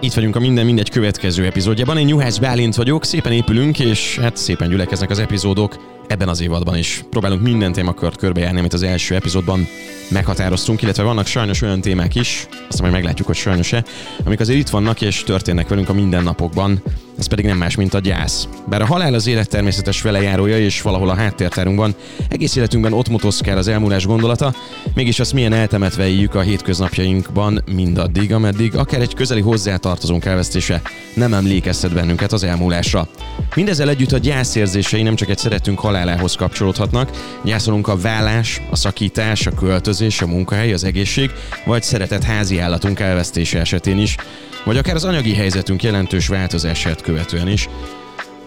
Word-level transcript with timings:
Itt 0.00 0.14
vagyunk 0.14 0.36
a 0.36 0.40
Minden 0.40 0.64
Mindegy 0.64 0.90
következő 0.90 1.44
epizódjában. 1.44 1.98
Én 1.98 2.08
Juhász 2.08 2.38
Bálint 2.38 2.74
vagyok, 2.74 3.04
szépen 3.04 3.32
épülünk, 3.32 3.78
és 3.78 4.18
hát 4.18 4.36
szépen 4.36 4.68
gyülekeznek 4.68 5.10
az 5.10 5.18
epizódok 5.18 5.95
ebben 6.08 6.28
az 6.28 6.40
évadban 6.40 6.76
is. 6.76 7.04
Próbálunk 7.10 7.42
minden 7.42 7.72
témakört 7.72 8.16
körbejárni, 8.16 8.58
amit 8.58 8.72
az 8.72 8.82
első 8.82 9.14
epizódban 9.14 9.68
meghatároztunk, 10.08 10.82
illetve 10.82 11.02
vannak 11.02 11.26
sajnos 11.26 11.62
olyan 11.62 11.80
témák 11.80 12.14
is, 12.14 12.46
azt 12.68 12.80
majd 12.80 12.92
meglátjuk, 12.92 13.26
hogy 13.26 13.36
sajnos-e, 13.36 13.84
amik 14.24 14.40
azért 14.40 14.58
itt 14.58 14.68
vannak 14.68 15.00
és 15.00 15.22
történnek 15.22 15.68
velünk 15.68 15.88
a 15.88 15.92
mindennapokban, 15.92 16.82
ez 17.18 17.26
pedig 17.26 17.44
nem 17.44 17.56
más, 17.56 17.74
mint 17.74 17.94
a 17.94 17.98
gyász. 17.98 18.48
Bár 18.68 18.82
a 18.82 18.86
halál 18.86 19.14
az 19.14 19.26
élet 19.26 19.48
természetes 19.48 20.02
velejárója, 20.02 20.58
és 20.58 20.82
valahol 20.82 21.10
a 21.10 21.14
háttértárunkban 21.14 21.94
egész 22.28 22.56
életünkben 22.56 22.92
ott 22.92 23.08
motoszkál 23.08 23.58
az 23.58 23.68
elmúlás 23.68 24.06
gondolata, 24.06 24.54
mégis 24.94 25.20
azt 25.20 25.32
milyen 25.32 25.52
eltemetve 25.52 26.08
éljük 26.08 26.34
a 26.34 26.40
hétköznapjainkban 26.40 27.62
mindaddig, 27.72 28.32
ameddig 28.32 28.76
akár 28.76 29.00
egy 29.00 29.14
közeli 29.14 29.40
hozzátartozónk 29.40 30.24
elvesztése 30.24 30.82
nem 31.14 31.34
emlékeztet 31.34 31.92
bennünket 31.94 32.32
az 32.32 32.44
elmúlásra. 32.44 33.08
Mindezzel 33.54 33.88
együtt 33.88 34.12
a 34.12 34.18
gyászérzései 34.18 35.02
nem 35.02 35.14
csak 35.14 35.28
egy 35.28 35.38
szeretünk 35.38 35.78
halálához 35.96 36.34
kapcsolódhatnak, 36.34 37.10
gyászolunk 37.44 37.88
a 37.88 37.96
vállás, 37.96 38.60
a 38.70 38.76
szakítás, 38.76 39.46
a 39.46 39.50
költözés, 39.50 40.22
a 40.22 40.26
munkahely, 40.26 40.72
az 40.72 40.84
egészség, 40.84 41.30
vagy 41.64 41.82
szeretett 41.82 42.22
házi 42.22 42.58
állatunk 42.58 43.00
elvesztése 43.00 43.60
esetén 43.60 43.98
is, 43.98 44.16
vagy 44.64 44.76
akár 44.76 44.94
az 44.94 45.04
anyagi 45.04 45.34
helyzetünk 45.34 45.82
jelentős 45.82 46.28
változását 46.28 47.02
követően 47.02 47.48
is. 47.48 47.68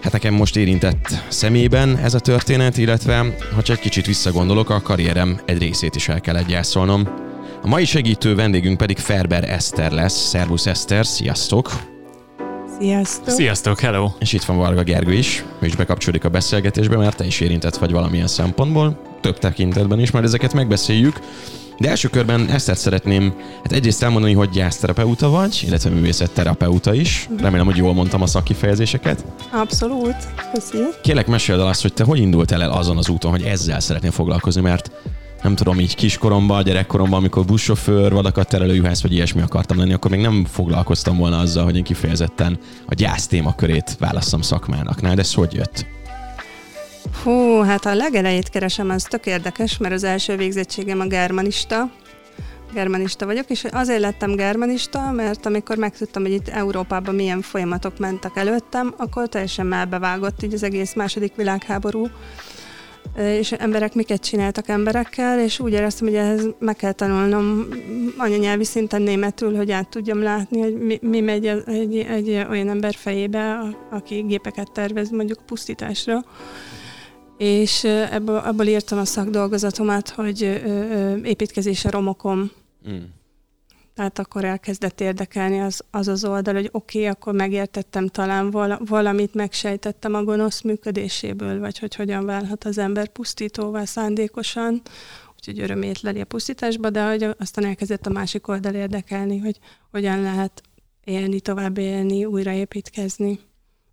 Hát 0.01 0.11
nekem 0.11 0.33
most 0.33 0.55
érintett 0.55 1.23
szemében 1.27 1.97
ez 1.97 2.13
a 2.13 2.19
történet, 2.19 2.77
illetve 2.77 3.35
ha 3.55 3.61
csak 3.61 3.75
egy 3.75 3.81
kicsit 3.81 4.05
visszagondolok, 4.05 4.69
a 4.69 4.81
karrierem 4.81 5.39
egy 5.45 5.57
részét 5.57 5.95
is 5.95 6.09
el 6.09 6.21
kellett 6.21 6.47
gyászolnom. 6.47 7.07
A 7.61 7.67
mai 7.67 7.85
segítő 7.85 8.35
vendégünk 8.35 8.77
pedig 8.77 8.97
Ferber 8.97 9.49
Eszter 9.49 9.91
lesz. 9.91 10.27
Szervusz 10.27 10.65
Eszter, 10.65 11.05
sziasztok! 11.05 11.98
Sziasztok! 12.79 13.29
Sziasztok, 13.29 13.79
hello! 13.79 14.11
És 14.19 14.33
itt 14.33 14.43
van 14.43 14.57
Varga 14.57 14.83
Gergő 14.83 15.13
is, 15.13 15.43
ő 15.59 15.65
is 15.65 15.75
bekapcsolódik 15.75 16.23
a 16.23 16.29
beszélgetésbe, 16.29 16.97
mert 16.97 17.17
te 17.17 17.25
is 17.25 17.39
érintett 17.39 17.77
vagy 17.77 17.91
valamilyen 17.91 18.27
szempontból, 18.27 19.01
több 19.21 19.37
tekintetben 19.37 19.99
is, 19.99 20.11
mert 20.11 20.25
ezeket 20.25 20.53
megbeszéljük. 20.53 21.19
De 21.77 21.89
első 21.89 22.07
körben 22.07 22.49
ezt 22.49 22.75
szeretném 22.75 23.33
hát 23.63 23.71
egyrészt 23.71 24.03
elmondani, 24.03 24.33
hogy 24.33 24.49
gyászterapeuta 24.49 25.29
vagy, 25.29 25.63
illetve 25.67 25.89
művészetterapeuta 25.89 26.93
is. 26.93 27.29
Remélem, 27.37 27.65
hogy 27.65 27.77
jól 27.77 27.93
mondtam 27.93 28.21
a 28.21 28.27
szakifejezéseket. 28.27 29.25
Abszolút, 29.51 30.15
köszi. 30.53 30.77
Kérlek, 31.01 31.27
meséld 31.27 31.59
el 31.59 31.67
azt, 31.67 31.81
hogy 31.81 31.93
te 31.93 32.03
hogy 32.03 32.19
indultál 32.19 32.61
el 32.61 32.71
azon 32.71 32.97
az 32.97 33.09
úton, 33.09 33.31
hogy 33.31 33.43
ezzel 33.43 33.79
szeretnél 33.79 34.11
foglalkozni, 34.11 34.61
mert 34.61 34.91
nem 35.41 35.55
tudom, 35.55 35.79
így 35.79 35.95
kiskoromban, 35.95 36.63
gyerekkoromban, 36.63 37.19
amikor 37.19 37.45
buszsofőr, 37.45 38.11
valakat 38.11 38.47
terelőjuhász, 38.47 39.01
vagy 39.01 39.13
ilyesmi 39.13 39.41
akartam 39.41 39.77
lenni, 39.77 39.93
akkor 39.93 40.11
még 40.11 40.19
nem 40.19 40.45
foglalkoztam 40.45 41.17
volna 41.17 41.37
azzal, 41.37 41.63
hogy 41.63 41.75
én 41.75 41.83
kifejezetten 41.83 42.59
a 42.85 42.93
gyász 42.93 43.27
témakörét 43.27 43.95
válasszam 43.99 44.41
szakmának. 44.41 45.01
Na, 45.01 45.13
de 45.13 45.21
ez 45.21 45.33
hogy 45.33 45.53
jött? 45.53 45.85
Hú, 47.23 47.61
hát 47.61 47.85
a 47.85 47.95
legelejét 47.95 48.49
keresem, 48.49 48.89
az 48.89 49.03
tök 49.03 49.25
érdekes, 49.25 49.77
mert 49.77 49.93
az 49.93 50.03
első 50.03 50.35
végzettségem 50.35 50.99
a 50.99 51.05
germanista, 51.05 51.91
germanista 52.73 53.25
vagyok, 53.25 53.49
és 53.49 53.63
azért 53.71 53.99
lettem 53.99 54.35
germanista, 54.35 55.11
mert 55.11 55.45
amikor 55.45 55.77
megtudtam, 55.77 56.21
hogy 56.21 56.31
itt 56.31 56.47
Európában 56.47 57.15
milyen 57.15 57.41
folyamatok 57.41 57.99
mentek 57.99 58.31
előttem, 58.35 58.93
akkor 58.97 59.29
teljesen 59.29 59.73
elbevágott 59.73 60.43
így 60.43 60.53
az 60.53 60.63
egész 60.63 60.93
második 60.93 61.35
világháború, 61.35 62.07
és 63.19 63.51
emberek 63.51 63.93
miket 63.93 64.21
csináltak 64.21 64.67
emberekkel, 64.67 65.39
és 65.39 65.59
úgy 65.59 65.73
éreztem, 65.73 66.07
hogy 66.07 66.15
ehhez 66.15 66.47
meg 66.59 66.75
kell 66.75 66.91
tanulnom 66.91 67.67
anyanyelvi 68.17 68.63
szinten 68.63 69.01
németül, 69.01 69.55
hogy 69.55 69.71
át 69.71 69.89
tudjam 69.89 70.21
látni, 70.21 70.59
hogy 70.61 70.77
mi, 70.77 70.99
mi 71.01 71.19
megy 71.19 71.45
egy, 71.65 71.97
egy 71.97 72.29
olyan 72.49 72.69
ember 72.69 72.93
fejébe, 72.93 73.59
aki 73.91 74.19
gépeket 74.27 74.71
tervez 74.71 75.09
mondjuk 75.09 75.45
pusztításra 75.45 76.23
és 77.39 77.83
ebből, 77.83 78.37
ebből 78.45 78.67
írtam 78.67 78.99
a 78.99 79.05
szakdolgozatomat, 79.05 80.09
hogy 80.09 80.61
építkezés 81.23 81.85
a 81.85 81.89
romokon. 81.89 82.51
Mm. 82.89 82.97
Tehát 83.99 84.19
akkor 84.19 84.45
elkezdett 84.45 85.01
érdekelni 85.01 85.59
az 85.59 85.83
az, 85.91 86.07
az 86.07 86.25
oldal, 86.25 86.53
hogy 86.53 86.69
oké, 86.71 86.97
okay, 86.97 87.09
akkor 87.09 87.33
megértettem 87.33 88.07
talán 88.07 88.49
valamit, 88.85 89.33
megsejtettem 89.33 90.13
a 90.13 90.23
gonosz 90.23 90.61
működéséből, 90.61 91.59
vagy 91.59 91.79
hogy 91.79 91.95
hogyan 91.95 92.25
válhat 92.25 92.63
az 92.63 92.77
ember 92.77 93.07
pusztítóval 93.07 93.85
szándékosan, 93.85 94.81
úgyhogy 95.35 95.59
örömét 95.59 96.01
leli 96.01 96.21
a 96.21 96.25
pusztításba, 96.25 96.89
de 96.89 97.09
hogy 97.09 97.35
aztán 97.37 97.65
elkezdett 97.65 98.05
a 98.05 98.09
másik 98.09 98.47
oldal 98.47 98.73
érdekelni, 98.73 99.37
hogy 99.37 99.59
hogyan 99.91 100.21
lehet 100.21 100.61
élni, 101.03 101.39
tovább 101.39 101.77
élni, 101.77 102.25
újraépítkezni. 102.25 103.39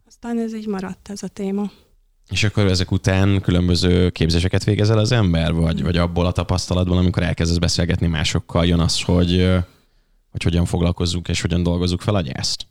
Aztán 0.07 0.39
ez 0.39 0.55
így 0.55 0.67
maradt 0.67 1.09
ez 1.11 1.23
a 1.23 1.29
téma. 1.29 1.71
És 2.29 2.45
akkor 2.45 2.67
ezek 2.67 2.91
után 2.91 3.41
különböző 3.41 4.11
képzéseket 4.11 4.65
végezel 4.65 4.99
az 4.99 5.13
ember, 5.13 5.53
vagy, 5.53 5.83
vagy 5.83 5.97
abból 5.97 6.27
a 6.27 6.33
tapasztalatból, 6.33 6.99
amikor 6.99 7.23
elkezdesz 7.23 7.59
beszélgetni 7.59 8.07
másokkal, 8.07 8.67
jön 8.67 8.81
az, 8.81 9.03
hogy, 9.03 9.65
hogy 10.43 10.53
hogyan 10.53 10.65
foglalkozzunk 10.65 11.29
és 11.29 11.41
hogyan 11.41 11.63
dolgozzuk 11.63 12.01
fel 12.01 12.15
a 12.15 12.21
gyászt? 12.21 12.67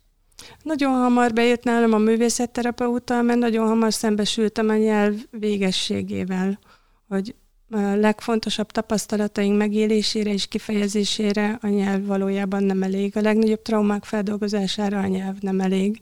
Nagyon 0.62 0.92
hamar 0.92 1.32
bejött 1.32 1.64
nálam 1.64 1.92
a 1.92 1.98
művészetterapeuta, 1.98 3.22
mert 3.22 3.38
nagyon 3.38 3.66
hamar 3.66 3.92
szembesültem 3.92 4.68
a 4.68 4.76
nyelv 4.76 5.14
végességével, 5.30 6.58
hogy 7.08 7.34
a 7.70 7.78
legfontosabb 7.78 8.70
tapasztalataink 8.70 9.56
megélésére 9.56 10.32
és 10.32 10.46
kifejezésére 10.46 11.58
a 11.62 11.66
nyelv 11.66 12.06
valójában 12.06 12.64
nem 12.64 12.82
elég. 12.82 13.16
A 13.16 13.20
legnagyobb 13.20 13.62
traumák 13.62 14.04
feldolgozására 14.04 14.98
a 14.98 15.06
nyelv 15.06 15.34
nem 15.40 15.60
elég 15.60 16.00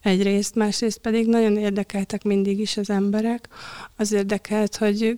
egyrészt, 0.00 0.54
másrészt 0.54 0.98
pedig 0.98 1.26
nagyon 1.26 1.56
érdekeltek 1.56 2.22
mindig 2.22 2.58
is 2.58 2.76
az 2.76 2.90
emberek. 2.90 3.48
Az 3.96 4.12
érdekelt, 4.12 4.76
hogy 4.76 5.14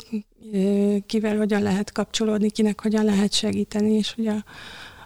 kivel 1.06 1.36
hogyan 1.36 1.62
lehet 1.62 1.92
kapcsolódni, 1.92 2.50
kinek 2.50 2.80
hogyan 2.80 3.04
lehet 3.04 3.32
segíteni, 3.32 3.92
és 3.92 4.14
hogy 4.14 4.26
a, 4.26 4.44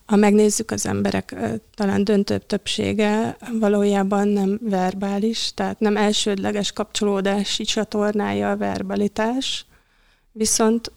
ha 0.06 0.16
megnézzük 0.16 0.70
az 0.70 0.86
emberek 0.86 1.36
talán 1.74 2.04
döntőbb 2.04 2.46
többsége 2.46 3.36
valójában 3.60 4.28
nem 4.28 4.58
verbális, 4.62 5.52
tehát 5.54 5.80
nem 5.80 5.96
elsődleges 5.96 6.72
kapcsolódási 6.72 7.64
csatornája 7.64 8.50
a 8.50 8.56
verbalitás, 8.56 9.66
viszont 10.32 10.92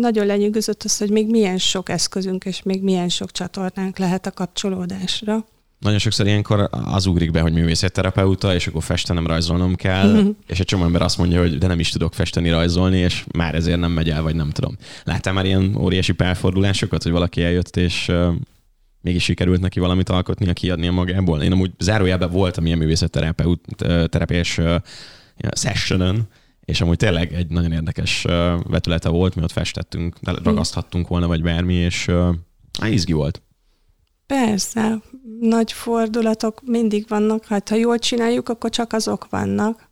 nagyon 0.00 0.26
lenyűgözött 0.26 0.82
az, 0.82 0.98
hogy 0.98 1.10
még 1.10 1.30
milyen 1.30 1.58
sok 1.58 1.88
eszközünk 1.88 2.44
és 2.44 2.62
még 2.62 2.82
milyen 2.82 3.08
sok 3.08 3.30
csatornánk 3.30 3.98
lehet 3.98 4.26
a 4.26 4.30
kapcsolódásra 4.30 5.44
nagyon 5.82 5.98
sokszor 5.98 6.26
ilyenkor 6.26 6.68
az 6.70 7.06
ugrik 7.06 7.30
be, 7.30 7.40
hogy 7.40 7.52
művészetterapeuta, 7.52 8.54
és 8.54 8.66
akkor 8.66 8.82
festenem, 8.82 9.26
rajzolnom 9.26 9.74
kell, 9.74 10.12
mm-hmm. 10.12 10.28
és 10.46 10.60
egy 10.60 10.66
csomó 10.66 10.84
ember 10.84 11.02
azt 11.02 11.18
mondja, 11.18 11.40
hogy 11.40 11.58
de 11.58 11.66
nem 11.66 11.78
is 11.78 11.90
tudok 11.90 12.14
festeni, 12.14 12.50
rajzolni, 12.50 12.98
és 12.98 13.24
már 13.32 13.54
ezért 13.54 13.80
nem 13.80 13.92
megy 13.92 14.10
el, 14.10 14.22
vagy 14.22 14.34
nem 14.34 14.50
tudom. 14.50 14.76
Láttál 15.04 15.32
már 15.32 15.44
ilyen 15.44 15.76
óriási 15.76 16.12
párfordulásokat, 16.12 17.02
hogy 17.02 17.12
valaki 17.12 17.42
eljött, 17.42 17.76
és 17.76 18.12
mégis 19.02 19.22
sikerült 19.22 19.60
neki 19.60 19.80
valamit 19.80 20.08
alkotni, 20.08 20.48
a 20.48 20.52
kiadnia 20.52 20.92
magából? 20.92 21.42
Én 21.42 21.52
amúgy 21.52 21.70
zárójelben 21.78 22.30
voltam 22.30 22.66
ilyen 22.66 22.78
művészetterápiás 22.78 24.58
uh, 24.58 24.74
sessionon, 25.52 26.28
és 26.64 26.80
amúgy 26.80 26.96
tényleg 26.96 27.32
egy 27.32 27.48
nagyon 27.48 27.72
érdekes 27.72 28.22
vetülete 28.68 29.08
volt, 29.08 29.34
mi 29.34 29.42
ott 29.42 29.52
festettünk, 29.52 30.16
ragaszthattunk 30.42 31.08
volna, 31.08 31.26
vagy 31.26 31.42
bármi, 31.42 31.74
és 31.74 32.08
uh, 32.08 32.34
izgi 32.90 33.12
volt. 33.12 33.42
Persze, 34.26 35.00
nagy 35.40 35.72
fordulatok 35.72 36.62
mindig 36.64 37.04
vannak, 37.08 37.44
hát 37.44 37.68
ha 37.68 37.74
jól 37.74 37.98
csináljuk, 37.98 38.48
akkor 38.48 38.70
csak 38.70 38.92
azok 38.92 39.26
vannak. 39.30 39.90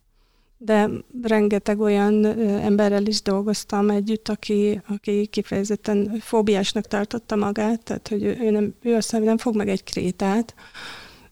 De 0.63 0.89
rengeteg 1.21 1.79
olyan 1.79 2.25
emberrel 2.41 3.05
is 3.05 3.21
dolgoztam 3.21 3.89
együtt, 3.89 4.29
aki, 4.29 4.81
aki 4.87 5.25
kifejezetten 5.25 6.17
fóbiásnak 6.19 6.87
tartotta 6.87 7.35
magát, 7.35 7.83
tehát 7.83 8.07
hogy 8.07 8.23
ő, 8.23 8.49
nem, 8.49 8.73
ő 8.81 8.95
aztán 8.95 9.21
nem 9.21 9.37
fog 9.37 9.55
meg 9.55 9.69
egy 9.69 9.83
krétát, 9.83 10.55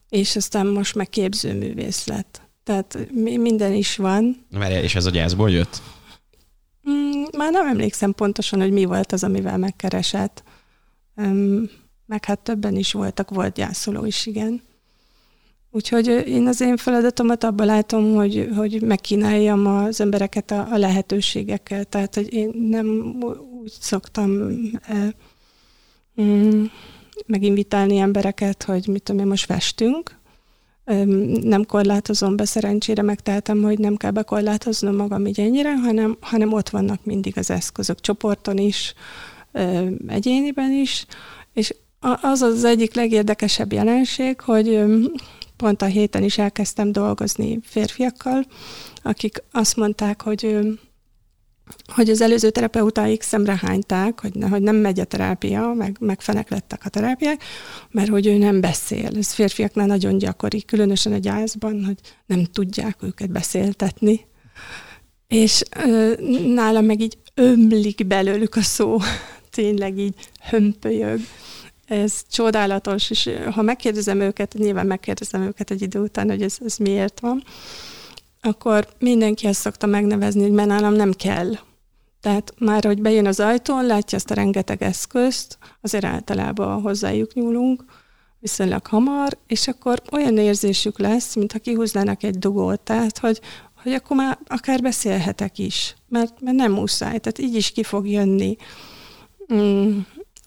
és 0.09 0.35
aztán 0.35 0.67
most 0.67 0.95
meg 0.95 1.09
képzőművész 1.09 2.07
lett. 2.07 2.41
Tehát 2.63 3.07
minden 3.13 3.73
is 3.73 3.95
van. 3.95 4.45
Várjál, 4.51 4.83
és 4.83 4.95
ez 4.95 5.05
a 5.05 5.09
gyászból 5.09 5.49
jött? 5.49 5.81
Mm, 6.89 7.23
már 7.37 7.51
nem 7.51 7.67
emlékszem 7.67 8.13
pontosan, 8.13 8.59
hogy 8.59 8.71
mi 8.71 8.85
volt 8.85 9.11
az, 9.11 9.23
amivel 9.23 9.57
megkeresett. 9.57 10.43
Meg 12.05 12.25
hát 12.25 12.39
többen 12.39 12.75
is 12.75 12.91
voltak, 12.91 13.29
volt 13.29 13.53
gyászoló 13.53 14.05
is, 14.05 14.25
igen. 14.25 14.61
Úgyhogy 15.71 16.07
én 16.27 16.47
az 16.47 16.61
én 16.61 16.77
feladatomat 16.77 17.43
abban 17.43 17.65
látom, 17.65 18.13
hogy, 18.15 18.49
hogy 18.55 18.81
megkínáljam 18.81 19.65
az 19.65 20.01
embereket 20.01 20.51
a, 20.51 20.67
a 20.71 20.77
lehetőségekkel. 20.77 21.83
Tehát, 21.83 22.15
hogy 22.15 22.33
én 22.33 22.51
nem 22.69 23.17
úgy 23.61 23.71
szoktam 23.79 24.31
e, 24.81 25.13
mm, 26.21 26.63
meginvitálni 27.25 27.97
embereket, 27.97 28.63
hogy 28.63 28.87
mit 28.87 29.03
tudom 29.03 29.21
én, 29.21 29.27
most 29.27 29.45
festünk, 29.45 30.17
nem 31.41 31.65
korlátozom 31.65 32.35
be, 32.35 32.45
szerencsére 32.45 33.01
megteltem, 33.01 33.61
hogy 33.61 33.79
nem 33.79 33.95
kell 33.95 34.11
bekorlátoznom 34.11 34.95
magam 34.95 35.25
így 35.25 35.39
ennyire, 35.39 35.77
hanem, 35.77 36.17
hanem 36.19 36.53
ott 36.53 36.69
vannak 36.69 37.05
mindig 37.05 37.37
az 37.37 37.49
eszközök, 37.49 37.99
csoporton 37.99 38.57
is, 38.57 38.93
egyéniben 40.07 40.71
is, 40.71 41.05
és 41.53 41.75
az 42.21 42.41
az 42.41 42.63
egyik 42.63 42.93
legérdekesebb 42.93 43.73
jelenség, 43.73 44.41
hogy 44.41 44.83
pont 45.59 45.81
a 45.81 45.85
héten 45.85 46.23
is 46.23 46.37
elkezdtem 46.37 46.91
dolgozni 46.91 47.59
férfiakkal, 47.63 48.45
akik 49.03 49.43
azt 49.51 49.75
mondták, 49.75 50.21
hogy 50.21 50.57
hogy 51.87 52.09
az 52.09 52.21
előző 52.21 52.49
terapeutáik 52.49 53.21
szemre 53.21 53.59
hányták, 53.61 54.21
hogy, 54.21 54.33
ne, 54.33 54.47
hogy 54.47 54.61
nem 54.61 54.75
megy 54.75 54.99
a 54.99 55.03
terápia, 55.03 55.73
meg, 55.73 55.97
meg 55.99 56.21
fenek 56.21 56.49
lettek 56.49 56.81
a 56.85 56.89
terápiák, 56.89 57.43
mert 57.91 58.09
hogy 58.09 58.27
ő 58.27 58.37
nem 58.37 58.61
beszél. 58.61 59.17
Ez 59.17 59.33
férfiaknál 59.33 59.85
nagyon 59.85 60.17
gyakori, 60.17 60.61
különösen 60.61 61.13
a 61.13 61.17
gyászban, 61.17 61.85
hogy 61.85 61.97
nem 62.25 62.43
tudják 62.43 62.97
őket 63.01 63.31
beszéltetni. 63.31 64.25
És 65.27 65.63
ö, 65.85 66.13
nálam 66.53 66.85
meg 66.85 67.01
így 67.01 67.17
ömlik 67.33 68.07
belőlük 68.07 68.55
a 68.55 68.61
szó, 68.61 68.97
tényleg 69.51 69.97
így 69.97 70.15
hömpölyög. 70.49 71.19
Ez 71.89 72.21
csodálatos, 72.31 73.09
és 73.09 73.29
ha 73.51 73.61
megkérdezem 73.61 74.19
őket, 74.19 74.53
nyilván 74.53 74.85
megkérdezem 74.85 75.41
őket 75.41 75.71
egy 75.71 75.81
idő 75.81 75.99
után, 75.99 76.29
hogy 76.29 76.41
ez, 76.41 76.57
ez 76.65 76.77
miért 76.77 77.19
van, 77.19 77.43
akkor 78.41 78.87
mindenki 78.99 79.47
ezt 79.47 79.59
szokta 79.59 79.87
megnevezni, 79.87 80.41
hogy 80.41 80.51
mert 80.51 80.67
nálam 80.67 80.93
nem 80.93 81.11
kell. 81.11 81.51
Tehát 82.21 82.53
már, 82.57 82.83
hogy 82.85 83.01
bejön 83.01 83.25
az 83.25 83.39
ajtón, 83.39 83.85
látja 83.85 84.17
azt 84.17 84.31
a 84.31 84.33
rengeteg 84.33 84.83
eszközt, 84.83 85.57
azért 85.81 86.05
általában 86.05 86.81
hozzájuk 86.81 87.33
nyúlunk, 87.33 87.83
viszonylag 88.39 88.87
hamar, 88.87 89.37
és 89.47 89.67
akkor 89.67 90.01
olyan 90.11 90.37
érzésük 90.37 90.99
lesz, 90.99 91.35
mintha 91.35 91.59
kihúznának 91.59 92.23
egy 92.23 92.39
dugót, 92.39 92.79
tehát, 92.79 93.17
hogy, 93.17 93.39
hogy 93.83 93.93
akkor 93.93 94.17
már 94.17 94.37
akár 94.47 94.81
beszélhetek 94.81 95.57
is, 95.57 95.95
mert, 96.07 96.41
mert 96.41 96.57
nem 96.57 96.71
muszáj, 96.71 97.19
tehát 97.19 97.39
így 97.39 97.55
is 97.55 97.71
ki 97.71 97.83
fog 97.83 98.07
jönni. 98.07 98.55
Mm, 99.53 99.99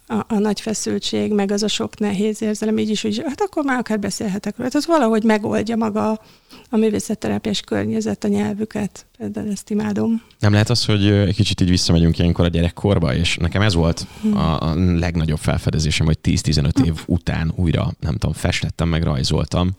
a, 0.07 0.25
a 0.29 0.39
nagy 0.39 0.61
feszültség, 0.61 1.33
meg 1.33 1.51
az 1.51 1.63
a 1.63 1.69
sok 1.69 1.99
nehéz 1.99 2.43
érzelem, 2.43 2.79
így 2.79 2.91
is, 2.91 3.03
hogy 3.03 3.23
hát 3.27 3.41
akkor 3.41 3.65
már 3.65 3.79
akár 3.79 3.99
beszélhetek 3.99 4.57
róla. 4.57 4.71
Tehát 4.71 4.87
valahogy 4.87 5.23
megoldja 5.23 5.77
maga 5.77 6.21
a 6.71 6.77
művészetterápiás 6.77 7.61
környezet 7.61 8.25
a 8.25 8.29
nyelvüket. 8.29 9.07
Például 9.19 9.51
ezt 9.51 9.71
imádom. 9.71 10.23
Nem 10.39 10.53
lehet 10.53 10.71
az, 10.71 10.85
hogy 10.85 11.07
egy 11.07 11.35
kicsit 11.35 11.61
így 11.61 11.69
visszamegyünk 11.69 12.19
ilyenkor 12.19 12.45
a 12.45 12.49
gyerekkorba, 12.49 13.15
és 13.15 13.37
nekem 13.37 13.63
ez 13.63 13.75
volt 13.75 14.07
hm. 14.23 14.37
a, 14.37 14.75
legnagyobb 14.75 15.39
felfedezésem, 15.39 16.07
hogy 16.07 16.19
10-15 16.23 16.85
év 16.85 17.03
után 17.07 17.53
újra, 17.57 17.93
nem 18.01 18.13
tudom, 18.13 18.33
festettem, 18.33 18.89
meg 18.89 19.03
rajzoltam, 19.03 19.71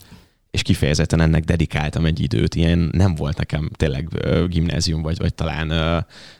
és 0.52 0.62
kifejezetten 0.62 1.22
ennek 1.22 1.44
dedikáltam 1.44 2.06
egy 2.06 2.20
időt. 2.20 2.56
Ilyen 2.56 2.90
nem 2.92 3.16
volt 3.16 3.38
nekem 3.38 3.70
tényleg 3.76 4.08
gimnázium, 4.50 5.02
vagy, 5.02 5.18
vagy 5.18 5.34
talán 5.34 5.72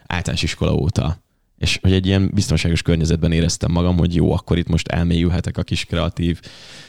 általános 0.08 0.44
iskola 0.44 0.74
óta 0.74 1.23
és 1.64 1.80
hogy 1.82 1.94
egy 1.94 2.06
ilyen 2.06 2.32
biztonságos 2.34 2.82
környezetben 2.82 3.32
éreztem 3.32 3.72
magam, 3.72 3.98
hogy 3.98 4.16
jó, 4.16 4.34
akkor 4.34 4.58
itt 4.58 4.68
most 4.68 4.88
elmélyülhetek 4.88 5.58
a 5.58 5.64
kis 5.64 5.86
kreatív 5.86 6.40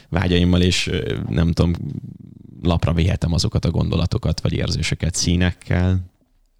vágyaimmal, 0.09 0.61
és 0.61 0.91
nem 1.29 1.51
tudom, 1.51 1.73
lapra 2.61 2.93
vihetem 2.93 3.33
azokat 3.33 3.65
a 3.65 3.71
gondolatokat, 3.71 4.41
vagy 4.41 4.53
érzéseket 4.53 5.15
színekkel. 5.15 5.99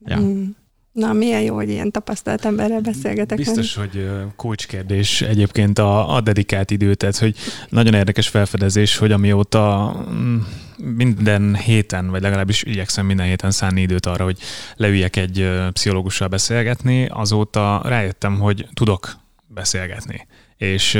Ja. 0.05 0.19
Mm. 0.19 0.43
Na, 0.91 1.13
milyen 1.13 1.41
jó, 1.41 1.55
hogy 1.55 1.69
ilyen 1.69 1.91
tapasztalt 1.91 2.45
emberrel 2.45 2.81
beszélgetek. 2.81 3.37
Biztos, 3.37 3.75
nem? 3.75 3.85
hogy 3.85 4.09
kulcs 4.35 4.67
kérdés 4.67 5.21
egyébként 5.21 5.79
a, 5.79 6.15
a 6.15 6.21
dedikált 6.21 6.71
idő, 6.71 6.95
tehát 6.95 7.17
hogy 7.17 7.35
nagyon 7.69 7.93
érdekes 7.93 8.27
felfedezés, 8.27 8.97
hogy 8.97 9.11
amióta 9.11 9.95
mm, 10.11 10.37
minden 10.77 11.55
héten, 11.55 12.09
vagy 12.09 12.21
legalábbis 12.21 12.63
igyekszem 12.63 13.05
minden 13.05 13.25
héten 13.25 13.51
szánni 13.51 13.81
időt 13.81 14.05
arra, 14.05 14.23
hogy 14.23 14.37
leüljek 14.75 15.15
egy 15.15 15.49
pszichológussal 15.71 16.27
beszélgetni, 16.27 17.05
azóta 17.05 17.81
rájöttem, 17.83 18.39
hogy 18.39 18.67
tudok 18.73 19.15
beszélgetni 19.47 20.27
és 20.57 20.95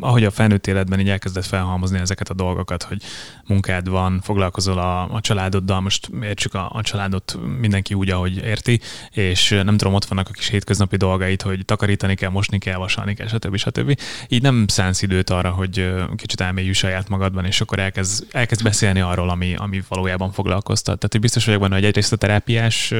ahogy 0.00 0.24
a 0.24 0.30
felnőtt 0.30 0.66
életben 0.66 1.00
így 1.00 1.08
elkezdett 1.08 1.44
felhalmozni 1.46 1.98
ezeket 1.98 2.28
a 2.28 2.34
dolgokat, 2.34 2.82
hogy 2.82 3.02
munkád 3.46 3.88
van, 3.88 4.20
foglalkozol 4.20 4.78
a, 4.78 5.14
a 5.14 5.20
családoddal, 5.20 5.80
most 5.80 6.10
értsük 6.22 6.54
a, 6.54 6.70
a 6.72 6.82
családot 6.82 7.38
mindenki 7.58 7.94
úgy, 7.94 8.10
ahogy 8.10 8.36
érti, 8.36 8.80
és 9.10 9.48
nem 9.48 9.76
tudom, 9.76 9.94
ott 9.94 10.04
vannak 10.04 10.28
a 10.28 10.32
kis 10.32 10.48
hétköznapi 10.48 10.96
dolgait, 10.96 11.42
hogy 11.42 11.64
takarítani 11.64 12.14
kell, 12.14 12.30
mosni 12.30 12.58
kell, 12.58 12.76
vasalni 12.76 13.14
kell, 13.14 13.26
stb. 13.26 13.56
stb. 13.56 14.00
Így 14.28 14.42
nem 14.42 14.64
szánsz 14.66 15.02
időt 15.02 15.30
arra, 15.30 15.50
hogy 15.50 15.94
kicsit 16.16 16.40
elmélyű 16.40 16.72
saját 16.72 17.08
magadban, 17.08 17.44
és 17.44 17.60
akkor 17.60 17.78
elkezd, 17.78 18.26
elkezd 18.30 18.62
beszélni 18.62 19.00
arról, 19.00 19.30
ami, 19.30 19.54
ami 19.54 19.82
valójában 19.88 20.32
foglalkoztat. 20.32 20.96
Tehát 20.96 21.12
hogy 21.12 21.20
biztos 21.20 21.44
vagyok 21.44 21.60
benne, 21.60 21.74
hogy 21.74 21.84
egyrészt 21.84 22.12
a 22.12 22.16
terápiás 22.16 22.94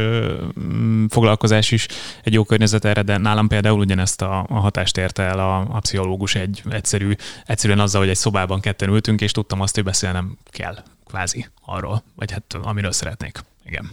foglalkozás 1.08 1.70
is 1.70 1.87
egy 2.23 2.32
jó 2.32 2.44
környezet 2.44 2.85
erre, 2.85 3.02
de 3.02 3.17
nálam 3.17 3.49
például 3.49 3.79
ugyanezt 3.79 4.23
a, 4.23 4.46
a 4.49 4.58
hatást 4.58 4.96
érte 4.96 5.23
el 5.23 5.38
a, 5.38 5.58
a 5.58 5.77
pszichológus 5.80 6.34
egy 6.34 6.62
egyszerű, 6.70 7.12
egyszerűen 7.46 7.80
azzal, 7.80 8.00
hogy 8.00 8.10
egy 8.10 8.16
szobában 8.16 8.60
ketten 8.60 8.88
ültünk, 8.88 9.20
és 9.20 9.32
tudtam 9.32 9.60
azt, 9.60 9.75
hogy 9.75 9.84
beszélnem 9.84 10.38
kell 10.50 10.82
kvázi 11.06 11.48
arról, 11.64 12.02
vagy 12.16 12.32
hát 12.32 12.54
amiről 12.62 12.92
szeretnék. 12.92 13.38
Igen. 13.64 13.90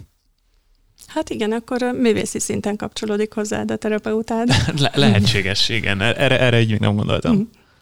Hát 1.08 1.30
igen, 1.30 1.52
akkor 1.52 1.82
művészi 1.82 2.40
szinten 2.40 2.76
kapcsolódik 2.76 3.34
hozzá 3.34 3.64
a 3.68 3.76
terapeutád. 3.76 4.48
Le- 4.82 4.92
lehetséges, 4.94 5.70
igen. 5.70 6.02
Erre, 6.02 6.40
erre 6.40 6.62
így 6.62 6.70
még 6.70 6.80
nem 6.80 6.96
gondoltam. 6.96 7.36
Mm. 7.36 7.42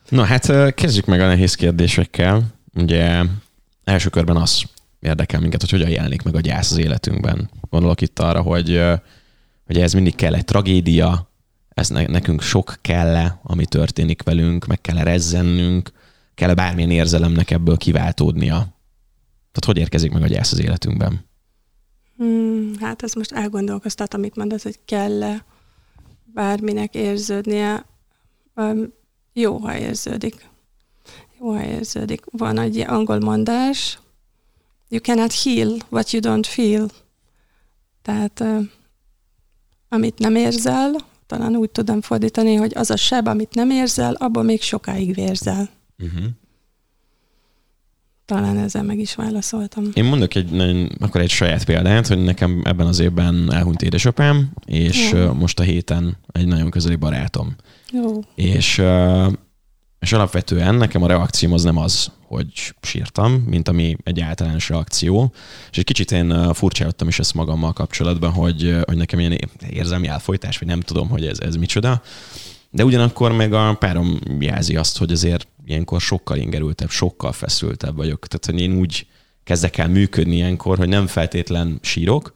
Na 0.09 0.23
hát 0.23 0.73
kezdjük 0.73 1.05
meg 1.05 1.21
a 1.21 1.27
nehéz 1.27 1.55
kérdésekkel. 1.55 2.43
Ugye 2.73 3.23
első 3.83 4.09
körben 4.09 4.35
az 4.35 4.63
érdekel 4.99 5.39
minket, 5.39 5.61
hogy 5.61 5.69
hogyan 5.69 5.89
jelenik 5.89 6.21
meg 6.21 6.35
a 6.35 6.39
gyász 6.39 6.71
az 6.71 6.77
életünkben. 6.77 7.49
Gondolok 7.69 8.01
itt 8.01 8.19
arra, 8.19 8.41
hogy, 8.41 8.81
hogy 9.65 9.77
ez 9.77 9.93
mindig 9.93 10.15
kell 10.15 10.33
egy 10.33 10.45
tragédia, 10.45 11.31
ez 11.73 11.89
nekünk 11.89 12.41
sok 12.41 12.77
kell 12.81 13.27
ami 13.43 13.65
történik 13.65 14.23
velünk, 14.23 14.65
meg 14.65 14.81
kell 14.81 15.03
rezzennünk, 15.03 15.91
kell 16.35 16.53
bármilyen 16.53 16.91
érzelemnek 16.91 17.51
ebből 17.51 17.77
kiváltódnia. 17.77 18.55
Tehát 19.51 19.65
hogy 19.65 19.77
érkezik 19.77 20.11
meg 20.11 20.21
a 20.21 20.27
gyász 20.27 20.51
az 20.51 20.59
életünkben? 20.59 21.25
Hmm, 22.17 22.71
hát 22.79 23.03
ez 23.03 23.13
most 23.13 23.31
elgondolkoztat, 23.31 24.13
amit 24.13 24.35
mondasz, 24.35 24.63
hogy 24.63 24.79
kell-e 24.85 25.45
bárminek 26.23 26.95
érződnie. 26.95 27.85
Um, 28.55 28.93
jó, 29.33 29.57
ha 29.57 29.77
érződik. 29.77 30.49
Jó, 31.39 31.51
ha 31.51 31.65
érződik. 31.65 32.21
Van 32.31 32.59
egy 32.59 32.79
angol 32.79 33.19
mondás, 33.19 33.99
you 34.89 35.01
cannot 35.01 35.33
heal 35.33 35.77
what 35.89 36.11
you 36.11 36.21
don't 36.21 36.47
feel. 36.47 36.89
Tehát 38.01 38.39
uh, 38.39 38.63
amit 39.89 40.19
nem 40.19 40.35
érzel, 40.35 40.95
talán 41.27 41.55
úgy 41.55 41.69
tudom 41.69 42.01
fordítani, 42.01 42.55
hogy 42.55 42.71
az 42.75 42.89
a 42.89 42.95
seb, 42.95 43.27
amit 43.27 43.55
nem 43.55 43.69
érzel, 43.69 44.13
abban 44.13 44.45
még 44.45 44.61
sokáig 44.61 45.13
vérzel. 45.13 45.69
Uh-huh. 45.99 46.25
Talán 48.25 48.57
ezzel 48.57 48.83
meg 48.83 48.99
is 48.99 49.15
válaszoltam. 49.15 49.89
Én 49.93 50.03
mondok 50.03 50.35
egy, 50.35 50.61
akkor 50.99 51.21
egy 51.21 51.29
saját 51.29 51.65
példát, 51.65 52.07
hogy 52.07 52.23
nekem 52.23 52.61
ebben 52.63 52.87
az 52.87 52.99
évben 52.99 53.53
elhunyt 53.53 53.81
édesapám, 53.81 54.51
és 54.65 55.11
Jó. 55.11 55.33
most 55.33 55.59
a 55.59 55.63
héten 55.63 56.17
egy 56.31 56.47
nagyon 56.47 56.69
közeli 56.69 56.95
barátom. 56.95 57.55
Jó. 57.91 58.19
És 58.35 58.81
és 60.03 60.13
alapvetően 60.13 60.75
nekem 60.75 61.03
a 61.03 61.07
reakcióm 61.07 61.53
az 61.53 61.63
nem 61.63 61.77
az, 61.77 62.11
hogy 62.27 62.73
sírtam, 62.81 63.31
mint 63.31 63.67
ami 63.67 63.97
egy 64.03 64.19
általános 64.19 64.69
reakció. 64.69 65.33
És 65.71 65.77
egy 65.77 65.83
kicsit 65.83 66.11
én 66.11 66.53
furcsálottam 66.53 67.07
is 67.07 67.19
ezt 67.19 67.33
magammal 67.33 67.73
kapcsolatban, 67.73 68.31
hogy, 68.31 68.77
hogy 68.85 68.97
nekem 68.97 69.19
ilyen 69.19 69.37
érzelmi 69.69 70.07
elfolytás, 70.07 70.57
vagy 70.57 70.67
nem 70.67 70.79
tudom, 70.79 71.09
hogy 71.09 71.25
ez, 71.25 71.39
ez 71.39 71.55
micsoda. 71.55 72.01
De 72.69 72.85
ugyanakkor 72.85 73.31
meg 73.31 73.53
a 73.53 73.73
párom 73.73 74.19
jelzi 74.39 74.75
azt, 74.75 74.97
hogy 74.97 75.11
azért 75.11 75.47
ilyenkor 75.65 76.01
sokkal 76.01 76.37
ingerültebb, 76.37 76.89
sokkal 76.89 77.31
feszültebb 77.31 77.95
vagyok. 77.95 78.27
Tehát, 78.27 78.45
hogy 78.45 78.61
én 78.61 78.79
úgy 78.79 79.07
kezdek 79.43 79.77
el 79.77 79.87
működni 79.87 80.35
ilyenkor, 80.35 80.77
hogy 80.77 80.89
nem 80.89 81.07
feltétlen 81.07 81.79
sírok, 81.81 82.33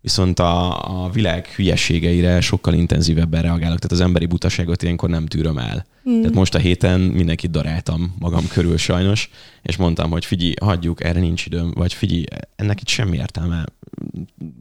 viszont 0.00 0.38
a, 0.38 1.04
a 1.04 1.10
világ 1.10 1.46
hülyeségeire 1.46 2.40
sokkal 2.40 2.74
intenzívebben 2.74 3.42
reagálok, 3.42 3.78
tehát 3.78 3.92
az 3.92 4.00
emberi 4.00 4.26
butaságot 4.26 4.82
ilyenkor 4.82 5.08
nem 5.08 5.26
tűröm 5.26 5.58
el. 5.58 5.86
Mm. 6.10 6.20
Tehát 6.20 6.34
most 6.34 6.54
a 6.54 6.58
héten 6.58 7.00
mindenkit 7.00 7.50
daráltam 7.50 8.14
magam 8.18 8.48
körül 8.48 8.76
sajnos, 8.76 9.30
és 9.62 9.76
mondtam, 9.76 10.10
hogy 10.10 10.24
figyelj, 10.24 10.54
hagyjuk, 10.60 11.04
erre 11.04 11.20
nincs 11.20 11.46
időm, 11.46 11.70
vagy 11.74 11.92
figyelj, 11.94 12.24
ennek 12.56 12.80
itt 12.80 12.88
semmi 12.88 13.16
értelme. 13.16 13.64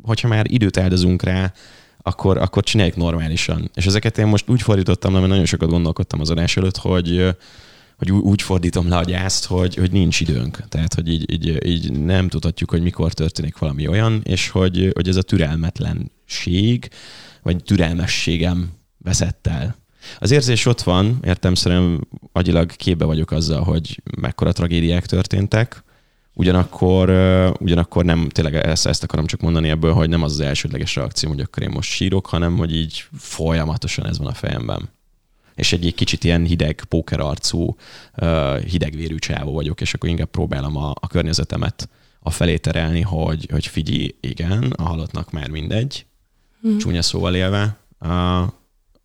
Hogyha 0.01 0.27
már 0.27 0.45
időt 0.51 0.77
áldozunk 0.77 1.23
rá, 1.23 1.53
akkor, 2.01 2.37
akkor 2.37 2.63
csináljuk 2.63 2.95
normálisan. 2.95 3.71
És 3.73 3.85
ezeket 3.85 4.17
én 4.17 4.27
most 4.27 4.49
úgy 4.49 4.61
fordítottam, 4.61 5.13
mert 5.13 5.27
nagyon 5.27 5.45
sokat 5.45 5.69
gondolkodtam 5.69 6.19
az 6.19 6.29
adás 6.29 6.57
előtt, 6.57 6.77
hogy 6.77 7.35
hogy 7.97 8.11
úgy 8.11 8.41
fordítom 8.41 8.87
le 8.87 8.97
a 8.97 9.03
gyászt, 9.03 9.45
hogy, 9.45 9.75
hogy 9.75 9.91
nincs 9.91 10.19
időnk. 10.19 10.67
Tehát, 10.67 10.93
hogy 10.93 11.07
így, 11.07 11.31
így, 11.31 11.65
így 11.65 11.91
nem 11.91 12.27
tudhatjuk, 12.27 12.69
hogy 12.69 12.81
mikor 12.81 13.13
történik 13.13 13.57
valami 13.57 13.87
olyan, 13.87 14.21
és 14.23 14.49
hogy, 14.49 14.91
hogy 14.93 15.07
ez 15.07 15.15
a 15.15 15.21
türelmetlenség, 15.21 16.89
vagy 17.43 17.63
türelmességem 17.63 18.71
veszett 18.97 19.47
el. 19.47 19.75
Az 20.19 20.31
érzés 20.31 20.65
ott 20.65 20.81
van, 20.81 21.17
értem 21.23 21.53
szerintem 21.53 22.07
agyilag 22.31 22.71
képbe 22.71 23.05
vagyok 23.05 23.31
azzal, 23.31 23.63
hogy 23.63 24.01
mekkora 24.21 24.51
tragédiák 24.51 25.05
történtek, 25.05 25.83
ugyanakkor, 26.33 27.09
ugyanakkor 27.59 28.05
nem, 28.05 28.29
tényleg 28.29 28.55
ezt, 28.55 28.87
ezt 28.87 29.03
akarom 29.03 29.25
csak 29.25 29.41
mondani 29.41 29.69
ebből, 29.69 29.93
hogy 29.93 30.09
nem 30.09 30.23
az 30.23 30.31
az 30.31 30.39
elsődleges 30.39 30.95
reakció, 30.95 31.29
hogy 31.29 31.39
akkor 31.39 31.63
én 31.63 31.69
most 31.69 31.91
sírok, 31.91 32.25
hanem 32.25 32.57
hogy 32.57 32.75
így 32.75 33.05
folyamatosan 33.17 34.07
ez 34.07 34.17
van 34.17 34.27
a 34.27 34.33
fejemben. 34.33 34.89
És 35.57 35.73
egy 35.73 35.93
kicsit 35.95 36.23
ilyen 36.23 36.45
hideg, 36.45 36.83
pókerarcú, 36.89 37.75
hidegvérű 38.65 39.15
csávó 39.15 39.53
vagyok, 39.53 39.81
és 39.81 39.93
akkor 39.93 40.09
inkább 40.09 40.29
próbálom 40.29 40.77
a, 40.77 40.93
a 40.99 41.07
környezetemet 41.07 41.89
a 42.19 42.29
felé 42.29 42.57
terelni, 42.57 43.01
hogy, 43.01 43.47
hogy 43.51 43.65
figyelj, 43.65 44.15
igen, 44.19 44.63
a 44.63 44.83
halottnak 44.83 45.31
már 45.31 45.49
mindegy, 45.49 46.05
mm. 46.67 46.77
csúnya 46.77 47.01
szóval 47.01 47.35
élve, 47.35 47.77
uh, 47.99 48.47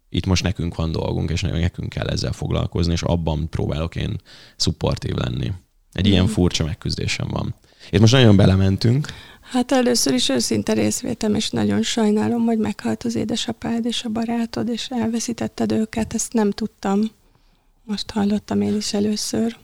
itt 0.08 0.26
most 0.26 0.42
nekünk 0.42 0.74
van 0.74 0.92
dolgunk, 0.92 1.30
és 1.30 1.40
nekünk 1.40 1.88
kell 1.88 2.08
ezzel 2.08 2.32
foglalkozni, 2.32 2.92
és 2.92 3.02
abban 3.02 3.48
próbálok 3.48 3.96
én 3.96 4.20
szupportív 4.56 5.14
lenni. 5.14 5.52
Egy 5.92 6.08
mm. 6.08 6.10
ilyen 6.10 6.26
furcsa 6.26 6.64
megküzdésem 6.64 7.28
van. 7.28 7.54
Itt 7.90 8.00
most 8.00 8.12
nagyon 8.12 8.36
belementünk. 8.36 9.08
Hát 9.52 9.72
először 9.72 10.14
is 10.14 10.28
őszinte 10.28 10.72
részvétem, 10.72 11.34
és 11.34 11.50
nagyon 11.50 11.82
sajnálom, 11.82 12.44
hogy 12.44 12.58
meghalt 12.58 13.02
az 13.04 13.14
édesapád 13.14 13.84
és 13.84 14.04
a 14.04 14.08
barátod, 14.08 14.68
és 14.68 14.86
elveszítetted 14.90 15.72
őket, 15.72 16.14
ezt 16.14 16.32
nem 16.32 16.50
tudtam. 16.50 17.00
Most 17.84 18.10
hallottam 18.10 18.60
én 18.60 18.76
is 18.76 18.92
először, 18.92 19.56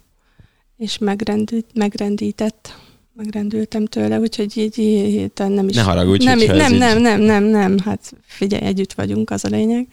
és 0.76 0.98
megrendít, 0.98 1.66
megrendített, 1.74 2.76
megrendültem 3.12 3.86
tőle, 3.86 4.18
úgyhogy 4.18 4.56
így, 4.56 4.78
így 4.78 5.30
nem 5.36 5.68
is... 5.68 5.74
Ne 5.74 5.82
haragudj, 5.82 6.24
nem, 6.24 6.38
nem, 6.38 6.56
nem, 6.56 6.72
nem, 6.72 7.00
nem, 7.00 7.20
nem, 7.20 7.44
nem, 7.44 7.78
hát 7.78 8.12
figyelj, 8.22 8.64
együtt 8.64 8.92
vagyunk, 8.92 9.30
az 9.30 9.44
a 9.44 9.48
lényeg. 9.48 9.86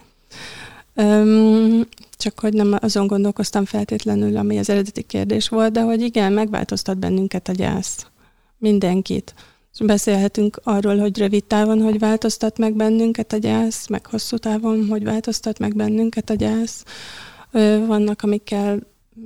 Öm, 0.93 1.87
csak 2.17 2.39
hogy 2.39 2.53
nem 2.53 2.77
azon 2.79 3.07
gondolkoztam 3.07 3.65
feltétlenül, 3.65 4.37
ami 4.37 4.57
az 4.57 4.69
eredeti 4.69 5.01
kérdés 5.01 5.49
volt, 5.49 5.71
de 5.71 5.81
hogy 5.81 6.01
igen, 6.01 6.33
megváltoztat 6.33 6.97
bennünket 6.97 7.47
a 7.47 7.51
gyász. 7.51 8.05
Mindenkit. 8.57 9.33
Beszélhetünk 9.79 10.59
arról, 10.63 10.97
hogy 10.97 11.17
rövid 11.17 11.43
távon, 11.43 11.81
hogy 11.81 11.99
változtat 11.99 12.57
meg 12.57 12.75
bennünket 12.75 13.33
a 13.33 13.37
gyász, 13.37 13.87
meg 13.87 14.05
hosszú 14.05 14.37
távon, 14.37 14.87
hogy 14.87 15.03
változtat 15.03 15.59
meg 15.59 15.75
bennünket 15.75 16.29
a 16.29 16.33
gyász. 16.33 16.83
Vannak, 17.87 18.21
amikkel 18.21 18.79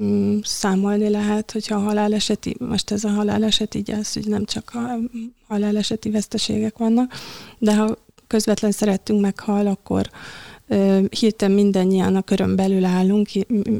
mm, 0.03 0.37
számolni 0.43 1.09
lehet, 1.09 1.51
hogyha 1.51 1.75
a 1.75 1.79
haláleseti, 1.79 2.55
most 2.59 2.91
ez 2.91 3.03
a 3.03 3.09
haláleseti 3.09 3.81
gyász, 3.81 4.13
hogy 4.13 4.27
nem 4.27 4.45
csak 4.45 4.71
a 4.73 4.99
haláleseti 5.47 6.09
veszteségek 6.09 6.77
vannak, 6.77 7.13
de 7.57 7.75
ha 7.75 7.97
közvetlen 8.27 8.71
szerettünk 8.71 9.21
meghal, 9.21 9.67
akkor 9.67 10.09
hirtelen 11.09 11.55
mindannyian 11.55 12.15
a 12.15 12.21
körön 12.21 12.55
belül 12.55 12.85
állunk, 12.85 13.29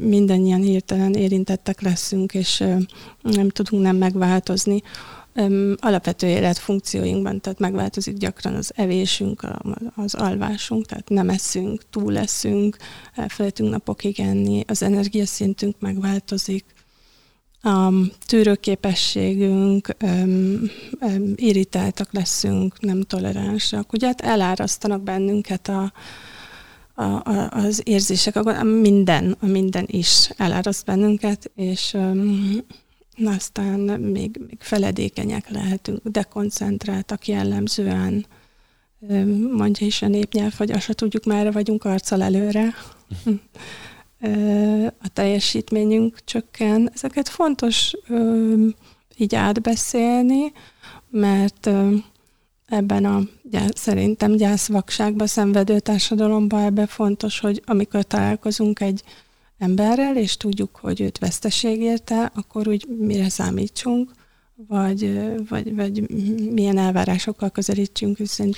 mindannyian 0.02 0.60
hirtelen 0.60 1.12
érintettek 1.12 1.80
leszünk, 1.80 2.34
és 2.34 2.64
nem 3.22 3.48
tudunk 3.48 3.82
nem 3.82 3.96
megváltozni 3.96 4.82
alapvető 5.76 6.26
életfunkcióinkban, 6.26 7.40
tehát 7.40 7.58
megváltozik 7.58 8.16
gyakran 8.16 8.54
az 8.54 8.72
evésünk, 8.76 9.46
az 9.94 10.14
alvásunk, 10.14 10.86
tehát 10.86 11.08
nem 11.08 11.28
eszünk, 11.28 11.82
túl 11.90 12.12
leszünk, 12.12 12.76
elfelejtünk 13.14 13.70
napokig 13.70 14.20
enni, 14.20 14.64
az 14.66 14.82
energiaszintünk 14.82 15.74
megváltozik, 15.78 16.64
a 17.62 17.92
tűrőképességünk, 18.26 19.96
irritáltak 21.34 22.12
leszünk, 22.12 22.80
nem 22.80 23.02
toleránsak. 23.02 23.92
Ugye 23.92 24.06
hát 24.06 24.20
elárasztanak 24.20 25.02
bennünket 25.02 25.68
a, 25.68 25.92
a, 26.94 27.02
a, 27.02 27.50
az 27.50 27.82
érzések, 27.84 28.36
a 28.36 28.62
minden, 28.62 29.36
a 29.40 29.46
minden 29.46 29.84
is 29.86 30.30
eláraszt 30.36 30.84
bennünket, 30.84 31.50
és 31.54 31.96
aztán 33.26 33.80
még, 34.00 34.40
még 34.46 34.58
feledékenyek 34.58 35.50
lehetünk, 35.50 36.00
dekoncentráltak 36.08 37.26
jellemzően, 37.26 38.26
mondja 39.52 39.86
is 39.86 40.02
a 40.02 40.08
népnyelv, 40.08 40.52
hogy 40.56 40.70
azt 40.70 40.84
se 40.84 40.92
tudjuk, 40.92 41.24
merre 41.24 41.50
vagyunk 41.50 41.84
arccal 41.84 42.22
előre. 42.22 42.74
A 45.02 45.08
teljesítményünk 45.12 46.24
csökken. 46.24 46.90
Ezeket 46.94 47.28
fontos 47.28 47.92
így 49.16 49.34
átbeszélni, 49.34 50.52
mert 51.10 51.70
ebben 52.66 53.04
a 53.04 53.22
szerintem 53.74 54.32
gyászvakságban 54.32 55.26
szenvedő 55.26 55.78
társadalomban 55.78 56.62
ebben 56.62 56.86
fontos, 56.86 57.40
hogy 57.40 57.62
amikor 57.64 58.02
találkozunk 58.04 58.80
egy 58.80 59.02
emberrel, 59.60 60.16
és 60.16 60.36
tudjuk, 60.36 60.76
hogy 60.76 61.00
őt 61.00 61.18
veszteség 61.18 61.80
érte, 61.80 62.30
akkor 62.34 62.68
úgy 62.68 62.86
mire 62.98 63.28
számítsunk, 63.28 64.10
vagy, 64.68 65.20
vagy, 65.48 65.74
vagy 65.74 66.10
milyen 66.52 66.78
elvárásokkal 66.78 67.50
közelítsünk 67.50 68.20
őszint. 68.20 68.56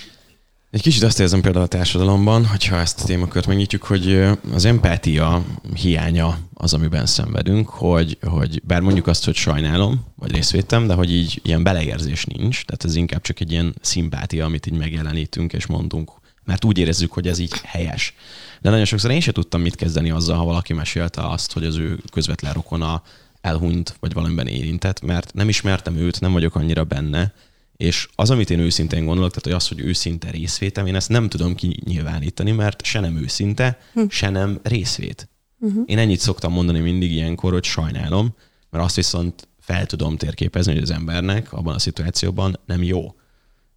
Egy 0.71 0.83
kicsit 0.83 1.03
azt 1.03 1.21
érzem 1.21 1.41
például 1.41 1.65
a 1.65 1.69
társadalomban, 1.69 2.47
hogyha 2.47 2.77
ezt 2.77 3.01
a 3.01 3.05
témakört 3.05 3.47
megnyitjuk, 3.47 3.83
hogy 3.83 4.29
az 4.53 4.65
empátia 4.65 5.45
hiánya 5.75 6.39
az, 6.55 6.75
amiben 6.75 7.07
szenvedünk, 7.07 7.69
hogy, 7.69 8.19
hogy 8.23 8.63
bár 8.65 8.81
mondjuk 8.81 9.07
azt, 9.07 9.25
hogy 9.25 9.35
sajnálom, 9.35 10.05
vagy 10.17 10.33
részvétem, 10.33 10.87
de 10.87 10.95
hogy 10.95 11.13
így 11.13 11.41
ilyen 11.43 11.63
beleérzés 11.63 12.25
nincs, 12.25 12.65
tehát 12.65 12.85
ez 12.85 12.95
inkább 12.95 13.21
csak 13.21 13.41
egy 13.41 13.51
ilyen 13.51 13.75
szimpátia, 13.81 14.45
amit 14.45 14.67
így 14.67 14.79
megjelenítünk 14.79 15.53
és 15.53 15.67
mondunk, 15.67 16.13
mert 16.45 16.65
úgy 16.65 16.79
érezzük, 16.79 17.13
hogy 17.13 17.29
ez 17.29 17.39
így 17.39 17.61
helyes. 17.65 18.15
De 18.61 18.71
nagyon 18.71 18.85
sokszor 18.85 19.11
én 19.11 19.21
sem 19.21 19.33
tudtam 19.33 19.61
mit 19.61 19.75
kezdeni 19.75 20.11
azzal, 20.11 20.37
ha 20.37 20.45
valaki 20.45 20.73
mesélte 20.73 21.29
azt, 21.29 21.53
hogy 21.53 21.65
az 21.65 21.77
ő 21.77 21.99
közvetlen 22.13 22.53
rokona 22.53 23.03
elhunyt, 23.41 23.97
vagy 24.01 24.13
valamiben 24.13 24.47
érintett, 24.47 25.01
mert 25.01 25.35
nem 25.35 25.49
ismertem 25.49 25.97
őt, 25.97 26.21
nem 26.21 26.33
vagyok 26.33 26.55
annyira 26.55 26.85
benne, 26.85 27.33
és 27.77 28.09
az, 28.15 28.31
amit 28.31 28.51
én 28.51 28.59
őszintén 28.59 29.05
gondolok, 29.05 29.31
tehát 29.31 29.45
hogy 29.45 29.53
az, 29.53 29.69
hogy 29.69 29.89
őszinte 29.89 30.31
részvétem, 30.31 30.87
én 30.87 30.95
ezt 30.95 31.09
nem 31.09 31.29
tudom 31.29 31.55
kinyilvánítani, 31.55 32.51
mert 32.51 32.85
se 32.85 33.01
nem 33.01 33.17
őszinte, 33.17 33.79
hm. 33.93 34.03
se 34.09 34.31
nem 34.31 34.61
részvét. 34.63 35.29
Uh-huh. 35.59 35.83
Én 35.87 35.99
ennyit 35.99 36.21
szoktam 36.21 36.53
mondani 36.53 36.81
mindig 36.81 37.13
ilyenkor, 37.13 37.53
hogy 37.53 37.65
sajnálom, 37.65 38.35
mert 38.71 38.85
azt 38.85 38.97
viszont 38.97 39.49
fel 39.61 39.87
tudom 39.87 40.17
térképezni, 40.17 40.73
hogy 40.73 40.83
az 40.83 40.91
embernek 40.91 41.53
abban 41.53 41.75
a 41.75 41.79
szituációban 41.79 42.59
nem 42.67 42.83
jó 42.83 43.15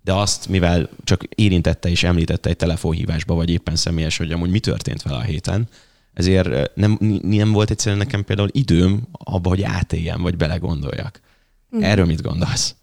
de 0.06 0.14
azt, 0.14 0.48
mivel 0.48 0.90
csak 1.04 1.24
érintette 1.36 1.90
és 1.90 2.04
említette 2.04 2.50
egy 2.50 2.58
telefonhívásba, 2.58 3.36
vagy 3.36 3.50
éppen 3.50 3.76
személyes, 3.76 4.18
hogy 4.18 4.32
amúgy 4.32 4.50
mi 4.50 4.60
történt 4.60 5.02
vele 5.02 5.18
a 5.18 5.22
héten, 5.22 5.68
ezért 6.14 6.76
nem, 6.76 6.98
nem 7.22 7.52
volt 7.52 7.70
egyszerűen 7.70 7.98
nekem 7.98 8.24
például 8.24 8.50
időm 8.52 9.02
abba, 9.12 9.50
hogy 9.50 9.62
átéljem, 9.62 10.22
vagy 10.22 10.38
belegondoljak. 10.38 11.20
Mm. 11.76 11.84
Erről 11.84 12.06
mit 12.06 12.22
gondolsz? 12.22 12.76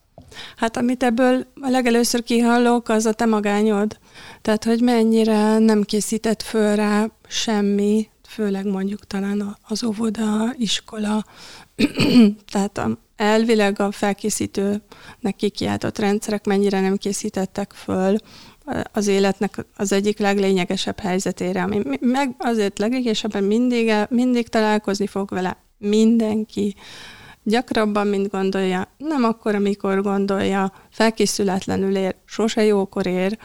Hát 0.57 0.76
amit 0.76 1.02
ebből 1.02 1.47
a 1.61 1.69
legelőször 1.69 2.23
kihallok, 2.23 2.88
az 2.88 3.07
a 3.07 3.12
te 3.12 3.26
magányod. 3.26 3.99
Tehát, 4.43 4.64
hogy 4.64 4.81
mennyire 4.81 5.59
nem 5.59 5.83
készített 5.83 6.43
föl 6.43 6.76
rá 6.76 7.11
semmi, 7.29 8.09
főleg 8.33 8.67
mondjuk 8.67 9.07
talán 9.07 9.57
az 9.69 9.85
óvoda, 9.85 10.55
iskola, 10.57 11.25
tehát 12.53 12.79
a, 12.79 12.99
elvileg 13.17 13.81
a 13.81 13.91
felkészítőnek 13.91 15.37
kikiáltott 15.37 15.99
rendszerek 15.99 16.45
mennyire 16.45 16.81
nem 16.81 16.97
készítettek 16.97 17.73
föl 17.73 18.17
az 18.93 19.07
életnek 19.07 19.67
az 19.77 19.93
egyik 19.93 20.19
leglényegesebb 20.19 20.99
helyzetére, 20.99 21.62
ami 21.62 21.83
meg 22.01 22.35
azért 22.39 22.79
leglényegesebben 22.79 23.45
mindig, 23.45 23.93
mindig 24.09 24.49
találkozni 24.49 25.07
fog 25.07 25.31
vele 25.31 25.57
mindenki, 25.79 26.75
gyakrabban, 27.43 28.07
mint 28.07 28.31
gondolja, 28.31 28.89
nem 28.97 29.25
akkor, 29.25 29.55
amikor 29.55 30.03
gondolja, 30.03 30.73
felkészületlenül 30.91 31.97
ér, 31.97 32.15
sose 32.25 32.65
jókor 32.65 33.07
ér, 33.07 33.39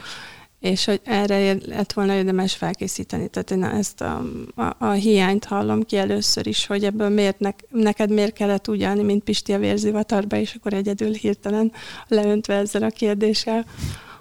és 0.60 0.86
hogy 0.86 1.02
erre 1.04 1.56
lett 1.66 1.94
volna 1.94 2.14
érdemes 2.14 2.56
felkészíteni. 2.56 3.28
Tehát 3.28 3.52
én 3.52 3.64
ezt 3.64 4.02
a, 4.02 4.24
a, 4.56 4.76
a 4.78 4.92
hiányt 4.92 5.46
hallom 5.46 5.84
ki 5.84 5.98
először 5.98 6.48
is, 6.48 6.66
hogy 6.66 6.84
ebből 6.84 7.10
miért 7.10 7.40
ne, 7.40 7.50
neked 7.70 8.12
miért 8.12 8.34
kellett 8.34 8.70
úgy 8.70 8.84
állni, 8.84 9.04
mint 9.04 9.24
Pisti 9.24 9.54
a 9.54 9.60
vérzivatarba, 9.60 10.36
és 10.38 10.54
akkor 10.54 10.74
egyedül 10.74 11.14
hirtelen 11.14 11.72
leöntve 12.08 12.54
ezzel 12.54 12.84
a 12.84 12.90
kérdéssel 12.90 13.66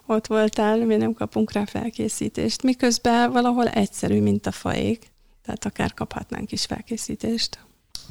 ott 0.06 0.26
voltál, 0.26 0.84
mi 0.84 0.96
nem 0.96 1.12
kapunk 1.12 1.52
rá 1.52 1.64
felkészítést. 1.64 2.62
Miközben 2.62 3.32
valahol 3.32 3.68
egyszerű, 3.68 4.20
mint 4.20 4.46
a 4.46 4.50
faék, 4.50 5.12
tehát 5.42 5.64
akár 5.64 5.94
kaphatnánk 5.94 6.52
is 6.52 6.64
felkészítést. 6.64 7.58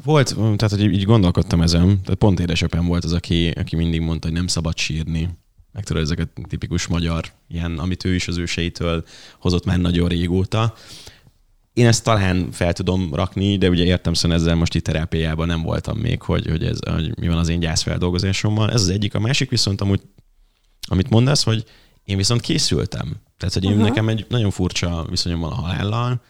Volt, 0.03 0.36
tehát 0.36 0.70
hogy 0.70 0.82
így 0.82 1.03
gondolkodtam 1.03 1.62
ezen, 1.62 2.01
tehát 2.01 2.20
pont 2.20 2.39
édesapám 2.39 2.86
volt 2.86 3.03
az, 3.03 3.13
aki, 3.13 3.50
aki 3.50 3.75
mindig 3.75 4.01
mondta, 4.01 4.27
hogy 4.27 4.36
nem 4.36 4.48
szabad 4.48 4.77
sírni, 4.77 5.29
meg 5.75 5.84
tudod, 5.84 6.01
ezeket 6.01 6.29
tipikus 6.48 6.88
magyar, 6.88 7.32
ilyen, 7.48 7.77
amit 7.77 8.05
ő 8.05 8.15
is 8.15 8.27
az 8.27 8.38
őseitől 8.38 9.05
hozott 9.39 9.65
már 9.65 9.77
nagyon 9.77 10.08
régóta. 10.08 10.74
Én 11.74 11.88
ezt 11.88 12.03
talán 12.03 12.51
fel 12.51 12.74
tudom 12.74 13.13
rakni, 13.13 13.58
de 13.58 13.70
ugye 13.70 13.84
értem 13.84 14.13
szóval 14.13 14.38
ezzel 14.38 14.55
most 14.55 14.75
itt 14.75 14.84
terápiában 14.84 15.48
nem 15.48 15.62
voltam 15.62 15.98
még, 15.98 16.22
hogy, 16.22 16.48
hogy, 16.48 16.63
ez, 16.63 16.77
hogy 16.89 17.20
mi 17.20 17.27
van 17.27 17.38
az 17.38 17.50
én 17.50 17.60
gyászfeldolgozásommal. 17.60 18.72
Ez 18.72 18.82
az 18.82 18.89
egyik. 18.89 19.15
A 19.15 19.20
másik 19.20 19.50
viszont 19.50 19.82
amúgy, 19.82 20.01
amit 20.88 21.10
mondasz, 21.10 21.44
hogy 21.44 21.63
én 22.03 22.17
viszont 22.17 22.41
készültem. 22.41 23.15
Tehát, 23.38 23.53
hogy 23.53 23.63
én, 23.63 23.77
nekem 23.77 24.10
egy 24.10 24.25
nagyon 24.29 24.51
furcsa 24.51 25.05
viszonyom 25.10 25.39
van 25.39 25.51
a 25.51 25.55
halállal. 25.55 26.22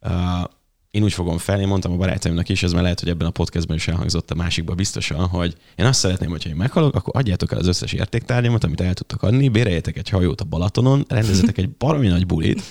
Uh, 0.00 0.44
én 0.90 1.02
úgy 1.02 1.12
fogom 1.12 1.38
fel, 1.38 1.60
én 1.60 1.66
mondtam 1.66 1.92
a 1.92 1.96
barátaimnak 1.96 2.48
is, 2.48 2.62
ez 2.62 2.72
már 2.72 2.82
lehet, 2.82 3.00
hogy 3.00 3.08
ebben 3.08 3.26
a 3.26 3.30
podcastben 3.30 3.76
is 3.76 3.88
elhangzott 3.88 4.30
a 4.30 4.34
másikba 4.34 4.74
biztosan, 4.74 5.26
hogy 5.26 5.56
én 5.76 5.86
azt 5.86 5.98
szeretném, 5.98 6.30
hogyha 6.30 6.48
én 6.48 6.56
meghalok, 6.56 6.94
akkor 6.94 7.16
adjátok 7.16 7.52
el 7.52 7.58
az 7.58 7.66
összes 7.66 7.92
értéktárgyamat, 7.92 8.64
amit 8.64 8.80
el 8.80 8.94
tudtak 8.94 9.22
adni, 9.22 9.48
béreljetek 9.48 9.96
egy 9.96 10.08
hajót 10.08 10.40
a 10.40 10.44
Balatonon, 10.44 11.04
rendezetek 11.08 11.58
egy 11.58 11.70
baromi 11.70 12.06
nagy 12.06 12.26
bulit, 12.26 12.62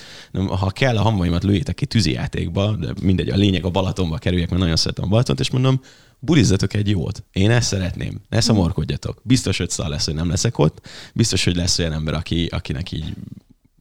ha 0.47 0.69
kell, 0.69 0.97
a 0.97 1.01
hamvaimat 1.01 1.43
lőjétek 1.43 1.75
ki 1.75 1.85
tűzijátékba, 1.85 2.75
de 2.75 2.93
mindegy, 3.01 3.29
a 3.29 3.35
lényeg 3.35 3.65
a 3.65 3.69
Balatonba 3.69 4.17
kerüljek, 4.17 4.49
mert 4.49 4.61
nagyon 4.61 4.75
szeretem 4.75 5.05
a 5.05 5.07
Balatont, 5.07 5.39
és 5.39 5.49
mondom, 5.49 5.81
bulizzatok 6.19 6.73
egy 6.73 6.89
jót. 6.89 7.23
Én 7.31 7.51
ezt 7.51 7.67
szeretném. 7.67 8.21
Ne 8.29 8.41
szomorkodjatok. 8.41 9.21
Biztos, 9.23 9.57
hogy 9.57 9.69
szal 9.69 9.89
lesz, 9.89 10.05
hogy 10.05 10.13
nem 10.13 10.29
leszek 10.29 10.57
ott. 10.57 10.87
Biztos, 11.13 11.43
hogy 11.43 11.55
lesz 11.55 11.79
olyan 11.79 11.93
ember, 11.93 12.13
aki, 12.13 12.45
akinek 12.45 12.91
így 12.91 13.13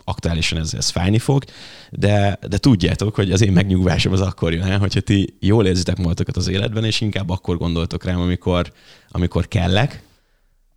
aktuálisan 0.04 0.58
ez, 0.58 0.75
ez 0.75 0.88
fájni 0.88 1.18
fog, 1.18 1.44
de, 1.90 2.38
de 2.49 2.58
tudjátok, 2.58 3.14
hogy 3.14 3.32
az 3.32 3.40
én 3.40 3.52
megnyugvásom 3.52 4.12
az 4.12 4.20
akkor 4.20 4.52
jön 4.52 4.62
el, 4.62 4.78
hogyha 4.78 5.00
ti 5.00 5.37
jól 5.40 5.66
érzitek 5.66 5.96
magatokat 5.96 6.37
az 6.37 6.49
életben, 6.49 6.84
és 6.84 7.00
inkább 7.00 7.30
akkor 7.30 7.56
gondoltok 7.56 8.04
rám, 8.04 8.20
amikor, 8.20 8.73
amikor 9.08 9.49
kellek, 9.49 10.02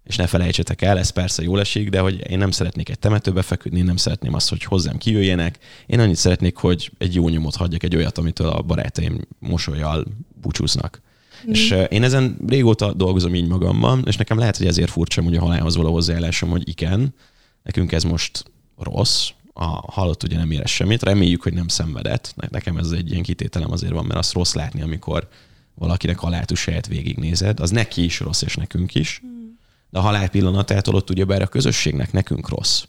és 0.07 0.15
ne 0.15 0.27
felejtsetek 0.27 0.81
el, 0.81 0.97
ez 0.97 1.09
persze 1.09 1.43
jól 1.43 1.59
esik, 1.59 1.89
de 1.89 1.99
hogy 1.99 2.29
én 2.29 2.37
nem 2.37 2.51
szeretnék 2.51 2.89
egy 2.89 2.99
temetőbe 2.99 3.41
feküdni, 3.41 3.81
nem 3.81 3.95
szeretném 3.95 4.33
azt, 4.33 4.49
hogy 4.49 4.63
hozzám 4.63 4.97
kijöjjenek. 4.97 5.59
Én 5.85 5.99
annyit 5.99 6.15
szeretnék, 6.15 6.55
hogy 6.55 6.91
egy 6.97 7.15
jó 7.15 7.29
nyomot 7.29 7.55
hagyjak, 7.55 7.83
egy 7.83 7.95
olyat, 7.95 8.17
amitől 8.17 8.47
a 8.47 8.61
barátaim 8.61 9.21
mosolyjal 9.39 10.05
búcsúznak. 10.41 11.01
Mm. 11.47 11.51
És 11.51 11.75
én 11.89 12.03
ezen 12.03 12.37
régóta 12.47 12.93
dolgozom 12.93 13.35
így 13.35 13.47
magamban, 13.47 14.03
és 14.05 14.17
nekem 14.17 14.37
lehet, 14.37 14.57
hogy 14.57 14.67
ezért 14.67 14.89
furcsa, 14.89 15.21
hogy 15.21 15.35
a 15.35 15.41
halálhoz 15.41 15.75
való 15.75 15.91
hozzáállásom, 15.91 16.49
hogy 16.49 16.69
igen, 16.69 17.13
nekünk 17.63 17.91
ez 17.91 18.03
most 18.03 18.43
rossz, 18.77 19.29
a 19.53 19.91
halott 19.91 20.23
ugye 20.23 20.37
nem 20.37 20.51
érez 20.51 20.69
semmit, 20.69 21.03
reméljük, 21.03 21.43
hogy 21.43 21.53
nem 21.53 21.67
szenvedett. 21.67 22.33
Nekem 22.49 22.77
ez 22.77 22.91
egy 22.91 23.11
ilyen 23.11 23.23
kitételem 23.23 23.71
azért 23.71 23.93
van, 23.93 24.05
mert 24.05 24.19
azt 24.19 24.33
rossz 24.33 24.53
látni, 24.53 24.81
amikor 24.81 25.27
valakinek 25.73 26.17
halátusát 26.17 26.87
végignézed, 26.87 27.59
az 27.59 27.69
neki 27.69 28.03
is 28.03 28.19
rossz, 28.19 28.41
és 28.41 28.55
nekünk 28.55 28.95
is. 28.95 29.21
De 29.89 29.99
a 29.99 30.01
halál 30.01 30.29
pillanatától 30.29 30.95
ott 30.95 31.09
ugye 31.09 31.25
a 31.25 31.47
közösségnek 31.47 32.11
nekünk 32.11 32.49
rossz. 32.49 32.83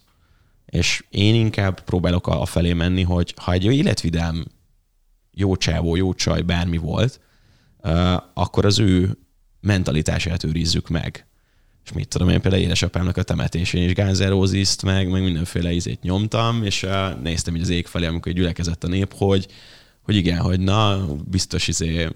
És 0.67 1.05
én 1.11 1.35
inkább 1.35 1.81
próbálok 1.81 2.27
a 2.27 2.45
felé 2.45 2.73
menni, 2.73 3.03
hogy 3.03 3.35
ha 3.37 3.53
egy 3.53 3.65
életvidám 3.65 4.45
jó 5.31 5.57
csávó, 5.57 5.97
jó 5.97 6.15
csaj, 6.15 6.43
bármi 6.43 6.77
volt, 6.77 7.21
akkor 8.35 8.65
az 8.65 8.79
ő 8.79 9.19
mentalitását 9.61 10.45
őrizzük 10.45 10.89
meg 10.89 11.28
és 11.89 11.95
mit 11.95 12.09
tudom 12.09 12.29
én, 12.29 12.41
például 12.41 12.63
édesapámnak 12.63 13.17
a 13.17 13.23
temetésén 13.23 13.83
is 13.83 13.93
gánzeróziszt, 13.93 14.83
meg, 14.83 15.11
meg 15.11 15.23
mindenféle 15.23 15.73
izét 15.73 16.03
nyomtam, 16.03 16.63
és 16.63 16.83
uh, 16.83 17.21
néztem 17.23 17.57
így 17.57 17.63
az 17.63 17.69
ég 17.69 17.87
felé, 17.87 18.07
amikor 18.07 18.33
gyülekezett 18.33 18.85
a 18.85 18.89
nép, 18.89 19.15
hogy, 19.17 19.47
hogy 20.03 20.17
igen, 20.17 20.39
hogy 20.39 20.61
na, 20.61 21.07
biztos 21.25 21.69
izé 21.69 22.09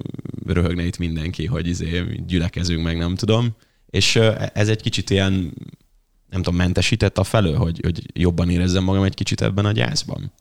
röhögne 0.46 0.84
itt 0.84 0.98
mindenki, 0.98 1.46
hogy 1.46 1.66
izé 1.66 2.02
gyülekezünk, 2.26 2.82
meg 2.82 2.98
nem 2.98 3.14
tudom. 3.14 3.56
És 3.90 4.14
uh, 4.14 4.46
ez 4.54 4.68
egy 4.68 4.82
kicsit 4.82 5.10
ilyen, 5.10 5.32
nem 6.30 6.42
tudom, 6.42 6.56
mentesített 6.56 7.18
a 7.18 7.24
felől, 7.24 7.56
hogy, 7.56 7.80
hogy 7.82 8.02
jobban 8.12 8.50
érezzem 8.50 8.84
magam 8.84 9.02
egy 9.02 9.14
kicsit 9.14 9.40
ebben 9.40 9.64
a 9.64 9.72
gyászban. 9.72 10.32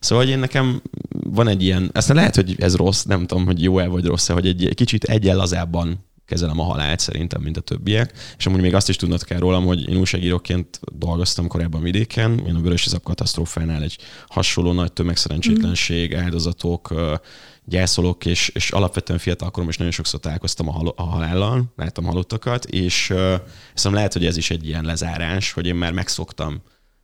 Szóval, 0.00 0.24
hogy 0.24 0.32
én 0.32 0.38
nekem 0.38 0.82
van 1.08 1.48
egy 1.48 1.62
ilyen, 1.62 1.90
aztán 1.92 2.16
lehet, 2.16 2.34
hogy 2.34 2.54
ez 2.58 2.76
rossz, 2.76 3.02
nem 3.02 3.26
tudom, 3.26 3.44
hogy 3.46 3.62
jó-e 3.62 3.86
vagy 3.86 4.04
rossz-e, 4.04 4.32
hogy 4.32 4.46
egy 4.46 4.72
kicsit 4.74 5.04
egyen 5.04 5.36
lazábban 5.36 6.04
kezelem 6.30 6.60
a 6.60 6.64
halált 6.64 7.00
szerintem, 7.00 7.42
mint 7.42 7.56
a 7.56 7.60
többiek. 7.60 8.12
És 8.38 8.46
amúgy 8.46 8.60
még 8.60 8.74
azt 8.74 8.88
is 8.88 8.96
tudnod 8.96 9.24
kell 9.24 9.38
rólam, 9.38 9.64
hogy 9.64 9.88
én 9.88 9.96
újságíróként 9.96 10.80
dolgoztam 10.92 11.48
korábban 11.48 11.82
vidéken, 11.82 12.38
én 12.46 12.54
a 12.54 12.60
Vörös 12.60 12.88
katasztrófánál 13.02 13.82
egy 13.82 13.98
hasonló 14.28 14.72
nagy 14.72 14.92
tömegszerencsétlenség, 14.92 16.12
mhm. 16.12 16.22
áldozatok, 16.22 16.94
gyászolók, 17.64 18.26
és, 18.26 18.48
és 18.48 18.70
alapvetően 18.70 19.18
fiatalkorom, 19.18 19.68
és 19.68 19.76
nagyon 19.76 19.92
sokszor 19.92 20.20
találkoztam 20.20 20.68
a, 20.68 20.72
hal- 20.72 20.98
a 20.98 21.02
halállal, 21.02 21.72
láttam 21.76 22.04
halottakat, 22.04 22.64
és 22.64 23.10
uh, 23.10 23.34
hiszem 23.72 23.94
lehet, 23.94 24.12
hogy 24.12 24.26
ez 24.26 24.36
is 24.36 24.50
egy 24.50 24.66
ilyen 24.66 24.84
lezárás, 24.84 25.52
hogy 25.52 25.66
én 25.66 25.74
már 25.74 25.92
megszoktam 25.92 26.62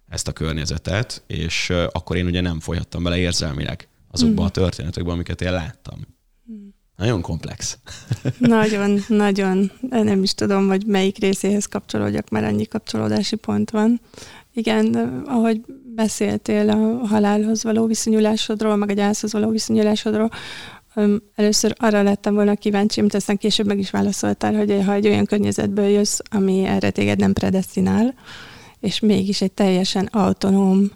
ezt 0.09 0.29
a 0.29 0.33
környezetet, 0.33 1.23
és 1.27 1.69
uh, 1.71 1.85
akkor 1.93 2.17
én 2.17 2.27
ugye 2.27 2.41
nem 2.41 2.61
folyhattam 2.61 3.03
bele 3.03 3.19
érzelmileg 3.19 3.89
azokba 4.11 4.43
mm. 4.43 4.45
a 4.45 4.49
történetekbe, 4.49 5.13
amiket 5.13 5.41
én 5.41 5.53
láttam. 5.53 6.07
Nagyon 6.97 7.21
komplex. 7.21 7.79
Nagyon, 8.39 9.05
nagyon. 9.09 9.71
Nem 9.91 10.23
is 10.23 10.35
tudom, 10.35 10.69
hogy 10.69 10.87
melyik 10.87 11.19
részéhez 11.19 11.67
kapcsolódjak, 11.67 12.29
mert 12.29 12.47
annyi 12.47 12.67
kapcsolódási 12.67 13.37
pont 13.37 13.71
van. 13.71 14.01
Igen, 14.53 14.95
ahogy 15.27 15.61
beszéltél 15.95 16.71
a 16.71 17.07
halálhoz 17.07 17.63
való 17.63 17.87
viszonyulásodról, 17.87 18.77
meg 18.77 18.91
a 18.91 18.93
gyászhoz 18.93 19.33
való 19.33 19.51
viszonyulásodról, 19.51 20.31
először 21.35 21.75
arra 21.79 22.03
lettem 22.03 22.35
volna 22.35 22.55
kíváncsi, 22.55 23.01
mint 23.01 23.15
aztán 23.15 23.37
később 23.37 23.67
meg 23.67 23.79
is 23.79 23.91
válaszoltál, 23.91 24.55
hogy 24.55 24.83
ha 24.85 24.93
egy 24.93 25.07
olyan 25.07 25.25
környezetből 25.25 25.87
jössz, 25.87 26.19
ami 26.31 26.65
erre 26.65 26.91
téged 26.91 27.19
nem 27.19 27.33
predestinál, 27.33 28.15
és 28.81 29.01
mégis 29.01 29.41
egy 29.41 29.53
teljesen 29.53 30.09
autonóm 30.13 30.91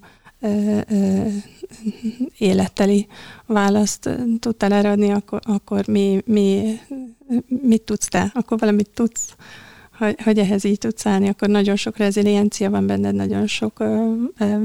életteli 2.39 3.07
választ 3.47 4.09
tudtál 4.39 4.73
erre 4.73 4.91
adni, 4.91 5.11
akkor, 5.11 5.41
akkor 5.45 5.87
mi, 5.87 6.23
mi, 6.25 6.79
mit 7.47 7.83
tudsz 7.83 8.09
te? 8.09 8.31
Akkor 8.35 8.59
valamit 8.59 8.91
tudsz, 8.95 9.35
hogy, 9.99 10.21
hogy 10.23 10.39
ehhez 10.39 10.65
így 10.65 10.79
tudsz 10.79 11.07
állni, 11.07 11.29
akkor 11.29 11.49
nagyon 11.49 11.77
sok 11.77 11.97
reziliencia 11.97 12.71
van 12.71 12.87
benned, 12.87 13.15
nagyon 13.15 13.47
sok 13.47 13.81
ö, 13.81 14.13
ö, 14.39 14.57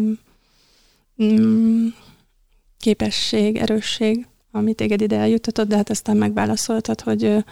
mm, 1.24 1.88
képesség, 2.78 3.56
erősség, 3.56 4.28
ami 4.52 4.74
téged 4.74 5.02
ide 5.02 5.18
eljutatott, 5.18 5.68
de 5.68 5.76
hát 5.76 5.90
aztán 5.90 6.18
megválaszoltad, 6.18 7.02
hogy 7.02 7.44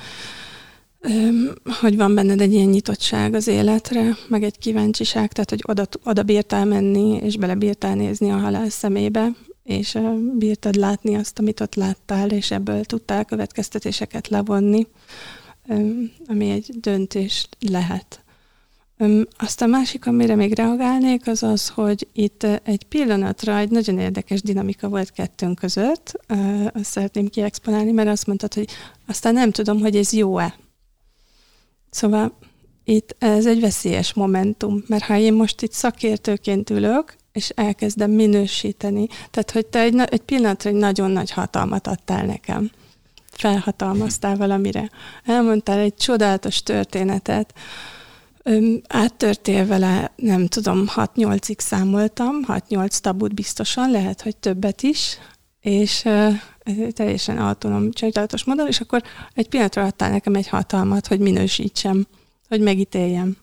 hogy 1.79 1.97
van 1.97 2.15
benned 2.15 2.41
egy 2.41 2.53
ilyen 2.53 2.69
nyitottság 2.69 3.33
az 3.33 3.47
életre, 3.47 4.17
meg 4.27 4.43
egy 4.43 4.57
kíváncsiság, 4.57 5.31
tehát 5.31 5.49
hogy 5.49 5.63
oda, 5.67 5.87
oda 6.03 6.23
bírtál 6.23 6.65
menni, 6.65 7.19
és 7.23 7.37
bele 7.37 7.55
bírtál 7.55 7.95
nézni 7.95 8.31
a 8.31 8.37
halál 8.37 8.69
szemébe, 8.69 9.31
és 9.63 9.97
bírtad 10.37 10.75
látni 10.75 11.15
azt, 11.15 11.39
amit 11.39 11.59
ott 11.59 11.75
láttál, 11.75 12.29
és 12.29 12.51
ebből 12.51 12.83
tudtál 12.83 13.25
következtetéseket 13.25 14.27
levonni, 14.27 14.87
ami 16.27 16.49
egy 16.49 16.69
döntés 16.79 17.47
lehet. 17.69 18.23
Azt 19.37 19.61
a 19.61 19.65
másik, 19.65 20.07
amire 20.07 20.35
még 20.35 20.55
reagálnék, 20.55 21.27
az 21.27 21.43
az, 21.43 21.69
hogy 21.69 22.07
itt 22.13 22.43
egy 22.63 22.83
pillanatra 22.83 23.57
egy 23.57 23.69
nagyon 23.69 23.99
érdekes 23.99 24.41
dinamika 24.41 24.89
volt 24.89 25.11
kettőnk 25.11 25.59
között. 25.59 26.13
Azt 26.73 26.91
szeretném 26.91 27.27
kiexponálni, 27.27 27.91
mert 27.91 28.09
azt 28.09 28.27
mondtad, 28.27 28.53
hogy 28.53 28.67
aztán 29.07 29.33
nem 29.33 29.51
tudom, 29.51 29.79
hogy 29.79 29.95
ez 29.95 30.13
jó-e. 30.13 30.55
Szóval 31.93 32.37
itt 32.83 33.15
ez 33.19 33.45
egy 33.45 33.59
veszélyes 33.59 34.13
momentum, 34.13 34.83
mert 34.87 35.03
ha 35.03 35.17
én 35.17 35.33
most 35.33 35.61
itt 35.61 35.71
szakértőként 35.71 36.69
ülök, 36.69 37.15
és 37.31 37.49
elkezdem 37.49 38.11
minősíteni, 38.11 39.07
tehát 39.07 39.51
hogy 39.51 39.65
te 39.65 39.79
egy, 39.79 39.99
egy 40.05 40.21
pillanatra 40.21 40.69
egy 40.69 40.75
nagyon 40.75 41.11
nagy 41.11 41.31
hatalmat 41.31 41.87
adtál 41.87 42.25
nekem, 42.25 42.71
felhatalmaztál 43.31 44.37
valamire, 44.37 44.89
elmondtál 45.25 45.79
egy 45.79 45.95
csodálatos 45.95 46.63
történetet, 46.63 47.53
Öm, 48.45 48.81
áttörtél 48.87 49.65
vele, 49.65 50.11
nem 50.15 50.47
tudom, 50.47 50.85
6-8-ig 50.95 51.59
számoltam, 51.59 52.35
6-8 52.47 52.97
tabut 52.97 53.33
biztosan, 53.33 53.91
lehet, 53.91 54.21
hogy 54.21 54.37
többet 54.37 54.81
is, 54.81 55.17
és 55.63 56.07
teljesen 56.91 57.37
autonóm, 57.37 57.91
csodálatos 57.91 58.43
módon, 58.43 58.67
és 58.67 58.79
akkor 58.79 59.03
egy 59.33 59.49
pillanatra 59.49 59.83
adtál 59.83 60.09
nekem 60.09 60.35
egy 60.35 60.47
hatalmat, 60.47 61.07
hogy 61.07 61.19
minősítsem, 61.19 62.05
hogy 62.47 62.61
megítéljem. 62.61 63.37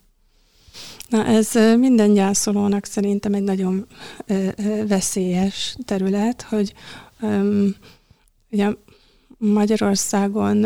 Na 1.08 1.26
ez 1.26 1.50
minden 1.78 2.14
gyászolónak 2.14 2.84
szerintem 2.84 3.34
egy 3.34 3.42
nagyon 3.42 3.86
veszélyes 4.86 5.76
terület, 5.84 6.42
hogy 6.42 6.74
ugye 8.50 8.68
Magyarországon, 9.38 10.60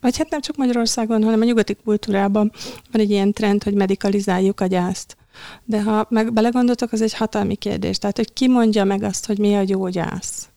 vagy 0.00 0.16
hát 0.16 0.30
nem 0.30 0.40
csak 0.40 0.56
Magyarországon, 0.56 1.22
hanem 1.22 1.40
a 1.40 1.44
nyugati 1.44 1.76
kultúrában 1.84 2.52
van 2.92 3.00
egy 3.00 3.10
ilyen 3.10 3.32
trend, 3.32 3.62
hogy 3.62 3.74
medikalizáljuk 3.74 4.60
a 4.60 4.66
gyászt. 4.66 5.16
De 5.64 5.82
ha 5.82 6.06
meg 6.10 6.32
belegondoltok, 6.32 6.92
az 6.92 7.02
egy 7.02 7.14
hatalmi 7.14 7.54
kérdés. 7.54 7.98
Tehát, 7.98 8.16
hogy 8.16 8.32
ki 8.32 8.48
mondja 8.48 8.84
meg 8.84 9.02
azt, 9.02 9.26
hogy 9.26 9.38
mi 9.38 9.54
a 9.54 9.62
gyógyász? 9.62 10.48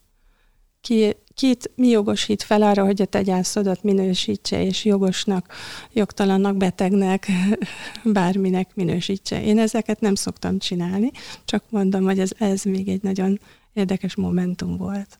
Ki, 0.80 1.16
kit 1.34 1.70
mi 1.74 1.88
jogosít 1.88 2.42
fel 2.42 2.62
arra, 2.62 2.84
hogy 2.84 3.02
a 3.02 3.04
te 3.04 3.22
gyászodat 3.22 3.82
minősítse, 3.82 4.64
és 4.64 4.84
jogosnak, 4.84 5.52
jogtalannak, 5.92 6.56
betegnek, 6.56 7.26
bárminek 8.04 8.70
minősítse. 8.74 9.42
Én 9.42 9.58
ezeket 9.58 10.00
nem 10.00 10.14
szoktam 10.14 10.58
csinálni, 10.58 11.10
csak 11.44 11.64
mondom, 11.68 12.04
hogy 12.04 12.18
ez, 12.18 12.30
ez 12.38 12.62
még 12.62 12.88
egy 12.88 13.02
nagyon 13.02 13.40
érdekes 13.72 14.14
momentum 14.14 14.76
volt. 14.76 15.18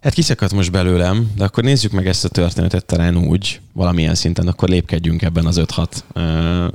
Hát 0.00 0.14
kiszakadt 0.14 0.52
most 0.52 0.72
belőlem, 0.72 1.30
de 1.36 1.44
akkor 1.44 1.64
nézzük 1.64 1.92
meg 1.92 2.06
ezt 2.06 2.24
a 2.24 2.28
történetet 2.28 2.84
talán 2.84 3.16
úgy, 3.16 3.60
valamilyen 3.72 4.14
szinten, 4.14 4.48
akkor 4.48 4.68
lépkedjünk 4.68 5.22
ebben 5.22 5.46
az 5.46 5.60
5-6 5.62 6.72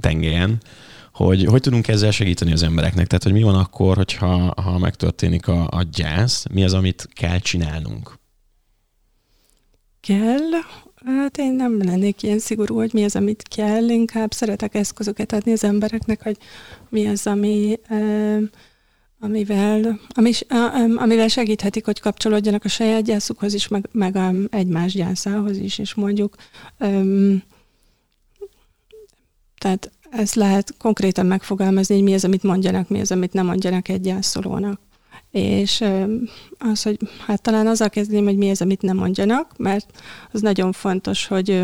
tengelyen 0.00 0.60
hogy 1.16 1.44
hogy 1.44 1.60
tudunk 1.60 1.88
ezzel 1.88 2.10
segíteni 2.10 2.52
az 2.52 2.62
embereknek? 2.62 3.06
Tehát, 3.06 3.22
hogy 3.22 3.32
mi 3.32 3.42
van 3.42 3.54
akkor, 3.54 3.96
hogyha 3.96 4.62
ha 4.62 4.78
megtörténik 4.78 5.48
a, 5.48 5.68
a 5.70 5.82
gyász, 5.92 6.44
mi 6.52 6.64
az, 6.64 6.74
amit 6.74 7.08
kell 7.12 7.38
csinálnunk? 7.38 8.18
Kell. 10.00 10.50
Hát 11.04 11.38
én 11.38 11.52
nem 11.52 11.78
lennék 11.84 12.22
ilyen 12.22 12.38
szigorú, 12.38 12.76
hogy 12.76 12.90
mi 12.92 13.04
az, 13.04 13.16
amit 13.16 13.42
kell, 13.42 13.88
inkább 13.88 14.32
szeretek 14.32 14.74
eszközöket 14.74 15.32
adni 15.32 15.52
az 15.52 15.64
embereknek, 15.64 16.22
hogy 16.22 16.36
mi 16.88 17.06
az, 17.06 17.26
ami, 17.26 17.78
amivel, 19.20 20.00
ami, 20.08 20.32
amivel 20.96 21.28
segíthetik, 21.28 21.84
hogy 21.84 22.00
kapcsolódjanak 22.00 22.64
a 22.64 22.68
saját 22.68 23.02
gyászukhoz 23.02 23.54
is, 23.54 23.68
meg, 23.68 23.88
meg 23.92 24.16
a 24.16 24.32
egymás 24.50 24.92
gyászához 24.92 25.56
is, 25.56 25.78
és 25.78 25.94
mondjuk 25.94 26.34
tehát 29.58 29.90
ezt 30.10 30.34
lehet 30.34 30.74
konkrétan 30.78 31.26
megfogalmazni, 31.26 31.94
hogy 31.94 32.04
mi 32.04 32.14
az, 32.14 32.24
amit 32.24 32.42
mondjanak, 32.42 32.88
mi 32.88 33.00
az, 33.00 33.10
amit 33.10 33.32
nem 33.32 33.46
mondjanak 33.46 33.88
egy 33.88 34.00
gyászolónak. 34.00 34.80
És 35.30 35.84
az, 36.58 36.82
hogy 36.82 36.98
hát 37.26 37.42
talán 37.42 37.66
azzal 37.66 37.88
kezdeném, 37.88 38.24
hogy 38.24 38.36
mi 38.36 38.50
az, 38.50 38.60
amit 38.60 38.82
nem 38.82 38.96
mondjanak, 38.96 39.52
mert 39.56 39.90
az 40.32 40.40
nagyon 40.40 40.72
fontos, 40.72 41.26
hogy 41.26 41.62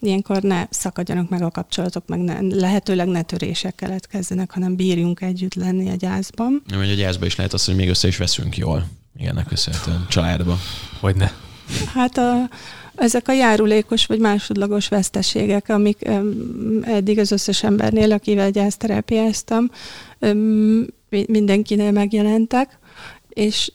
ilyenkor 0.00 0.42
ne 0.42 0.66
szakadjanak 0.70 1.28
meg 1.28 1.42
a 1.42 1.50
kapcsolatok, 1.50 2.06
meg 2.06 2.18
ne, 2.18 2.40
lehetőleg 2.40 3.06
ne 3.06 3.22
törések 3.22 3.74
keletkezzenek, 3.74 4.50
hanem 4.52 4.76
bírjunk 4.76 5.20
együtt 5.20 5.54
lenni 5.54 5.90
a 5.90 5.94
gyászban. 5.94 6.62
Nem, 6.66 6.78
hogy 6.78 6.90
a 6.90 6.94
gyászban 6.94 7.26
is 7.26 7.36
lehet 7.36 7.52
az, 7.52 7.64
hogy 7.64 7.74
még 7.76 7.88
össze 7.88 8.08
is 8.08 8.16
veszünk 8.16 8.56
jól. 8.56 8.86
Igen, 9.16 9.44
köszönhetően 9.48 10.06
családba. 10.08 10.58
Hogy 11.00 11.16
ne. 11.16 11.30
Hát 11.94 12.18
a, 12.18 12.48
ezek 12.94 13.28
a 13.28 13.32
járulékos 13.32 14.06
vagy 14.06 14.18
másodlagos 14.18 14.88
veszteségek, 14.88 15.68
amik 15.68 16.08
eddig 16.82 17.18
az 17.18 17.30
összes 17.30 17.62
embernél, 17.62 18.12
akivel 18.12 18.50
gyászterápiáztam, 18.50 19.70
mindenkinél 21.26 21.90
megjelentek, 21.90 22.78
és 23.28 23.72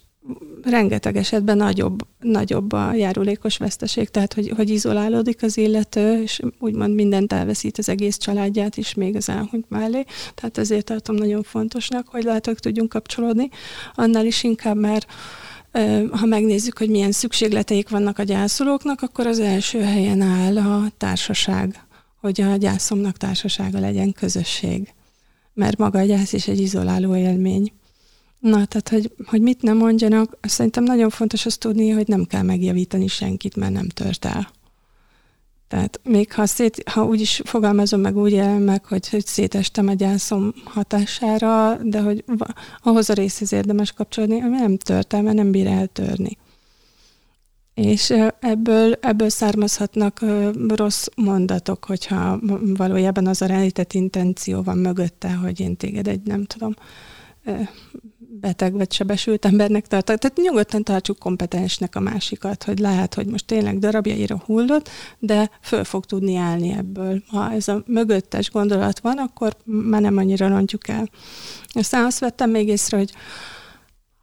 rengeteg 0.63 1.15
esetben 1.15 1.57
nagyobb, 1.57 1.99
nagyobb 2.19 2.71
a 2.71 2.93
járulékos 2.93 3.57
veszteség, 3.57 4.09
tehát 4.09 4.33
hogy, 4.33 4.49
hogy 4.55 4.69
izolálódik 4.69 5.43
az 5.43 5.57
illető, 5.57 6.21
és 6.21 6.39
úgymond 6.59 6.93
mindent 6.93 7.33
elveszít 7.33 7.77
az 7.77 7.89
egész 7.89 8.17
családját 8.17 8.77
is 8.77 8.93
még 8.93 9.15
az 9.15 9.29
elhunyt 9.29 9.69
mellé. 9.69 10.05
Tehát 10.35 10.57
ezért 10.57 10.85
tartom 10.85 11.15
nagyon 11.15 11.43
fontosnak, 11.43 12.07
hogy 12.07 12.23
lehet, 12.23 12.45
hogy 12.45 12.57
tudjunk 12.59 12.89
kapcsolódni. 12.89 13.49
Annál 13.95 14.25
is 14.25 14.43
inkább, 14.43 14.77
mert 14.77 15.05
ha 16.11 16.25
megnézzük, 16.25 16.77
hogy 16.77 16.89
milyen 16.89 17.11
szükségleteik 17.11 17.89
vannak 17.89 18.19
a 18.19 18.23
gyászolóknak, 18.23 19.01
akkor 19.01 19.27
az 19.27 19.39
első 19.39 19.81
helyen 19.81 20.21
áll 20.21 20.57
a 20.57 20.91
társaság, 20.97 21.83
hogy 22.21 22.41
a 22.41 22.55
gyászomnak 22.55 23.17
társasága 23.17 23.79
legyen 23.79 24.11
közösség. 24.11 24.93
Mert 25.53 25.77
maga 25.77 25.99
a 25.99 26.03
gyász 26.03 26.33
is 26.33 26.47
egy 26.47 26.59
izoláló 26.59 27.15
élmény. 27.15 27.71
Na, 28.39 28.65
tehát, 28.65 28.89
hogy, 28.89 29.11
hogy 29.25 29.41
mit 29.41 29.61
nem 29.61 29.77
mondjanak, 29.77 30.37
szerintem 30.41 30.83
nagyon 30.83 31.09
fontos 31.09 31.45
azt 31.45 31.59
tudni, 31.59 31.89
hogy 31.89 32.07
nem 32.07 32.25
kell 32.25 32.41
megjavítani 32.41 33.07
senkit, 33.07 33.55
mert 33.55 33.73
nem 33.73 33.87
tört 33.87 34.25
el. 34.25 34.47
Tehát 35.67 35.99
még 36.03 36.33
ha, 36.33 36.45
szét, 36.45 36.89
ha 36.89 37.05
úgy 37.05 37.21
is 37.21 37.41
fogalmazom 37.43 38.01
meg, 38.01 38.17
úgy 38.17 38.33
el 38.33 38.59
meg, 38.59 38.85
hogy, 38.85 39.09
hogy 39.09 39.25
szétestem 39.25 39.87
a 39.87 39.93
gyászom 39.93 40.53
hatására, 40.63 41.77
de 41.83 42.01
hogy 42.01 42.23
ahhoz 42.83 43.09
a 43.09 43.13
részhez 43.13 43.53
érdemes 43.53 43.91
kapcsolódni, 43.91 44.41
ami 44.41 44.57
nem 44.57 44.77
tört 44.77 45.13
el, 45.13 45.21
mert 45.21 45.35
nem 45.35 45.51
bír 45.51 45.67
eltörni. 45.67 46.37
És 47.73 48.13
ebből, 48.39 48.93
ebből 48.93 49.29
származhatnak 49.29 50.19
rossz 50.67 51.07
mondatok, 51.15 51.85
hogyha 51.85 52.39
valójában 52.77 53.27
az 53.27 53.41
a 53.41 53.45
rejtett 53.45 53.93
intenció 53.93 54.63
van 54.63 54.77
mögötte, 54.77 55.33
hogy 55.33 55.59
én 55.59 55.77
téged 55.77 56.07
egy, 56.07 56.21
nem 56.23 56.45
tudom, 56.45 56.73
beteg 58.39 58.73
vagy 58.73 58.91
sebesült 58.91 59.45
embernek 59.45 59.87
tartok. 59.87 60.17
Tehát 60.17 60.37
nyugodtan 60.37 60.83
tartsuk 60.83 61.19
kompetensnek 61.19 61.95
a 61.95 61.99
másikat, 61.99 62.63
hogy 62.63 62.79
lehet, 62.79 63.13
hogy 63.13 63.25
most 63.25 63.45
tényleg 63.45 63.79
darabjaira 63.79 64.41
hullott, 64.45 64.89
de 65.19 65.49
föl 65.61 65.83
fog 65.83 66.05
tudni 66.05 66.35
állni 66.35 66.71
ebből. 66.71 67.23
Ha 67.27 67.51
ez 67.51 67.67
a 67.67 67.83
mögöttes 67.85 68.51
gondolat 68.51 68.99
van, 68.99 69.17
akkor 69.17 69.55
már 69.63 70.01
nem 70.01 70.17
annyira 70.17 70.47
rontjuk 70.47 70.87
el. 70.87 71.09
Aztán 71.73 72.05
azt 72.05 72.19
vettem 72.19 72.49
még 72.49 72.67
észre, 72.67 72.97
hogy 72.97 73.11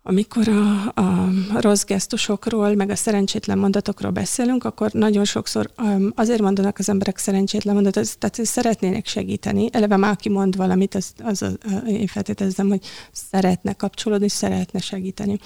amikor 0.06 0.48
a, 0.48 0.92
a 0.94 1.30
rossz 1.60 1.82
gesztusokról, 1.82 2.74
meg 2.74 2.90
a 2.90 2.96
szerencsétlen 2.96 3.58
mondatokról 3.58 4.10
beszélünk, 4.10 4.64
akkor 4.64 4.90
nagyon 4.92 5.24
sokszor 5.24 5.70
azért 6.14 6.40
mondanak 6.40 6.78
az 6.78 6.88
emberek 6.88 7.18
szerencsétlen 7.18 7.74
mondatot, 7.74 8.18
tehát 8.18 8.44
szeretnének 8.44 9.06
segíteni. 9.06 9.68
Eleve 9.72 9.96
már 9.96 10.10
aki 10.10 10.28
mond 10.28 10.56
valamit, 10.56 10.94
az, 10.94 11.12
az, 11.22 11.42
az 11.42 11.56
én 11.86 12.06
feltételezem, 12.06 12.68
hogy 12.68 12.84
szeretne 13.12 13.72
kapcsolódni, 13.72 14.28
szeretne 14.28 14.80
segíteni. 14.80 15.38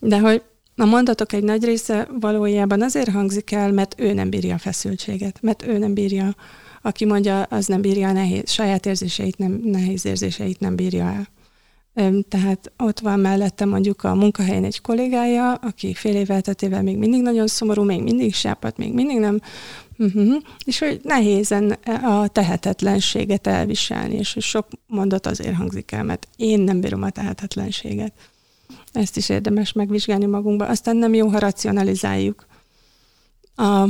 De 0.00 0.18
hogy 0.18 0.42
a 0.76 0.84
mondatok 0.84 1.32
egy 1.32 1.44
nagy 1.44 1.64
része 1.64 2.08
valójában 2.20 2.82
azért 2.82 3.10
hangzik 3.10 3.52
el, 3.52 3.72
mert 3.72 4.00
ő 4.00 4.12
nem 4.12 4.30
bírja 4.30 4.54
a 4.54 4.58
feszültséget, 4.58 5.42
mert 5.42 5.66
ő 5.66 5.78
nem 5.78 5.94
bírja, 5.94 6.34
aki 6.82 7.04
mondja, 7.04 7.42
az 7.42 7.66
nem 7.66 7.80
bírja 7.80 8.08
a 8.08 8.12
nehéz, 8.12 8.50
saját 8.50 8.86
érzéseit, 8.86 9.38
nem, 9.38 9.60
nehéz 9.64 10.04
érzéseit 10.04 10.60
nem 10.60 10.76
bírja 10.76 11.04
el. 11.04 11.28
Tehát 12.28 12.72
ott 12.78 13.00
van 13.00 13.20
mellette 13.20 13.64
mondjuk 13.64 14.04
a 14.04 14.14
munkahelyen 14.14 14.64
egy 14.64 14.80
kollégája, 14.80 15.54
aki 15.54 15.94
fél 15.94 16.14
éveltetével 16.14 16.82
még 16.82 16.96
mindig 16.96 17.22
nagyon 17.22 17.46
szomorú, 17.46 17.82
még 17.82 18.02
mindig 18.02 18.34
sápat, 18.34 18.76
még 18.76 18.92
mindig 18.92 19.18
nem, 19.18 19.40
uh-huh. 19.98 20.42
és 20.64 20.78
hogy 20.78 21.00
nehézen 21.02 21.70
a 22.02 22.28
tehetetlenséget 22.28 23.46
elviselni, 23.46 24.14
és 24.14 24.34
hogy 24.34 24.42
sok 24.42 24.66
mondat 24.86 25.26
azért 25.26 25.54
hangzik 25.54 25.92
el, 25.92 26.04
mert 26.04 26.28
én 26.36 26.60
nem 26.60 26.80
bírom 26.80 27.02
a 27.02 27.10
tehetetlenséget. 27.10 28.12
Ezt 28.92 29.16
is 29.16 29.28
érdemes 29.28 29.72
megvizsgálni 29.72 30.26
magunkba. 30.26 30.66
Aztán 30.66 30.96
nem 30.96 31.14
jó, 31.14 31.28
ha 31.28 31.38
racionalizáljuk 31.38 32.46
a, 33.54 33.82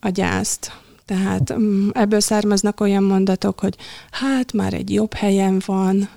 a 0.00 0.08
gyászt. 0.08 0.72
Tehát 1.04 1.54
ebből 1.92 2.20
származnak 2.20 2.80
olyan 2.80 3.02
mondatok, 3.02 3.60
hogy 3.60 3.76
hát 4.10 4.52
már 4.52 4.74
egy 4.74 4.92
jobb 4.92 5.12
helyen 5.14 5.62
van, 5.66 6.08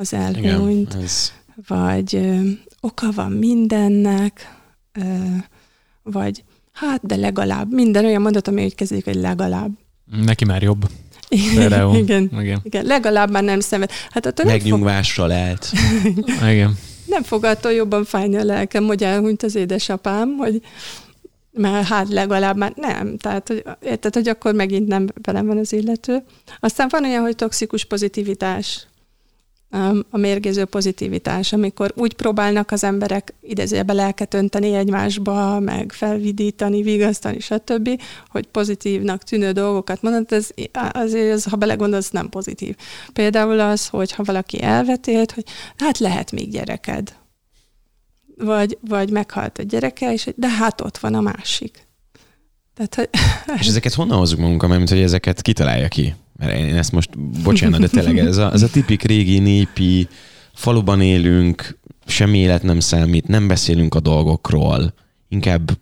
az 0.00 0.12
elhunyt, 0.12 0.92
Igen, 0.92 1.02
ez... 1.02 1.32
vagy 1.66 2.14
ö, 2.16 2.40
oka 2.80 3.10
van 3.14 3.32
mindennek, 3.32 4.58
ö, 4.92 5.02
vagy 6.02 6.44
hát, 6.72 7.06
de 7.06 7.16
legalább. 7.16 7.72
Minden 7.72 8.04
olyan 8.04 8.22
mondat, 8.22 8.48
ami 8.48 8.64
úgy 8.64 8.74
kezdődik, 8.74 9.04
hogy 9.04 9.14
legalább. 9.14 9.70
Neki 10.24 10.44
már 10.44 10.62
jobb. 10.62 10.88
Igen, 11.28 11.94
igen, 11.94 12.30
igen. 12.40 12.60
igen. 12.62 12.84
Legalább 12.84 13.30
már 13.30 13.42
nem 13.42 13.60
szenved. 13.60 13.90
Hát 14.10 14.26
attól 14.26 14.46
Megnyugvásra 14.46 15.22
fog... 15.22 15.32
lehet. 15.32 15.72
igen. 16.52 16.78
Nem 17.06 17.22
fog 17.22 17.44
attól 17.44 17.72
jobban 17.72 18.04
fájni 18.04 18.36
a 18.36 18.44
lelkem, 18.44 18.84
hogy 18.84 19.02
elhunyt 19.02 19.42
az 19.42 19.54
édesapám, 19.54 20.36
hogy 20.36 20.62
mert 21.52 21.86
hát 21.86 22.08
legalább 22.08 22.56
már 22.56 22.72
nem. 22.76 23.16
Tehát, 23.16 23.48
hogy, 23.48 23.64
érted, 23.82 24.14
hogy 24.14 24.28
akkor 24.28 24.54
megint 24.54 24.88
nem 24.88 25.06
velem 25.22 25.46
van 25.46 25.58
az 25.58 25.72
illető. 25.72 26.22
Aztán 26.60 26.88
van 26.90 27.04
olyan, 27.04 27.22
hogy 27.22 27.36
toxikus 27.36 27.84
pozitivitás 27.84 28.86
a 30.10 30.16
mérgező 30.16 30.64
pozitivitás, 30.64 31.52
amikor 31.52 31.92
úgy 31.96 32.14
próbálnak 32.14 32.70
az 32.70 32.84
emberek 32.84 33.34
idezőjelbe 33.40 33.92
lelket 33.92 34.34
önteni 34.34 34.74
egymásba, 34.74 35.60
meg 35.60 35.92
felvidítani, 35.92 36.82
vigasztani, 36.82 37.40
stb., 37.40 38.02
hogy 38.28 38.46
pozitívnak 38.46 39.22
tűnő 39.22 39.52
dolgokat 39.52 40.02
mondani, 40.02 40.24
ez, 40.28 40.48
azért, 40.92 41.32
ez, 41.32 41.44
ha 41.44 41.56
belegondolsz, 41.56 42.10
nem 42.10 42.28
pozitív. 42.28 42.76
Például 43.12 43.60
az, 43.60 43.88
hogy 43.88 44.12
ha 44.12 44.22
valaki 44.22 44.62
elvetélt, 44.62 45.32
hogy 45.32 45.44
hát 45.76 45.98
lehet 45.98 46.32
még 46.32 46.50
gyereked. 46.50 47.14
Vagy, 48.36 48.78
vagy 48.80 49.10
meghalt 49.10 49.58
a 49.58 49.62
gyereke, 49.62 50.12
és 50.12 50.28
de 50.36 50.48
hát 50.48 50.80
ott 50.80 50.98
van 50.98 51.14
a 51.14 51.20
másik. 51.20 51.86
Tehát, 52.74 52.94
hogy... 52.94 53.08
És 53.60 53.66
ezeket 53.66 53.94
honnan 53.94 54.18
hozzuk 54.18 54.38
magunkkal, 54.38 54.68
mert 54.68 54.88
hogy 54.88 55.00
ezeket 55.00 55.42
kitalálja 55.42 55.88
ki? 55.88 56.14
Mert 56.40 56.58
én 56.58 56.76
ezt 56.76 56.92
most, 56.92 57.18
bocsánat, 57.42 57.80
de 57.80 57.88
tényleg 57.88 58.18
ez 58.18 58.36
a, 58.36 58.52
ez 58.52 58.62
a 58.62 58.68
tipik 58.68 59.02
régi 59.02 59.38
népi, 59.38 60.08
faluban 60.54 61.00
élünk, 61.00 61.78
semmi 62.06 62.38
élet 62.38 62.62
nem 62.62 62.80
számít, 62.80 63.28
nem 63.28 63.48
beszélünk 63.48 63.94
a 63.94 64.00
dolgokról, 64.00 64.94
inkább 65.28 65.78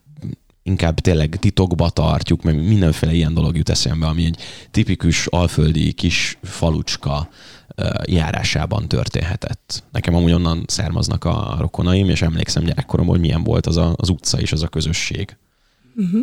inkább 0.62 1.00
tényleg 1.00 1.36
titokba 1.36 1.90
tartjuk, 1.90 2.42
mert 2.42 2.56
mindenféle 2.56 3.12
ilyen 3.12 3.34
dolog 3.34 3.56
jut 3.56 3.68
eszembe, 3.68 4.06
ami 4.06 4.24
egy 4.24 4.40
tipikus 4.70 5.26
alföldi 5.26 5.92
kis 5.92 6.38
falucska 6.42 7.28
járásában 8.04 8.88
történhetett. 8.88 9.84
Nekem 9.92 10.14
amúgy 10.14 10.32
onnan 10.32 10.64
származnak 10.66 11.24
a 11.24 11.56
rokonaim, 11.58 12.08
és 12.08 12.22
emlékszem 12.22 12.64
gyerekkoromban, 12.64 13.14
hogy 13.14 13.24
milyen 13.24 13.44
volt 13.44 13.66
az 13.66 13.76
a, 13.76 13.94
az 13.96 14.08
utca 14.08 14.40
és 14.40 14.52
az 14.52 14.62
a 14.62 14.68
közösség. 14.68 15.36
Uh-huh. 15.96 16.22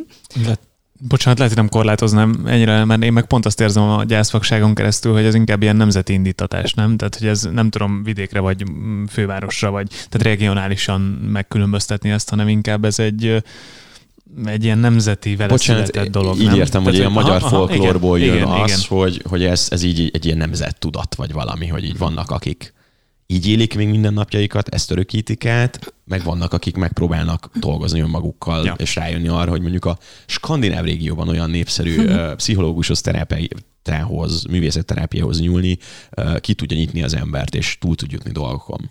Bocsánat, 0.99 1.39
lehet, 1.39 1.53
hogy 1.53 1.63
nem 1.63 1.71
korlátoznám 1.71 2.43
ennyire, 2.45 2.85
mert 2.85 3.03
én 3.03 3.13
meg 3.13 3.25
pont 3.25 3.45
azt 3.45 3.61
érzem 3.61 3.83
a 3.83 4.03
gyászfakságon 4.03 4.75
keresztül, 4.75 5.13
hogy 5.13 5.25
ez 5.25 5.35
inkább 5.35 5.61
ilyen 5.61 5.75
nemzeti 5.75 6.13
indítatás, 6.13 6.73
nem? 6.73 6.97
Tehát, 6.97 7.15
hogy 7.15 7.27
ez 7.27 7.49
nem 7.53 7.69
tudom 7.69 8.03
vidékre 8.03 8.39
vagy 8.39 8.63
fővárosra, 9.09 9.71
vagy 9.71 9.87
tehát 9.87 10.27
regionálisan 10.27 11.01
megkülönböztetni 11.31 12.09
ezt, 12.09 12.29
hanem 12.29 12.47
inkább 12.47 12.85
ez 12.85 12.99
egy 12.99 13.43
egy 14.45 14.63
ilyen 14.63 14.77
nemzeti 14.77 15.35
vele 15.35 15.49
Bocsánat, 15.49 16.09
dolog. 16.09 16.39
így 16.39 16.45
nem? 16.45 16.55
értem, 16.55 16.83
hogy 16.83 16.93
ilyen 16.93 17.11
magyar 17.11 17.35
aha, 17.35 17.47
folklórból 17.47 18.19
jön 18.19 18.35
igen, 18.35 18.47
az, 18.47 18.69
igen. 18.69 18.79
Hogy, 18.87 19.21
hogy 19.29 19.43
ez, 19.43 19.67
ez 19.71 19.83
így 19.83 20.09
egy 20.13 20.25
ilyen 20.25 20.37
nemzettudat, 20.37 21.15
vagy 21.15 21.31
valami, 21.31 21.67
hogy 21.67 21.83
így 21.83 21.97
vannak, 21.97 22.31
akik 22.31 22.73
így 23.27 23.47
élik 23.47 23.75
még 23.75 23.87
mindennapjaikat, 23.87 24.69
ezt 24.69 24.91
örökítik 24.91 25.45
át, 25.45 25.93
meg 26.05 26.23
vannak, 26.23 26.53
akik 26.53 26.75
megpróbálnak 26.75 27.49
dolgozni 27.59 27.99
önmagukkal, 27.99 28.65
ja. 28.65 28.73
és 28.77 28.95
rájönni 28.95 29.27
arra, 29.27 29.49
hogy 29.49 29.61
mondjuk 29.61 29.85
a 29.85 29.97
skandináv 30.25 30.83
régióban 30.83 31.27
olyan 31.27 31.49
népszerű 31.49 31.97
uh, 32.05 32.35
pszichológushoz, 32.35 33.01
terápiához, 33.01 34.43
művészetterápiához 34.43 35.39
nyúlni, 35.39 35.77
uh, 36.17 36.39
ki 36.39 36.53
tudja 36.53 36.77
nyitni 36.77 37.03
az 37.03 37.15
embert, 37.15 37.55
és 37.55 37.77
túl 37.79 37.95
tud 37.95 38.11
jutni 38.11 38.31
dolgokon. 38.31 38.89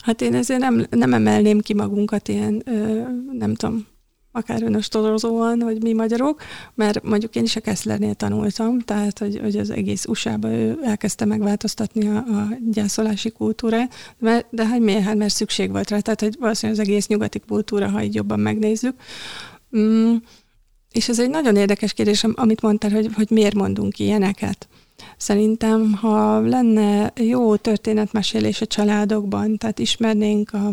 Hát 0.00 0.20
én 0.20 0.34
ezért 0.34 0.60
nem, 0.60 0.86
nem 0.90 1.12
emelném 1.12 1.60
ki 1.60 1.74
magunkat 1.74 2.28
ilyen, 2.28 2.62
ö, 2.64 3.00
nem 3.32 3.54
tudom, 3.54 3.86
akár 4.32 4.62
önostorozóan, 4.62 5.60
hogy 5.60 5.82
mi 5.82 5.92
magyarok, 5.92 6.42
mert 6.74 7.02
mondjuk 7.02 7.36
én 7.36 7.42
is 7.42 7.56
a 7.56 7.60
Kesslernél 7.60 8.14
tanultam, 8.14 8.78
tehát 8.78 9.18
hogy, 9.18 9.38
hogy 9.42 9.56
az 9.56 9.70
egész 9.70 10.04
USA-ba 10.04 10.48
ő 10.48 10.78
elkezdte 10.82 11.24
megváltoztatni 11.24 12.08
a, 12.08 12.16
a 12.16 12.48
gyászolási 12.70 13.30
kultúrát, 13.30 13.94
de, 14.18 14.46
de 14.50 14.68
hogy 14.68 14.80
miért? 14.80 15.02
Hát 15.02 15.16
mert 15.16 15.34
szükség 15.34 15.70
volt 15.70 15.90
rá, 15.90 15.98
tehát 15.98 16.20
hogy 16.20 16.36
valószínűleg 16.38 16.80
az 16.80 16.88
egész 16.88 17.06
nyugati 17.06 17.40
kultúra, 17.48 17.88
ha 17.88 18.02
így 18.02 18.14
jobban 18.14 18.40
megnézzük. 18.40 18.94
Mm, 19.76 20.14
és 20.92 21.08
ez 21.08 21.20
egy 21.20 21.30
nagyon 21.30 21.56
érdekes 21.56 21.92
kérdés, 21.92 22.24
amit 22.24 22.62
mondtál, 22.62 22.90
hogy, 22.90 23.08
hogy 23.14 23.30
miért 23.30 23.54
mondunk 23.54 23.98
ilyeneket. 23.98 24.68
Szerintem, 25.16 25.92
ha 25.92 26.40
lenne 26.40 27.12
jó 27.16 27.56
történetmesélés 27.56 28.60
a 28.60 28.66
családokban, 28.66 29.56
tehát 29.56 29.78
ismernénk 29.78 30.52
a, 30.52 30.72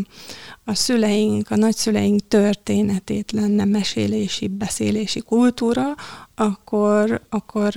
a 0.65 0.73
szüleink, 0.73 1.51
a 1.51 1.55
nagyszüleink 1.55 2.27
történetét, 2.27 3.31
lenne 3.31 3.65
mesélési, 3.65 4.47
beszélési 4.47 5.19
kultúra, 5.19 5.95
akkor, 6.35 7.21
akkor 7.29 7.73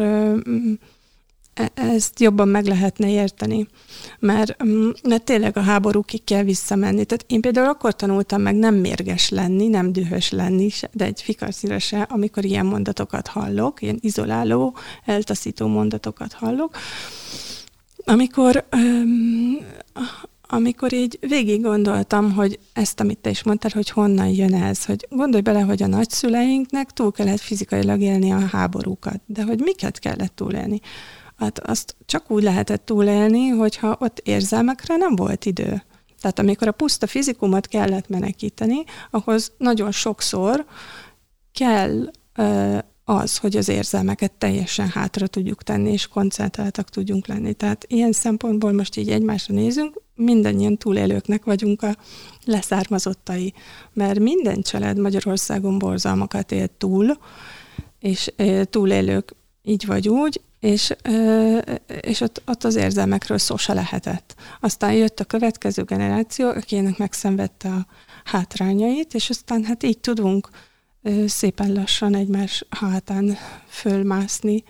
ezt 1.74 2.20
jobban 2.20 2.48
meg 2.48 2.64
lehetne 2.64 3.10
érteni. 3.10 3.68
Mert, 4.18 4.64
mm, 4.64 4.90
mert 5.02 5.24
tényleg 5.24 5.56
a 5.56 5.60
háborúkig 5.60 6.24
kell 6.24 6.42
visszamenni. 6.42 7.04
Tehát 7.04 7.24
én 7.28 7.40
például 7.40 7.68
akkor 7.68 7.96
tanultam 7.96 8.42
meg 8.42 8.54
nem 8.54 8.74
mérges 8.74 9.28
lenni, 9.28 9.66
nem 9.66 9.92
dühös 9.92 10.30
lenni, 10.30 10.68
de 10.92 11.04
egy 11.04 11.22
fikaszira 11.22 11.78
se, 11.78 12.02
amikor 12.02 12.44
ilyen 12.44 12.66
mondatokat 12.66 13.26
hallok, 13.26 13.82
ilyen 13.82 13.98
izoláló, 14.00 14.76
eltaszító 15.04 15.66
mondatokat 15.66 16.32
hallok. 16.32 16.76
Amikor 18.04 18.64
amikor 20.52 20.92
így 20.92 21.18
végig 21.20 21.62
gondoltam, 21.62 22.32
hogy 22.32 22.58
ezt, 22.72 23.00
amit 23.00 23.18
te 23.18 23.30
is 23.30 23.42
mondtál, 23.42 23.70
hogy 23.74 23.90
honnan 23.90 24.28
jön 24.28 24.54
ez, 24.54 24.84
hogy 24.84 25.06
gondolj 25.10 25.42
bele, 25.42 25.60
hogy 25.60 25.82
a 25.82 25.86
nagyszüleinknek 25.86 26.90
túl 26.90 27.12
kellett 27.12 27.40
fizikailag 27.40 28.00
élni 28.00 28.32
a 28.32 28.38
háborúkat, 28.38 29.20
de 29.26 29.42
hogy 29.42 29.60
miket 29.60 29.98
kellett 29.98 30.34
túlélni? 30.34 30.80
Hát 31.40 31.58
azt 31.58 31.96
csak 32.06 32.30
úgy 32.30 32.42
lehetett 32.42 32.84
túlélni, 32.84 33.48
hogyha 33.48 33.96
ott 34.00 34.18
érzelmekre 34.18 34.96
nem 34.96 35.16
volt 35.16 35.44
idő. 35.44 35.82
Tehát 36.20 36.38
amikor 36.38 36.68
a 36.68 36.72
puszta 36.72 37.06
fizikumot 37.06 37.66
kellett 37.66 38.08
menekíteni, 38.08 38.84
ahhoz 39.10 39.52
nagyon 39.58 39.92
sokszor 39.92 40.64
kell 41.52 42.10
az, 43.04 43.36
hogy 43.36 43.56
az 43.56 43.68
érzelmeket 43.68 44.32
teljesen 44.32 44.88
hátra 44.88 45.26
tudjuk 45.26 45.62
tenni, 45.62 45.92
és 45.92 46.06
koncentráltak 46.06 46.88
tudjunk 46.88 47.26
lenni. 47.26 47.54
Tehát 47.54 47.84
ilyen 47.88 48.12
szempontból 48.12 48.72
most 48.72 48.96
így 48.96 49.10
egymásra 49.10 49.54
nézünk, 49.54 50.02
mindannyian 50.14 50.76
túlélőknek 50.76 51.44
vagyunk 51.44 51.82
a 51.82 51.96
leszármazottai, 52.44 53.54
mert 53.92 54.18
minden 54.18 54.62
család 54.62 54.98
Magyarországon 54.98 55.78
borzalmakat 55.78 56.52
élt 56.52 56.70
túl, 56.70 57.18
és 57.98 58.32
túlélők 58.64 59.34
így 59.62 59.86
vagy 59.86 60.08
úgy, 60.08 60.40
és, 60.60 60.94
és 62.00 62.20
ott, 62.20 62.42
ott 62.46 62.64
az 62.64 62.74
érzelmekről 62.74 63.38
szó 63.38 63.56
se 63.56 63.74
lehetett. 63.74 64.34
Aztán 64.60 64.92
jött 64.92 65.20
a 65.20 65.24
következő 65.24 65.82
generáció, 65.82 66.48
akinek 66.48 66.98
megszenvedte 66.98 67.68
a 67.68 67.86
hátrányait, 68.24 69.14
és 69.14 69.30
aztán 69.30 69.64
hát 69.64 69.82
így 69.82 69.98
tudunk 69.98 70.48
szépen 71.26 71.72
lassan 71.72 72.14
egymás 72.14 72.64
hátán 72.68 73.36
fölmászni 73.68 74.64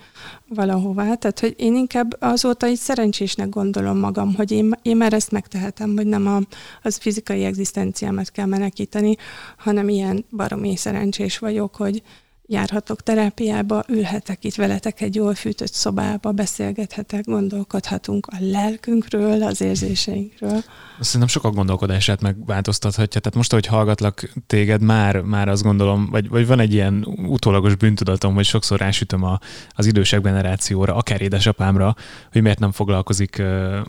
valahová. 0.49 1.15
Tehát, 1.15 1.41
hogy 1.41 1.55
én 1.59 1.75
inkább 1.75 2.17
azóta 2.21 2.69
így 2.69 2.79
szerencsésnek 2.79 3.49
gondolom 3.49 3.99
magam, 3.99 4.35
hogy 4.35 4.51
én, 4.51 4.73
én 4.83 4.97
már 4.97 5.13
ezt 5.13 5.31
megtehetem, 5.31 5.97
hogy 5.97 6.07
nem 6.07 6.27
a, 6.27 6.41
az 6.83 6.97
fizikai 6.97 7.45
egzisztenciámat 7.45 8.31
kell 8.31 8.47
menekíteni, 8.47 9.17
hanem 9.57 9.89
ilyen 9.89 10.25
baromi 10.31 10.77
szerencsés 10.77 11.39
vagyok, 11.39 11.77
hogy, 11.77 12.03
járhatok 12.51 13.03
terápiába, 13.03 13.83
ülhetek 13.89 14.45
itt 14.45 14.55
veletek 14.55 15.01
egy 15.01 15.15
jól 15.15 15.35
fűtött 15.35 15.73
szobába, 15.73 16.33
beszélgethetek, 16.33 17.25
gondolkodhatunk 17.25 18.27
a 18.27 18.37
lelkünkről, 18.41 19.43
az 19.43 19.61
érzéseinkről. 19.61 20.63
Szerintem 21.01 21.29
sok 21.29 21.45
a 21.45 21.51
gondolkodását 21.51 22.21
megváltoztathatja. 22.21 23.21
Tehát 23.21 23.37
most, 23.37 23.53
hogy 23.53 23.67
hallgatlak 23.67 24.33
téged, 24.47 24.83
már, 24.83 25.21
már 25.21 25.49
azt 25.49 25.63
gondolom, 25.63 26.09
vagy, 26.11 26.29
vagy 26.29 26.47
van 26.47 26.61
egy 26.61 26.73
ilyen 26.73 27.07
utólagos 27.27 27.75
bűntudatom, 27.75 28.35
hogy 28.35 28.45
sokszor 28.45 28.79
rásütöm 28.79 29.25
a, 29.25 29.39
az 29.69 29.87
idősebb 29.87 30.23
generációra, 30.23 30.95
akár 30.95 31.21
édesapámra, 31.21 31.95
hogy 32.33 32.43
miért 32.43 32.59
nem 32.59 32.73
foglalkozik 32.73 33.43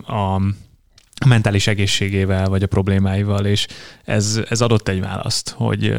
a 0.06 0.42
a 1.24 1.28
mentális 1.28 1.68
egészségével, 1.68 2.46
vagy 2.46 2.64
a 2.64 2.68
problémáival, 2.68 3.46
és 3.46 3.68
ez, 4.04 4.40
ez 4.50 4.62
adott 4.62 4.88
egy 4.88 5.02
választ, 5.02 5.50
hogy 5.50 5.96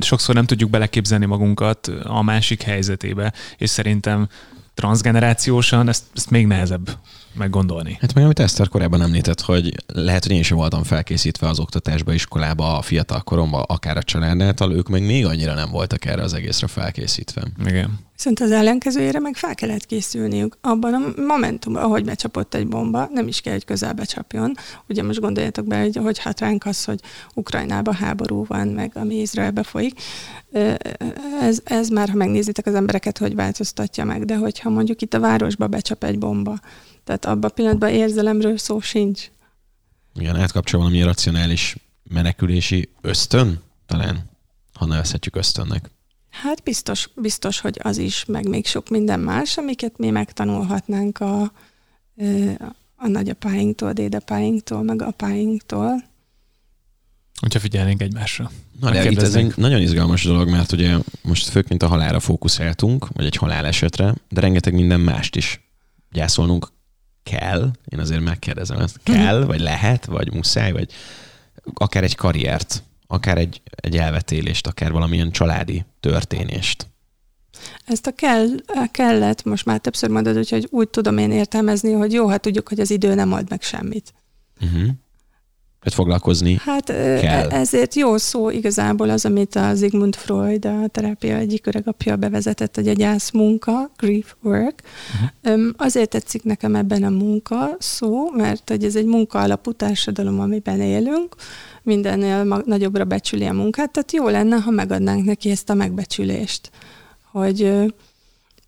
sokszor 0.00 0.34
nem 0.34 0.44
tudjuk 0.44 0.70
beleképzelni 0.70 1.26
magunkat 1.26 1.86
a 2.02 2.22
másik 2.22 2.62
helyzetébe, 2.62 3.32
és 3.56 3.70
szerintem 3.70 4.28
transgenerációsan 4.74 5.88
ezt, 5.88 6.04
ezt 6.14 6.30
még 6.30 6.46
nehezebb 6.46 6.98
meggondolni. 7.34 7.96
Hát 8.00 8.14
meg 8.14 8.24
amit 8.24 8.38
Eszter 8.38 8.68
korábban 8.68 9.02
említett, 9.02 9.40
hogy 9.40 9.74
lehet, 9.86 10.22
hogy 10.22 10.32
én 10.32 10.42
sem 10.42 10.56
voltam 10.56 10.82
felkészítve 10.82 11.48
az 11.48 11.58
oktatásba, 11.58 12.12
iskolába, 12.12 12.78
a 12.78 12.82
fiatal 12.82 13.20
koromban, 13.20 13.64
akár 13.66 13.96
a 13.96 14.02
családnál, 14.02 14.54
ők 14.70 14.88
meg 14.88 15.06
még 15.06 15.26
annyira 15.26 15.54
nem 15.54 15.70
voltak 15.70 16.04
erre 16.04 16.22
az 16.22 16.34
egészre 16.34 16.66
felkészítve. 16.66 17.42
Igen. 17.66 18.06
Viszont 18.16 18.40
az 18.40 18.50
ellenkezőjére 18.50 19.18
meg 19.18 19.34
fel 19.34 19.54
kellett 19.54 19.86
készülniük. 19.86 20.56
Abban 20.60 20.94
a 20.94 21.22
momentumban, 21.26 21.82
ahogy 21.82 22.04
becsapott 22.04 22.54
egy 22.54 22.68
bomba, 22.68 23.08
nem 23.12 23.28
is 23.28 23.40
kell, 23.40 23.52
hogy 23.52 23.64
közel 23.64 23.92
becsapjon. 23.92 24.54
Ugye 24.88 25.02
most 25.02 25.20
gondoljatok 25.20 25.66
be, 25.66 25.80
hogy, 25.80 25.96
hogy 25.96 26.18
hát 26.18 26.40
ránk 26.40 26.66
az, 26.66 26.84
hogy 26.84 27.00
Ukrajnában 27.34 27.94
háború 27.94 28.44
van, 28.46 28.68
meg 28.68 28.92
ami 28.94 29.14
Izraelbe 29.14 29.62
folyik. 29.62 30.00
Ez, 31.40 31.58
ez 31.64 31.88
már, 31.88 32.08
ha 32.08 32.16
megnézitek 32.16 32.66
az 32.66 32.74
embereket, 32.74 33.18
hogy 33.18 33.34
változtatja 33.34 34.04
meg, 34.04 34.24
de 34.24 34.36
hogyha 34.36 34.70
mondjuk 34.70 35.02
itt 35.02 35.14
a 35.14 35.20
városba 35.20 35.66
becsap 35.66 36.04
egy 36.04 36.18
bomba, 36.18 36.60
tehát 37.08 37.24
abban 37.24 37.50
a 37.50 37.52
pillanatban 37.54 37.90
érzelemről 37.90 38.58
szó 38.58 38.80
sincs. 38.80 39.30
Igen, 40.14 40.36
átkapcsol 40.36 40.80
valami 40.80 41.02
racionális 41.02 41.76
menekülési 42.02 42.88
ösztön, 43.00 43.60
talán, 43.86 44.30
ha 44.74 44.86
nevezhetjük 44.86 45.36
ösztönnek. 45.36 45.90
Hát 46.30 46.62
biztos, 46.62 47.10
biztos, 47.16 47.60
hogy 47.60 47.80
az 47.82 47.96
is, 47.96 48.24
meg 48.24 48.48
még 48.48 48.66
sok 48.66 48.88
minden 48.88 49.20
más, 49.20 49.56
amiket 49.56 49.98
mi 49.98 50.10
megtanulhatnánk 50.10 51.20
a, 51.20 51.40
a 52.96 53.06
nagyapáinktól, 53.06 53.92
dédapáinktól, 53.92 54.82
meg 54.82 55.02
apáinktól. 55.02 56.04
Hogyha 57.40 57.58
figyelnénk 57.58 58.02
egymásra. 58.02 58.50
Na, 58.80 58.90
de 58.90 59.10
itt 59.10 59.22
ez 59.22 59.34
egy 59.34 59.52
nagyon 59.56 59.80
izgalmas 59.80 60.24
dolog, 60.24 60.48
mert 60.48 60.72
ugye 60.72 60.96
most 61.22 61.48
főként 61.48 61.82
a 61.82 61.88
halára 61.88 62.20
fókuszáltunk, 62.20 63.08
vagy 63.08 63.24
egy 63.24 63.36
halálesetre, 63.36 64.14
de 64.28 64.40
rengeteg 64.40 64.74
minden 64.74 65.00
mást 65.00 65.36
is 65.36 65.60
gyászolnunk 66.12 66.76
kell. 67.22 67.70
Én 67.84 67.98
azért 67.98 68.20
megkérdezem 68.20 68.78
ezt, 68.78 69.00
kell, 69.02 69.44
vagy 69.44 69.60
lehet, 69.60 70.04
vagy 70.04 70.32
muszáj, 70.32 70.72
vagy 70.72 70.92
akár 71.74 72.02
egy 72.02 72.14
karriert 72.14 72.82
akár 73.10 73.38
egy, 73.38 73.62
egy 73.74 73.96
elvetélést, 73.96 74.66
akár 74.66 74.92
valamilyen 74.92 75.30
családi 75.30 75.84
történést. 76.00 76.86
Ezt 77.86 78.06
a 78.06 78.12
kell, 78.12 78.46
kellett, 78.90 79.44
most 79.44 79.64
már 79.64 79.78
többször 79.78 80.10
mondod, 80.10 80.48
hogy 80.48 80.68
úgy 80.70 80.88
tudom 80.88 81.18
én 81.18 81.30
értelmezni, 81.30 81.92
hogy 81.92 82.12
jó, 82.12 82.28
hát 82.28 82.40
tudjuk, 82.40 82.68
hogy 82.68 82.80
az 82.80 82.90
idő 82.90 83.14
nem 83.14 83.32
ad 83.32 83.48
meg 83.48 83.62
semmit. 83.62 84.14
Uh-huh. 84.60 84.88
Hát 85.80 85.94
foglalkozni 85.94 86.60
Hát 86.64 86.84
kell. 87.20 87.48
ezért 87.48 87.94
jó 87.94 88.16
szó 88.16 88.50
igazából 88.50 89.10
az, 89.10 89.24
amit 89.24 89.54
a 89.54 89.74
Sigmund 89.76 90.16
Freud, 90.16 90.64
a 90.64 90.86
terápia 90.86 91.36
egyik 91.36 91.66
öregapja 91.66 92.16
bevezetett, 92.16 92.74
hogy 92.74 92.88
a 92.88 92.92
gyász 92.92 93.30
munka, 93.30 93.90
grief 93.96 94.34
work. 94.42 94.82
Uh-huh. 95.44 95.68
Azért 95.76 96.10
tetszik 96.10 96.42
nekem 96.42 96.74
ebben 96.74 97.02
a 97.02 97.10
munka 97.10 97.76
szó, 97.78 98.30
mert 98.30 98.68
hogy 98.68 98.84
ez 98.84 98.96
egy 98.96 99.06
munka 99.06 99.38
alapú 99.38 99.72
társadalom, 99.72 100.40
amiben 100.40 100.80
élünk, 100.80 101.34
mindennél 101.82 102.62
nagyobbra 102.64 103.04
becsüli 103.04 103.46
a 103.46 103.52
munkát, 103.52 103.90
tehát 103.90 104.12
jó 104.12 104.28
lenne, 104.28 104.56
ha 104.56 104.70
megadnánk 104.70 105.24
neki 105.24 105.50
ezt 105.50 105.70
a 105.70 105.74
megbecsülést, 105.74 106.70
hogy 107.32 107.72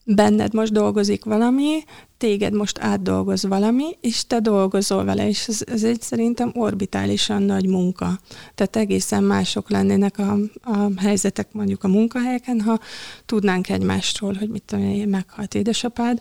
benned 0.04 0.54
most 0.54 0.72
dolgozik 0.72 1.24
valami, 1.24 1.84
téged 2.20 2.52
most 2.52 2.78
átdolgoz 2.78 3.46
valami, 3.46 3.96
és 4.00 4.26
te 4.26 4.40
dolgozol 4.40 5.04
vele, 5.04 5.28
és 5.28 5.48
ez, 5.48 5.60
ez 5.66 5.84
egy 5.84 6.02
szerintem 6.02 6.52
orbitálisan 6.54 7.42
nagy 7.42 7.66
munka. 7.66 8.20
Tehát 8.54 8.76
egészen 8.76 9.22
mások 9.22 9.70
lennének 9.70 10.18
a, 10.18 10.36
a 10.62 10.88
helyzetek 10.96 11.52
mondjuk 11.52 11.84
a 11.84 11.88
munkahelyeken, 11.88 12.60
ha 12.60 12.80
tudnánk 13.26 13.68
egymástról, 13.68 14.34
hogy 14.34 14.48
mit 14.48 14.62
tudom 14.62 14.84
én, 14.84 15.08
meghalt 15.08 15.54
édesapád, 15.54 16.20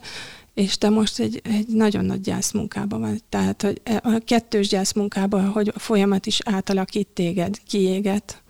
és 0.54 0.78
te 0.78 0.88
most 0.88 1.18
egy, 1.18 1.40
egy 1.44 1.66
nagyon 1.66 2.04
nagy 2.04 2.20
gyászmunkában 2.20 3.00
vagy. 3.00 3.22
Tehát 3.28 3.62
hogy 3.62 3.80
e, 3.84 4.00
a 4.04 4.20
kettős 4.24 4.68
gyászmunkában, 4.68 5.48
hogy 5.48 5.72
a 5.74 5.78
folyamat 5.78 6.26
is 6.26 6.38
átalakít 6.44 7.08
téged, 7.08 7.58
kiéget, 7.66 8.42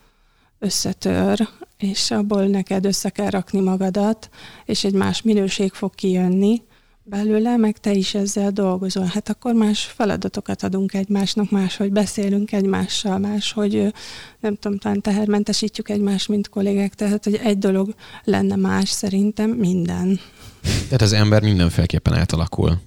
összetör, 0.58 1.48
és 1.78 2.10
abból 2.10 2.46
neked 2.46 2.84
össze 2.84 3.10
kell 3.10 3.30
rakni 3.30 3.60
magadat, 3.60 4.28
és 4.64 4.84
egy 4.84 4.94
más 4.94 5.22
minőség 5.22 5.72
fog 5.72 5.94
kijönni 5.94 6.62
belőle, 7.10 7.56
meg 7.56 7.78
te 7.78 7.92
is 7.92 8.14
ezzel 8.14 8.50
dolgozol. 8.50 9.04
Hát 9.04 9.28
akkor 9.28 9.54
más 9.54 9.84
feladatokat 9.84 10.62
adunk 10.62 10.94
egymásnak, 10.94 11.50
máshogy 11.50 11.92
beszélünk 11.92 12.52
egymással, 12.52 13.18
máshogy 13.18 13.94
nem 14.40 14.56
tudom, 14.56 14.78
talán 14.78 15.00
tehermentesítjük 15.00 15.88
egymást, 15.88 16.28
mint 16.28 16.48
kollégák, 16.48 16.94
tehát 16.94 17.24
hogy 17.24 17.34
egy 17.34 17.58
dolog 17.58 17.94
lenne 18.24 18.56
más 18.56 18.88
szerintem 18.88 19.50
minden. 19.50 20.20
Tehát 20.62 21.02
az 21.02 21.12
ember 21.12 21.42
mindenféleképpen 21.42 22.14
átalakul, 22.14 22.80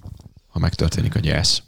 ha 0.48 0.58
megtörténik 0.58 1.14
a 1.14 1.20
gyász. 1.20 1.62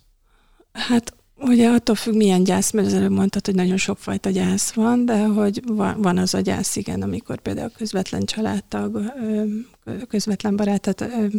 Hát 0.72 1.14
Ugye 1.38 1.68
attól 1.68 1.94
függ, 1.94 2.14
milyen 2.14 2.44
gyász, 2.44 2.70
mert 2.70 2.86
az 2.86 2.94
előbb 2.94 3.10
mondtad, 3.10 3.46
hogy 3.46 3.54
nagyon 3.54 3.76
sokfajta 3.76 4.30
gyász 4.30 4.72
van, 4.72 5.04
de 5.04 5.24
hogy 5.24 5.62
van 5.96 6.18
az 6.18 6.34
a 6.34 6.40
gyász, 6.40 6.76
igen, 6.76 7.02
amikor 7.02 7.40
például 7.40 7.70
közvetlen 7.76 8.24
családtag, 8.24 9.12
közvetlen 10.08 10.56
barát, 10.56 10.80
tehát 10.80 11.32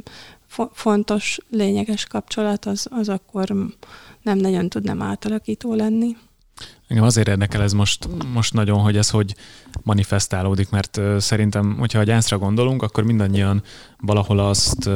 fontos, 0.72 1.38
lényeges 1.50 2.06
kapcsolat, 2.06 2.66
az, 2.66 2.88
az 2.92 3.10
akkor 3.10 3.56
nem 4.22 4.38
nagyon 4.38 4.70
tud 4.70 4.84
nem 4.84 5.02
átalakító 5.02 5.74
lenni. 5.74 6.16
Engem 6.88 7.06
azért 7.06 7.28
érdekel 7.28 7.62
ez 7.62 7.74
most, 7.74 8.08
most 8.34 8.54
nagyon, 8.54 8.80
hogy 8.80 8.98
ez 8.98 9.10
hogy 9.10 9.36
manifestálódik, 9.84 10.70
mert 10.70 11.00
szerintem, 11.18 11.76
hogyha 11.80 12.00
a 12.00 12.04
gyászra 12.04 12.38
gondolunk, 12.38 12.84
akkor 12.84 13.04
mindannyian 13.04 13.64
valahol 13.98 14.40
azt 14.40 14.90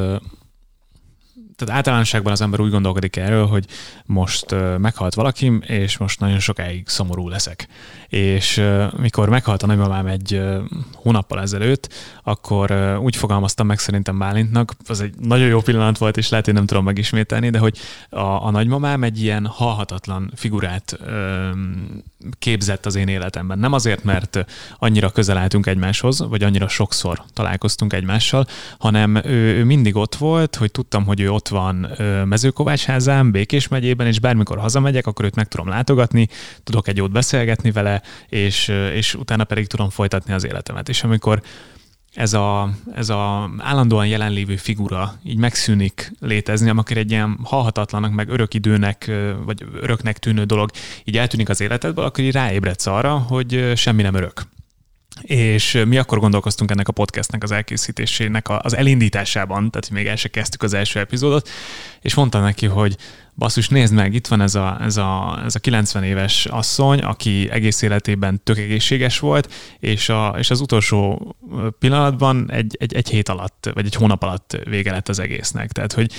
tehát 1.55 1.75
általánosságban 1.75 2.31
az 2.31 2.41
ember 2.41 2.59
úgy 2.59 2.71
gondolkodik 2.71 3.15
erről, 3.15 3.45
hogy 3.45 3.65
most 4.05 4.55
meghalt 4.77 5.13
valaki, 5.13 5.51
és 5.61 5.97
most 5.97 6.19
nagyon 6.19 6.39
sokáig 6.39 6.87
szomorú 6.87 7.29
leszek. 7.29 7.67
És 8.12 8.63
mikor 8.97 9.30
meghalt 9.30 9.63
a 9.63 9.65
nagymamám 9.65 10.06
egy 10.06 10.41
hónappal 10.93 11.41
ezelőtt, 11.41 11.93
akkor 12.24 12.97
úgy 13.02 13.15
fogalmaztam 13.15 13.67
meg 13.67 13.80
szerintem 13.80 14.17
Bálintnak, 14.17 14.74
az 14.88 15.02
egy 15.02 15.13
nagyon 15.19 15.47
jó 15.47 15.62
pillanat 15.62 15.97
volt, 15.97 16.17
és 16.17 16.30
lehet, 16.30 16.45
hogy 16.45 16.54
nem 16.54 16.65
tudom 16.65 16.84
megismételni, 16.84 17.50
de 17.50 17.60
hogy 17.60 17.78
a, 18.10 18.19
a 18.19 18.52
nagymamám 18.52 19.04
egy 19.04 19.21
ilyen 19.21 19.45
halhatatlan 19.45 20.32
figurát 20.36 21.00
képzett 22.39 22.86
az 22.86 22.95
én 22.95 23.08
életemben. 23.08 23.60
Nem 23.60 23.74
azért, 23.74 24.04
mert 24.04 24.45
annyira 24.78 25.10
közel 25.10 25.38
álltunk 25.38 25.65
egymáshoz, 25.67 26.28
vagy 26.28 26.43
annyira 26.43 26.67
sokszor 26.67 27.24
találkoztunk 27.34 27.93
egymással, 27.93 28.47
hanem 28.78 29.15
ő, 29.15 29.58
ő 29.58 29.63
mindig 29.63 29.95
ott 29.95 30.15
volt, 30.15 30.56
hogy 30.56 30.71
tudtam, 30.71 31.06
hogy 31.06 31.19
ő 31.19 31.32
ott 31.32 31.47
van 31.47 31.88
mezőkovácsházán, 32.26 33.32
Békés 33.32 33.67
megyében, 33.67 34.08
és 34.08 34.19
bármikor 34.19 34.58
hazamegyek, 34.58 35.08
akkor 35.08 35.26
őt 35.26 35.36
meg 35.36 35.47
tudom 35.47 35.67
látogatni, 35.67 36.28
tudok 36.63 36.88
egy 36.88 36.97
jót 36.97 37.12
beszélgetni 37.12 37.71
vele, 37.71 38.00
és, 38.29 38.67
és 38.93 39.15
utána 39.15 39.43
pedig 39.43 39.67
tudom 39.67 39.89
folytatni 39.89 40.33
az 40.33 40.43
életemet. 40.43 40.89
És 40.89 41.03
amikor 41.03 41.41
ez 42.13 42.33
a, 42.33 42.69
ez 42.95 43.09
a 43.09 43.49
állandóan 43.57 44.07
jelenlévő 44.07 44.55
figura 44.55 45.13
így 45.23 45.37
megszűnik 45.37 46.11
létezni, 46.19 46.69
amikor 46.69 46.97
egy 46.97 47.11
ilyen 47.11 47.39
halhatatlanak, 47.43 48.13
meg 48.13 48.29
örökidőnek, 48.29 49.11
vagy 49.45 49.65
öröknek 49.81 50.17
tűnő 50.17 50.43
dolog 50.43 50.69
így 51.03 51.17
eltűnik 51.17 51.49
az 51.49 51.61
életedből, 51.61 52.05
akkor 52.05 52.23
így 52.23 52.31
ráébredsz 52.31 52.85
arra, 52.85 53.17
hogy 53.17 53.71
semmi 53.75 54.01
nem 54.01 54.15
örök. 54.15 54.41
És 55.21 55.84
mi 55.88 55.97
akkor 55.97 56.19
gondolkoztunk 56.19 56.71
ennek 56.71 56.88
a 56.88 56.91
podcastnek 56.91 57.43
az 57.43 57.51
elkészítésének 57.51 58.49
az 58.49 58.75
elindításában, 58.75 59.71
tehát 59.71 59.89
még 59.89 60.07
el 60.07 60.15
se 60.15 60.27
kezdtük 60.27 60.63
az 60.63 60.73
első 60.73 60.99
epizódot, 60.99 61.49
és 62.01 62.13
mondtam 62.13 62.41
neki, 62.41 62.65
hogy 62.65 62.97
basszus, 63.36 63.69
nézd 63.69 63.93
meg, 63.93 64.13
itt 64.13 64.27
van 64.27 64.41
ez 64.41 64.55
a, 64.55 64.77
ez, 64.81 64.97
a, 64.97 65.41
ez 65.45 65.55
a 65.55 65.60
90 65.60 66.03
éves 66.03 66.45
asszony, 66.45 66.99
aki 66.99 67.49
egész 67.51 67.81
életében 67.81 68.41
tök 68.43 68.57
egészséges 68.57 69.19
volt, 69.19 69.53
és, 69.79 70.10
a, 70.10 70.36
és 70.38 70.49
az 70.49 70.60
utolsó 70.62 71.36
pillanatban 71.79 72.51
egy, 72.51 72.77
egy, 72.79 72.93
egy 72.93 73.10
hét 73.10 73.29
alatt, 73.29 73.69
vagy 73.73 73.86
egy 73.86 73.95
hónap 73.95 74.23
alatt 74.23 74.57
vége 74.63 74.91
lett 74.91 75.10
az 75.10 75.19
egésznek. 75.19 75.71
Tehát, 75.71 75.93
hogy 75.93 76.12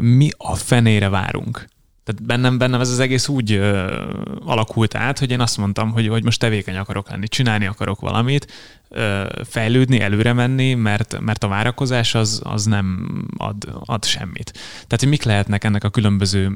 mi 0.00 0.30
a 0.36 0.54
fenére 0.54 1.08
várunk? 1.08 1.66
Tehát 2.06 2.22
bennem, 2.22 2.58
bennem 2.58 2.80
ez 2.80 2.90
az 2.90 2.98
egész 2.98 3.28
úgy 3.28 3.52
ö, 3.52 4.02
alakult 4.44 4.94
át, 4.94 5.18
hogy 5.18 5.30
én 5.30 5.40
azt 5.40 5.56
mondtam, 5.56 5.92
hogy, 5.92 6.08
hogy 6.08 6.24
most 6.24 6.40
tevékeny 6.40 6.76
akarok 6.76 7.10
lenni, 7.10 7.28
csinálni 7.28 7.66
akarok 7.66 8.00
valamit, 8.00 8.52
ö, 8.88 9.28
fejlődni, 9.44 10.00
előre 10.00 10.32
menni, 10.32 10.74
mert, 10.74 11.20
mert 11.20 11.44
a 11.44 11.48
várakozás 11.48 12.14
az, 12.14 12.40
az 12.44 12.64
nem 12.64 13.08
ad, 13.36 13.68
ad 13.84 14.04
semmit. 14.04 14.52
Tehát, 14.52 15.00
hogy 15.00 15.08
mik 15.08 15.22
lehetnek 15.22 15.64
ennek 15.64 15.84
a 15.84 15.90
különböző 15.90 16.48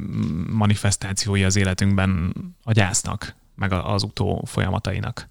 manifestációi 0.51 1.45
az 1.45 1.57
életünkben 1.57 2.35
a 2.65 2.73
gyásznak, 2.73 3.35
meg 3.55 3.73
az 3.73 4.03
utó 4.03 4.45
folyamatainak? 4.47 5.29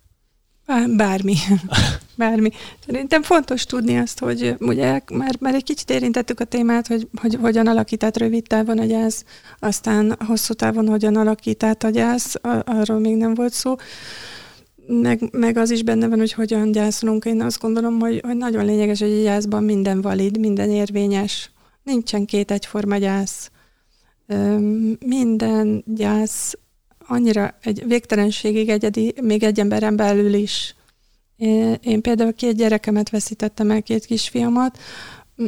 Bármi. 0.95 1.35
Bármi. 2.15 2.49
Szerintem 2.85 3.23
fontos 3.23 3.63
tudni 3.63 3.97
azt, 3.97 4.19
hogy 4.19 4.55
ugye 4.59 5.01
már, 5.11 5.35
már 5.39 5.53
egy 5.53 5.63
kicsit 5.63 5.89
érintettük 5.89 6.39
a 6.39 6.43
témát, 6.43 6.87
hogy, 6.87 7.07
hogy 7.21 7.37
hogyan 7.41 7.67
alakít 7.67 8.17
rövid 8.17 8.43
távon 8.47 8.79
a 8.79 8.85
gyász, 8.85 9.23
aztán 9.59 10.17
hosszú 10.25 10.53
távon 10.53 10.87
hogyan 10.87 11.15
alakít 11.15 11.63
a 11.63 11.89
gyász, 11.89 12.35
arról 12.65 12.99
még 12.99 13.15
nem 13.15 13.33
volt 13.33 13.53
szó. 13.53 13.75
Meg, 14.87 15.19
meg 15.31 15.57
az 15.57 15.69
is 15.69 15.83
benne 15.83 16.07
van, 16.07 16.19
hogy 16.19 16.33
hogyan 16.33 16.71
gyászolunk. 16.71 17.25
Én 17.25 17.41
azt 17.41 17.59
gondolom, 17.59 17.99
hogy, 17.99 18.21
hogy 18.25 18.37
nagyon 18.37 18.65
lényeges, 18.65 18.99
hogy 18.99 19.11
a 19.11 19.21
gyászban 19.21 19.63
minden 19.63 20.01
valid, 20.01 20.39
minden 20.39 20.69
érvényes. 20.69 21.51
Nincsen 21.83 22.25
két 22.25 22.51
egyforma 22.51 22.97
gyász. 22.97 23.51
Minden 24.99 25.83
gyász 25.85 26.57
annyira 27.09 27.57
egy 27.61 27.83
végtelenségig 27.87 28.69
egyedi, 28.69 29.13
még 29.21 29.43
egy 29.43 29.59
emberen 29.59 29.95
belül 29.95 30.33
is. 30.33 30.75
Én, 31.81 32.01
például 32.01 32.33
két 32.33 32.55
gyerekemet 32.55 33.09
veszítettem 33.09 33.71
el, 33.71 33.81
két 33.81 34.05
kisfiamat, 34.05 34.77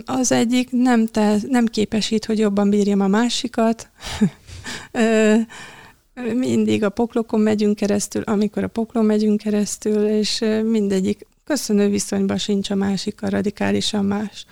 az 0.06 0.32
egyik 0.32 0.72
nem, 0.72 1.06
te, 1.06 1.38
nem 1.48 1.66
képesít, 1.66 2.26
hogy 2.26 2.40
jobban 2.40 2.70
bírjam 2.70 3.00
a 3.00 3.08
másikat. 3.08 3.90
Mindig 6.34 6.84
a 6.84 6.90
poklokon 6.90 7.40
megyünk 7.40 7.76
keresztül, 7.76 8.22
amikor 8.22 8.64
a 8.64 8.68
poklon 8.68 9.06
megyünk 9.06 9.42
keresztül, 9.42 10.08
és 10.08 10.46
mindegyik 10.64 11.28
köszönő 11.44 11.90
viszonyban 11.90 12.38
sincs 12.38 12.70
a 12.70 12.76
másikkal, 12.76 13.30
radikálisan 13.30 14.06
más. 14.06 14.46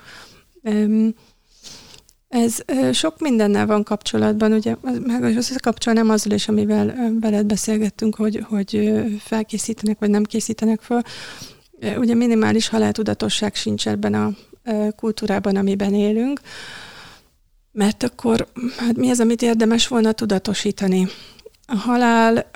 Ez 2.29 2.57
sok 2.91 3.19
mindennel 3.19 3.65
van 3.65 3.83
kapcsolatban, 3.83 4.53
ugye, 4.53 4.75
meg 5.05 5.23
összekapcsolnám 5.23 6.09
azzal 6.09 6.31
is, 6.31 6.47
amivel 6.47 7.13
veled 7.19 7.45
beszélgettünk, 7.45 8.15
hogy, 8.15 8.43
hogy 8.49 8.91
felkészítenek, 9.19 9.99
vagy 9.99 10.09
nem 10.09 10.23
készítenek 10.23 10.81
fel. 10.81 11.05
Ugye 11.97 12.13
minimális 12.13 12.67
haláltudatosság 12.67 13.55
sincs 13.55 13.87
ebben 13.87 14.13
a 14.13 14.31
kultúrában, 14.95 15.55
amiben 15.55 15.93
élünk, 15.93 16.41
mert 17.71 18.03
akkor 18.03 18.47
hát 18.77 18.95
mi 18.95 19.09
az, 19.09 19.19
amit 19.19 19.41
érdemes 19.41 19.87
volna 19.87 20.11
tudatosítani? 20.11 21.07
A 21.67 21.75
halál 21.75 22.49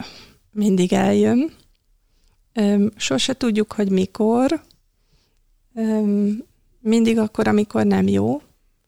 mindig 0.51 0.93
eljön, 0.93 1.51
sose 2.95 3.33
tudjuk, 3.33 3.73
hogy 3.73 3.89
mikor, 3.89 4.61
mindig 6.79 7.17
akkor, 7.17 7.47
amikor 7.47 7.85
nem 7.85 8.07
jó, 8.07 8.41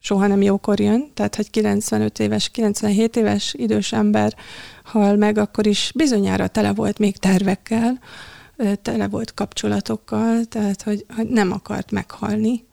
soha 0.06 0.26
nem 0.26 0.42
jókor 0.42 0.80
jön, 0.80 1.10
tehát 1.14 1.36
hogy 1.36 1.50
95 1.50 2.18
éves, 2.18 2.48
97 2.48 3.16
éves 3.16 3.54
idős 3.54 3.92
ember 3.92 4.34
hal 4.84 5.16
meg, 5.16 5.38
akkor 5.38 5.66
is 5.66 5.92
bizonyára 5.94 6.48
tele 6.48 6.72
volt 6.72 6.98
még 6.98 7.16
tervekkel, 7.16 7.98
tele 8.82 9.08
volt 9.08 9.34
kapcsolatokkal, 9.34 10.44
tehát 10.44 10.82
hogy, 10.82 11.06
hogy 11.16 11.28
nem 11.28 11.52
akart 11.52 11.90
meghalni 11.90 12.64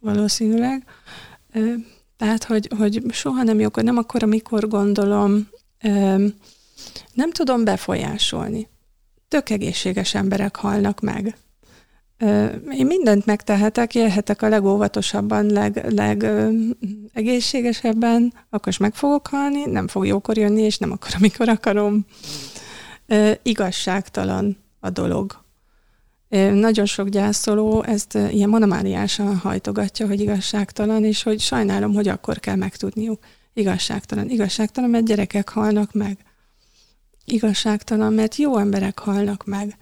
valószínűleg. 0.00 0.84
Tehát, 2.16 2.44
hogy, 2.44 2.68
hogy 2.78 3.02
soha 3.10 3.42
nem 3.42 3.60
jókor, 3.60 3.82
nem 3.82 3.96
akkor, 3.96 4.22
amikor 4.22 4.68
gondolom, 4.68 5.48
nem 7.12 7.30
tudom 7.30 7.64
befolyásolni. 7.64 8.68
Tök 9.28 9.50
egészséges 9.50 10.14
emberek 10.14 10.56
halnak 10.56 11.00
meg. 11.00 11.36
Én 12.70 12.86
mindent 12.86 13.26
megtehetek, 13.26 13.94
élhetek 13.94 14.42
a 14.42 14.48
legóvatosabban, 14.48 15.46
leg, 15.46 15.94
legegészségesebben, 15.94 18.32
akkor 18.50 18.68
is 18.68 18.78
meg 18.78 18.94
fogok 18.94 19.26
halni, 19.26 19.64
nem 19.64 19.88
fog 19.88 20.06
jókor 20.06 20.36
jönni, 20.36 20.62
és 20.62 20.78
nem 20.78 20.92
akkor, 20.92 21.10
amikor 21.18 21.48
akarom. 21.48 22.06
Igazságtalan 23.42 24.56
a 24.80 24.90
dolog. 24.90 25.46
Nagyon 26.52 26.86
sok 26.86 27.08
gyászoló 27.08 27.82
ezt 27.82 28.14
ilyen 28.14 28.48
monomániásan 28.48 29.36
hajtogatja, 29.36 30.06
hogy 30.06 30.20
igazságtalan, 30.20 31.04
és 31.04 31.22
hogy 31.22 31.40
sajnálom, 31.40 31.94
hogy 31.94 32.08
akkor 32.08 32.40
kell 32.40 32.56
megtudniuk. 32.56 33.24
Igazságtalan. 33.52 34.28
Igazságtalan, 34.28 34.90
mert 34.90 35.04
gyerekek 35.04 35.48
halnak 35.48 35.92
meg. 35.92 36.18
Igazságtalan, 37.24 38.12
mert 38.12 38.36
jó 38.36 38.58
emberek 38.58 38.98
halnak 38.98 39.44
meg. 39.44 39.76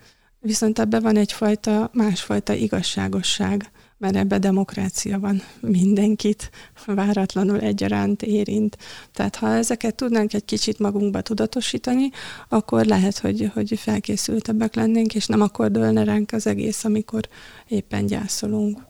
Viszont 0.47 0.79
ebben 0.79 1.03
van 1.03 1.17
egyfajta 1.17 1.91
másfajta 1.93 2.53
igazságosság 2.53 3.71
mert 3.99 4.17
ebbe 4.17 4.39
demokrácia 4.39 5.19
van, 5.19 5.43
mindenkit 5.61 6.51
váratlanul 6.87 7.61
egyaránt 7.61 8.23
érint. 8.23 8.79
Tehát 9.13 9.37
ha 9.37 9.55
ezeket 9.55 9.95
tudnánk 9.95 10.35
egy 10.35 10.45
kicsit 10.45 10.79
magunkba 10.79 11.21
tudatosítani, 11.21 12.11
akkor 12.49 12.85
lehet, 12.85 13.19
hogy, 13.19 13.51
hogy 13.55 13.79
felkészültebbek 13.79 14.75
lennénk, 14.75 15.15
és 15.15 15.27
nem 15.27 15.41
akkor 15.41 15.71
dőlne 15.71 16.05
ránk 16.05 16.33
az 16.33 16.47
egész, 16.47 16.85
amikor 16.85 17.29
éppen 17.69 18.07
gyászolunk. 18.07 18.81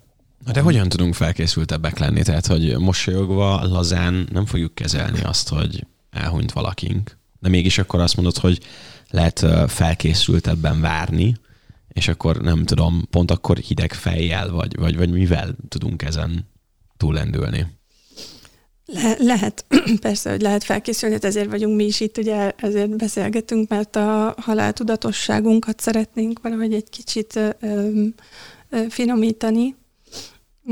De 0.52 0.60
hogyan 0.60 0.88
tudunk 0.88 1.14
felkészültebbek 1.14 1.98
lenni? 1.98 2.22
Tehát, 2.22 2.46
hogy 2.46 2.78
mosolyogva, 2.78 3.64
lazán 3.64 4.28
nem 4.32 4.46
fogjuk 4.46 4.74
kezelni 4.74 5.20
azt, 5.20 5.48
hogy 5.48 5.86
elhunyt 6.10 6.52
valakink. 6.52 7.18
De 7.40 7.48
mégis 7.48 7.78
akkor 7.78 8.00
azt 8.00 8.16
mondod, 8.16 8.36
hogy 8.36 8.60
lehet 9.10 9.46
felkészültebben 9.66 10.80
várni, 10.80 11.36
és 11.96 12.08
akkor 12.08 12.40
nem 12.40 12.64
tudom, 12.64 13.06
pont 13.10 13.30
akkor 13.30 13.56
hideg 13.56 13.92
fejjel, 13.92 14.50
vagy, 14.50 14.76
vagy, 14.76 14.96
vagy 14.96 15.10
mivel 15.10 15.56
tudunk 15.68 16.02
ezen 16.02 16.48
túllendülni? 16.96 17.66
Le, 18.86 19.16
lehet, 19.18 19.64
persze, 20.00 20.30
hogy 20.30 20.40
lehet 20.40 20.64
felkészülni, 20.64 21.14
hát 21.14 21.24
ezért 21.24 21.50
vagyunk 21.50 21.76
mi 21.76 21.84
is 21.84 22.00
itt, 22.00 22.18
ugye 22.18 22.52
ezért 22.56 22.96
beszélgetünk, 22.96 23.68
mert 23.68 23.96
a 23.96 24.34
haláltudatosságunkat 24.38 25.80
szeretnénk 25.80 26.40
valahogy 26.42 26.74
egy 26.74 26.90
kicsit 26.90 27.36
ö, 27.36 27.50
ö, 27.60 28.84
finomítani. 28.88 29.74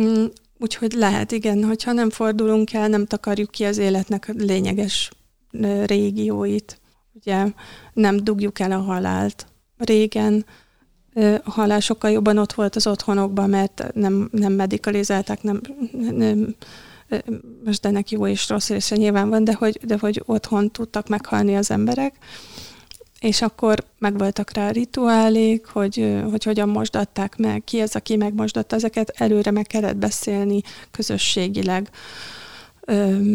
Mm, 0.01 0.25
úgyhogy 0.59 0.93
lehet, 0.93 1.33
igen, 1.33 1.64
hogyha 1.64 1.93
nem 1.93 2.11
fordulunk 2.11 2.72
el, 2.72 2.89
nem 2.89 3.07
takarjuk 3.07 3.51
ki 3.51 3.64
az 3.64 3.79
életnek 3.79 4.33
lényeges 4.37 5.11
régióit. 5.85 6.81
Ugye 7.12 7.47
nem 7.93 8.16
dugjuk 8.16 8.59
el 8.59 8.72
a 8.72 8.81
halált. 8.81 9.47
Régen 9.77 10.45
a 11.45 11.51
halál 11.51 11.81
sokkal 11.81 12.11
jobban 12.11 12.39
ott 12.39 12.53
volt 12.53 12.77
az 12.77 12.87
otthonokban, 12.87 13.51
mert 13.51 13.91
nem, 13.95 14.29
nem 14.33 14.53
medikalizálták, 14.53 15.43
nem, 15.43 15.61
nem 16.12 16.55
most 17.65 17.87
ennek 17.87 18.11
jó 18.11 18.27
és 18.27 18.49
rossz 18.49 18.69
része 18.69 18.97
nyilván 18.97 19.29
van, 19.29 19.45
de 19.45 19.55
hogy, 19.55 19.81
de 19.83 19.97
hogy 20.01 20.23
otthon 20.27 20.71
tudtak 20.71 21.09
meghalni 21.09 21.57
az 21.57 21.71
emberek, 21.71 22.15
és 23.21 23.43
akkor 23.43 23.85
megvoltak 23.99 24.53
rá 24.53 24.71
rituálék, 24.71 25.67
hogy, 25.67 26.23
hogy 26.31 26.45
hogyan 26.45 26.69
mosdatták 26.69 27.37
meg, 27.37 27.65
ki 27.65 27.81
az, 27.81 27.97
aki 27.97 28.17
megmosdatta 28.17 28.77
ezeket, 28.77 29.12
előre 29.17 29.51
meg 29.51 29.67
kellett 29.67 29.97
beszélni 29.97 30.61
közösségileg 30.91 31.91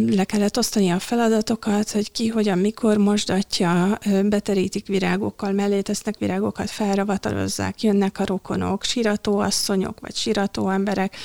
le 0.10 0.24
kellett 0.24 0.58
osztani 0.58 0.89
a 0.89 1.00
feladatokat, 1.00 1.91
hogy 1.91 2.12
ki, 2.12 2.28
hogyan, 2.28 2.58
mikor 2.58 2.97
mosdatja, 2.97 3.97
beterítik 4.24 4.88
virágokkal, 4.88 5.52
mellé 5.52 5.82
tesznek 5.82 6.18
virágokat, 6.18 6.70
felravatalozzák, 6.70 7.82
jönnek 7.82 8.20
a 8.20 8.26
rokonok, 8.26 8.84
siratóasszonyok, 8.84 10.00
vagy 10.00 10.16
sirató 10.16 10.70
emberek, 10.70 11.16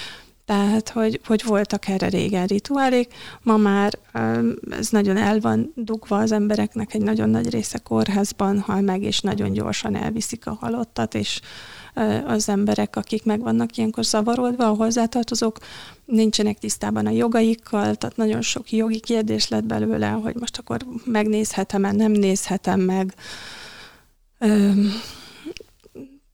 tehát, 0.44 0.88
hogy, 0.88 1.20
hogy 1.26 1.44
voltak 1.44 1.88
erre 1.88 2.08
régen 2.08 2.46
rituálék, 2.46 3.14
ma 3.42 3.56
már 3.56 3.98
ez 4.70 4.88
nagyon 4.88 5.16
el 5.16 5.40
van 5.40 5.72
dugva 5.76 6.18
az 6.18 6.32
embereknek, 6.32 6.94
egy 6.94 7.02
nagyon 7.02 7.30
nagy 7.30 7.50
része 7.50 7.78
kórházban 7.78 8.60
hal 8.60 8.80
meg, 8.80 9.02
és 9.02 9.20
nagyon 9.20 9.52
gyorsan 9.52 9.96
elviszik 9.96 10.46
a 10.46 10.56
halottat, 10.60 11.14
és 11.14 11.40
az 12.26 12.48
emberek, 12.48 12.96
akik 12.96 13.24
meg 13.24 13.40
vannak 13.40 13.76
ilyenkor 13.76 14.04
zavarodva, 14.04 14.68
a 14.68 14.74
hozzátartozók 14.74 15.58
nincsenek 16.04 16.58
tisztában 16.58 17.06
a 17.06 17.10
jogaikkal, 17.10 17.94
tehát 17.94 18.16
nagyon 18.16 18.42
sok 18.42 18.72
jogi 18.72 19.00
kérdés 19.00 19.48
lett 19.48 19.64
belőle, 19.64 20.08
hogy 20.08 20.34
most 20.34 20.58
akkor 20.58 20.80
megnézhetem-e, 21.04 21.92
nem 21.92 22.12
nézhetem 22.12 22.80
meg. 22.80 23.14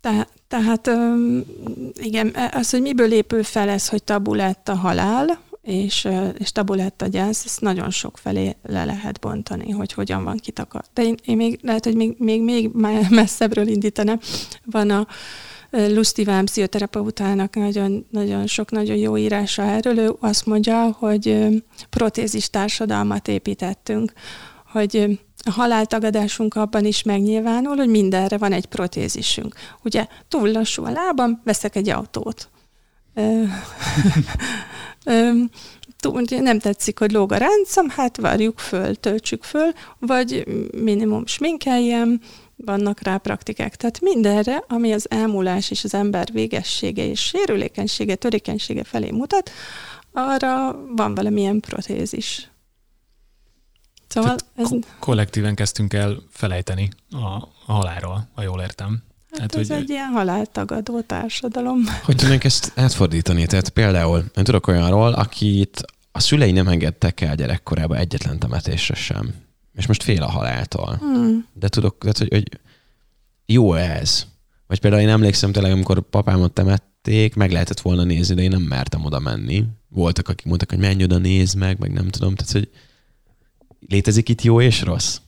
Te, 0.00 0.28
tehát 0.48 0.90
igen, 1.94 2.34
az, 2.52 2.70
hogy 2.70 2.80
miből 2.80 3.12
épül 3.12 3.42
fel 3.42 3.68
ez, 3.68 3.88
hogy 3.88 4.02
tabu 4.02 4.34
lett 4.34 4.68
a 4.68 4.74
halál, 4.74 5.40
és, 5.62 6.08
és 6.38 6.52
tabu 6.52 6.74
lett 6.74 7.02
a 7.02 7.06
gyász, 7.06 7.44
ezt 7.44 7.60
nagyon 7.60 7.90
sok 7.90 8.18
felé 8.18 8.56
le 8.62 8.84
lehet 8.84 9.20
bontani, 9.20 9.70
hogy 9.70 9.92
hogyan 9.92 10.24
van 10.24 10.36
kitakar. 10.36 10.82
De 10.94 11.02
én, 11.02 11.14
én 11.24 11.36
még, 11.36 11.58
lehet, 11.62 11.84
hogy 11.84 11.94
még, 11.94 12.14
még, 12.18 12.42
még 12.42 12.70
messzebbről 13.08 13.66
indítanám. 13.66 14.20
Van 14.64 14.90
a 14.90 15.06
Lustiván 15.70 16.44
pszichoterapeutának 16.44 17.54
nagyon, 17.54 18.06
nagyon 18.10 18.46
sok 18.46 18.70
nagyon 18.70 18.96
jó 18.96 19.16
írása 19.16 19.62
erről. 19.62 19.98
Ő 19.98 20.16
azt 20.20 20.46
mondja, 20.46 20.96
hogy 20.98 21.46
protézis 21.90 22.50
társadalmat 22.50 23.28
építettünk, 23.28 24.12
hogy 24.72 25.20
a 25.44 25.50
haláltagadásunk 25.50 26.54
abban 26.54 26.84
is 26.84 27.02
megnyilvánul, 27.02 27.76
hogy 27.76 27.88
mindenre 27.88 28.38
van 28.38 28.52
egy 28.52 28.66
protézisünk. 28.66 29.54
Ugye 29.84 30.06
túl 30.28 30.50
lassú 30.50 30.84
a 30.84 30.90
lábam, 30.90 31.40
veszek 31.44 31.76
egy 31.76 31.88
autót. 31.88 32.48
nem 36.40 36.58
tetszik, 36.58 36.98
hogy 36.98 37.12
lóg 37.12 37.32
a 37.32 37.36
ráncom, 37.36 37.88
hát 37.88 38.16
varjuk 38.16 38.58
föl, 38.58 38.94
töltsük 38.94 39.42
föl, 39.42 39.72
vagy 39.98 40.44
minimum 40.76 41.26
sminkeljem, 41.26 42.20
vannak 42.64 43.00
rá 43.00 43.16
praktikák. 43.16 43.76
Tehát 43.76 44.00
mindenre, 44.00 44.64
ami 44.68 44.92
az 44.92 45.10
elmúlás 45.10 45.70
és 45.70 45.84
az 45.84 45.94
ember 45.94 46.28
végessége 46.32 47.04
és 47.04 47.20
sérülékenysége, 47.20 48.14
törékenysége 48.14 48.84
felé 48.84 49.10
mutat, 49.10 49.50
arra 50.12 50.84
van 50.96 51.14
valamilyen 51.14 51.60
protézis. 51.60 52.50
Szóval 54.08 54.36
ez... 54.56 54.68
Ko- 54.68 54.86
kollektíven 54.98 55.54
kezdtünk 55.54 55.92
el 55.92 56.22
felejteni 56.30 56.88
a, 57.10 57.16
a 57.66 57.72
halálról, 57.72 58.28
ha 58.34 58.42
jól 58.42 58.60
értem. 58.60 59.02
Hát 59.30 59.48
Tehát, 59.48 59.56
ez 59.56 59.68
hogy... 59.68 59.82
egy 59.82 59.90
ilyen 59.90 60.08
haláltagadó 60.08 61.00
társadalom. 61.00 61.84
Hogy 62.04 62.16
tudnánk 62.16 62.44
ezt 62.44 62.72
átfordítani? 62.74 63.46
Tehát 63.46 63.68
például 63.68 64.24
én 64.36 64.44
tudok 64.44 64.66
olyanról, 64.66 65.12
akit 65.12 65.82
a 66.12 66.20
szülei 66.20 66.52
nem 66.52 66.68
engedtek 66.68 67.20
el 67.20 67.34
gyerekkorában 67.34 67.96
egyetlen 67.96 68.38
temetésre 68.38 68.94
sem 68.94 69.34
és 69.74 69.86
most 69.86 70.02
fél 70.02 70.22
a 70.22 70.30
haláltól. 70.30 70.96
Hmm. 70.96 71.46
De 71.52 71.68
tudok, 71.68 71.98
tehát, 71.98 72.18
hogy, 72.18 72.28
hogy 72.28 72.60
jó 73.46 73.74
ez. 73.74 74.26
Vagy 74.66 74.80
például 74.80 75.02
én 75.02 75.08
emlékszem 75.08 75.52
tényleg, 75.52 75.72
amikor 75.72 76.00
papámat 76.00 76.52
temették, 76.52 77.34
meg 77.34 77.50
lehetett 77.50 77.80
volna 77.80 78.04
nézni, 78.04 78.34
de 78.34 78.42
én 78.42 78.50
nem 78.50 78.62
mertem 78.62 79.04
oda 79.04 79.18
menni. 79.18 79.64
Voltak, 79.88 80.28
akik 80.28 80.46
mondtak, 80.46 80.70
hogy 80.70 80.78
menj 80.78 81.02
oda, 81.02 81.18
nézd 81.18 81.56
meg, 81.56 81.78
meg 81.78 81.92
nem 81.92 82.08
tudom. 82.08 82.34
Tehát, 82.34 82.52
hogy 82.52 82.70
létezik 83.88 84.28
itt 84.28 84.42
jó 84.42 84.60
és 84.60 84.82
rossz? 84.82 85.18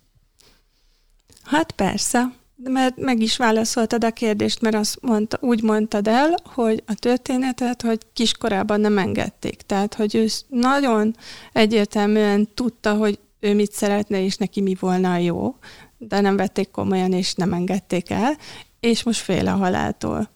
Hát 1.43 1.73
persze, 1.73 2.33
mert 2.57 2.97
meg 2.97 3.21
is 3.21 3.37
válaszoltad 3.37 4.05
a 4.05 4.11
kérdést, 4.11 4.61
mert 4.61 4.75
azt 4.75 4.99
mondta, 5.01 5.39
úgy 5.41 5.63
mondtad 5.63 6.09
el, 6.09 6.35
hogy 6.45 6.83
a 6.87 6.95
történetet, 6.95 7.83
hogy 7.83 8.01
kiskorában 8.13 8.81
nem 8.81 8.99
engedték. 8.99 9.63
Tehát, 9.63 9.95
hogy 9.95 10.15
ő 10.15 10.27
nagyon 10.49 11.17
egyértelműen 11.53 12.49
tudta, 12.55 12.95
hogy 12.95 13.19
ő 13.43 13.55
mit 13.55 13.73
szeretne, 13.73 14.25
és 14.25 14.37
neki 14.37 14.61
mi 14.61 14.77
volna 14.81 15.13
a 15.13 15.17
jó, 15.17 15.55
de 15.99 16.21
nem 16.21 16.37
vették 16.37 16.71
komolyan, 16.71 17.13
és 17.13 17.35
nem 17.35 17.53
engedték 17.53 18.11
el, 18.11 18.37
és 18.81 19.03
most 19.03 19.21
fél 19.21 19.49
a 19.49 19.57
haláltól. 19.57 20.31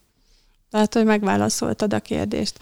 Tehát, 0.70 0.94
hogy 0.94 1.04
megválaszoltad 1.04 1.92
a 1.92 2.00
kérdést. 2.00 2.58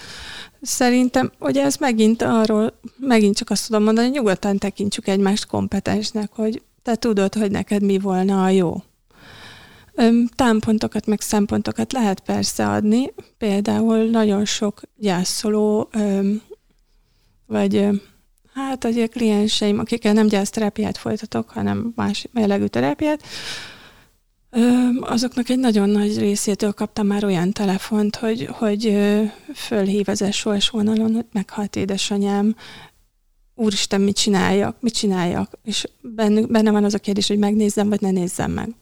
Szerintem, 0.60 1.32
hogy 1.38 1.56
ez 1.56 1.76
megint 1.76 2.22
arról, 2.22 2.80
megint 2.96 3.36
csak 3.36 3.50
azt 3.50 3.66
tudom 3.66 3.82
mondani, 3.82 4.06
hogy 4.06 4.16
nyugodtan 4.16 4.58
tekintsük 4.58 5.08
egymást 5.08 5.46
kompetensnek, 5.46 6.30
hogy 6.32 6.62
te 6.82 6.94
tudod, 6.94 7.34
hogy 7.34 7.50
neked 7.50 7.82
mi 7.82 7.98
volna 7.98 8.44
a 8.44 8.48
jó. 8.48 8.82
Támpontokat, 10.34 11.06
meg 11.06 11.20
szempontokat 11.20 11.92
lehet 11.92 12.20
persze 12.20 12.68
adni, 12.68 13.12
például 13.38 14.04
nagyon 14.04 14.44
sok 14.44 14.80
gyászoló, 14.96 15.90
vagy 17.46 17.88
Hát, 18.54 18.84
hogy 18.84 19.00
a 19.00 19.08
klienseim, 19.08 19.78
akikkel 19.78 20.12
nem 20.12 20.26
gyászterápiát 20.26 20.98
folytatok, 20.98 21.50
hanem 21.50 21.92
más 21.96 22.26
jellegű 22.32 22.66
terápiát, 22.66 23.22
azoknak 25.00 25.48
egy 25.48 25.58
nagyon 25.58 25.88
nagy 25.88 26.18
részétől 26.18 26.72
kaptam 26.72 27.06
már 27.06 27.24
olyan 27.24 27.52
telefont, 27.52 28.16
hogy, 28.16 28.48
hogy 28.52 28.98
fölhív 29.54 30.08
az 30.08 30.24
SOS 30.32 30.68
vonalon, 30.68 31.14
hogy 31.14 31.26
meghalt 31.32 31.76
édesanyám, 31.76 32.56
úristen, 33.54 34.00
mit 34.00 34.16
csináljak, 34.16 34.76
mit 34.80 34.94
csináljak? 34.94 35.58
És 35.62 35.88
benne, 36.00 36.46
benne 36.46 36.70
van 36.70 36.84
az 36.84 36.94
a 36.94 36.98
kérdés, 36.98 37.28
hogy 37.28 37.38
megnézzem, 37.38 37.88
vagy 37.88 38.00
ne 38.00 38.10
nézzem 38.10 38.50
meg. 38.50 38.74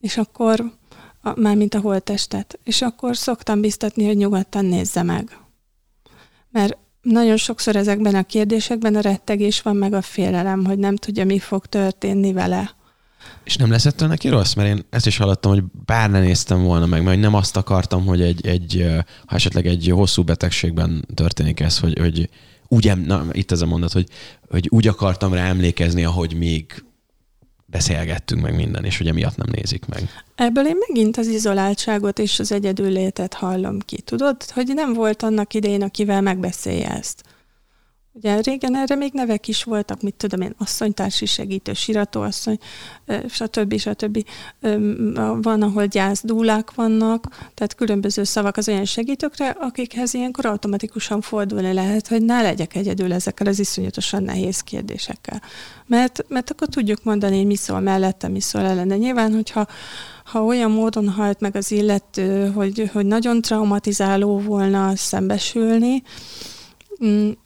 És 0.00 0.16
akkor, 0.16 0.72
már 1.34 1.56
mint 1.56 1.74
a 1.74 1.80
holttestet, 1.80 2.58
és 2.64 2.82
akkor 2.82 3.16
szoktam 3.16 3.60
biztatni, 3.60 4.06
hogy 4.06 4.16
nyugodtan 4.16 4.64
nézze 4.64 5.02
meg. 5.02 5.38
Mert 6.50 6.76
nagyon 7.02 7.36
sokszor 7.36 7.76
ezekben 7.76 8.14
a 8.14 8.22
kérdésekben 8.22 8.94
a 8.94 9.00
rettegés 9.00 9.62
van, 9.62 9.76
meg 9.76 9.92
a 9.92 10.02
félelem, 10.02 10.64
hogy 10.64 10.78
nem 10.78 10.96
tudja, 10.96 11.24
mi 11.24 11.38
fog 11.38 11.66
történni 11.66 12.32
vele. 12.32 12.78
És 13.44 13.56
nem 13.56 13.70
lesz 13.70 13.86
ettől 13.86 14.08
neki 14.08 14.28
rossz? 14.28 14.54
Mert 14.54 14.68
én 14.68 14.84
ezt 14.90 15.06
is 15.06 15.16
hallottam, 15.16 15.52
hogy 15.52 15.62
bár 15.84 16.10
ne 16.10 16.20
néztem 16.20 16.62
volna 16.62 16.86
meg, 16.86 17.02
mert 17.02 17.20
nem 17.20 17.34
azt 17.34 17.56
akartam, 17.56 18.06
hogy 18.06 18.20
egy, 18.20 18.46
egy 18.46 18.86
ha 19.26 19.34
esetleg 19.34 19.66
egy 19.66 19.90
hosszú 19.94 20.22
betegségben 20.22 21.04
történik 21.14 21.60
ez, 21.60 21.78
hogy, 21.78 21.98
hogy 21.98 22.28
úgy, 22.68 22.92
na, 23.06 23.24
itt 23.32 23.50
ez 23.50 23.60
a 23.60 23.66
mondat, 23.66 23.92
hogy, 23.92 24.08
hogy 24.48 24.66
úgy 24.68 24.86
akartam 24.86 25.32
rá 25.32 25.46
emlékezni, 25.46 26.04
ahogy 26.04 26.34
még 26.34 26.84
beszélgettünk 27.70 28.42
meg 28.42 28.54
minden, 28.54 28.84
és 28.84 29.00
ugye 29.00 29.12
miatt 29.12 29.36
nem 29.36 29.48
nézik 29.52 29.86
meg. 29.86 30.08
Ebből 30.34 30.66
én 30.66 30.76
megint 30.88 31.16
az 31.16 31.26
izoláltságot 31.26 32.18
és 32.18 32.38
az 32.38 32.52
egyedüllétet 32.52 33.34
hallom 33.34 33.78
ki. 33.78 34.00
Tudod, 34.00 34.42
hogy 34.42 34.70
nem 34.74 34.92
volt 34.92 35.22
annak 35.22 35.54
idején, 35.54 35.82
akivel 35.82 36.20
megbeszélje 36.20 36.90
ezt. 36.90 37.22
Ugye 38.22 38.40
régen 38.40 38.76
erre 38.76 38.94
még 38.94 39.12
nevek 39.12 39.48
is 39.48 39.64
voltak, 39.64 40.02
mit 40.02 40.14
tudom 40.14 40.40
én, 40.40 40.54
asszonytársi 40.58 41.26
segítő, 41.26 41.72
siratóasszony, 41.72 42.58
stb. 43.28 43.78
stb. 43.78 44.24
Van, 45.42 45.62
ahol 45.62 45.86
gyászdúlák 45.86 46.74
vannak, 46.74 47.26
tehát 47.28 47.74
különböző 47.74 48.24
szavak 48.24 48.56
az 48.56 48.68
olyan 48.68 48.84
segítőkre, 48.84 49.56
akikhez 49.60 50.14
ilyenkor 50.14 50.46
automatikusan 50.46 51.20
fordulni 51.20 51.72
lehet, 51.72 52.08
hogy 52.08 52.22
ne 52.22 52.42
legyek 52.42 52.74
egyedül 52.74 53.12
ezekkel 53.12 53.46
az 53.46 53.58
iszonyatosan 53.58 54.22
nehéz 54.22 54.60
kérdésekkel. 54.60 55.42
Mert, 55.86 56.24
mert 56.28 56.50
akkor 56.50 56.68
tudjuk 56.68 57.02
mondani, 57.02 57.36
hogy 57.36 57.46
mi 57.46 57.56
szól 57.56 57.80
mellette, 57.80 58.28
mi 58.28 58.40
szól 58.40 58.62
ellene. 58.62 58.96
Nyilván, 58.96 59.32
hogyha 59.34 59.66
ha 60.24 60.44
olyan 60.44 60.70
módon 60.70 61.08
halt 61.08 61.40
meg 61.40 61.56
az 61.56 61.70
illető, 61.70 62.50
hogy, 62.50 62.90
hogy 62.92 63.06
nagyon 63.06 63.42
traumatizáló 63.42 64.38
volna 64.38 64.96
szembesülni, 64.96 66.02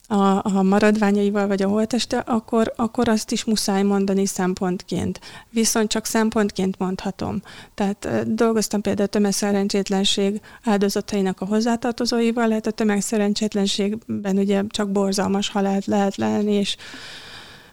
a, 0.09 0.57
a 0.57 0.63
maradványaival 0.63 1.47
vagy 1.47 1.63
a 1.63 1.69
holteste, 1.69 2.19
akkor, 2.19 2.73
akkor 2.77 3.09
azt 3.09 3.33
is 3.33 3.45
muszáj 3.45 3.83
mondani 3.83 4.27
szempontként. 4.27 5.21
Viszont 5.51 5.89
csak 5.89 6.05
szempontként 6.05 6.79
mondhatom. 6.79 7.43
Tehát 7.75 8.35
dolgoztam 8.35 8.81
például 8.81 9.07
a 9.07 9.11
tömegszerencsétlenség 9.11 10.41
áldozatainak 10.65 11.41
a 11.41 11.45
hozzátartozóival, 11.45 12.49
lehet 12.49 12.67
a 12.67 12.71
tömegszerencsétlenségben 12.71 14.39
ugye 14.39 14.63
csak 14.69 14.91
borzalmas 14.91 15.49
halált 15.49 15.87
lehet 15.87 16.17
lenni, 16.17 16.53
és 16.53 16.77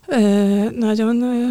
ö, 0.08 0.20
nagyon 0.70 1.22
ö, 1.22 1.50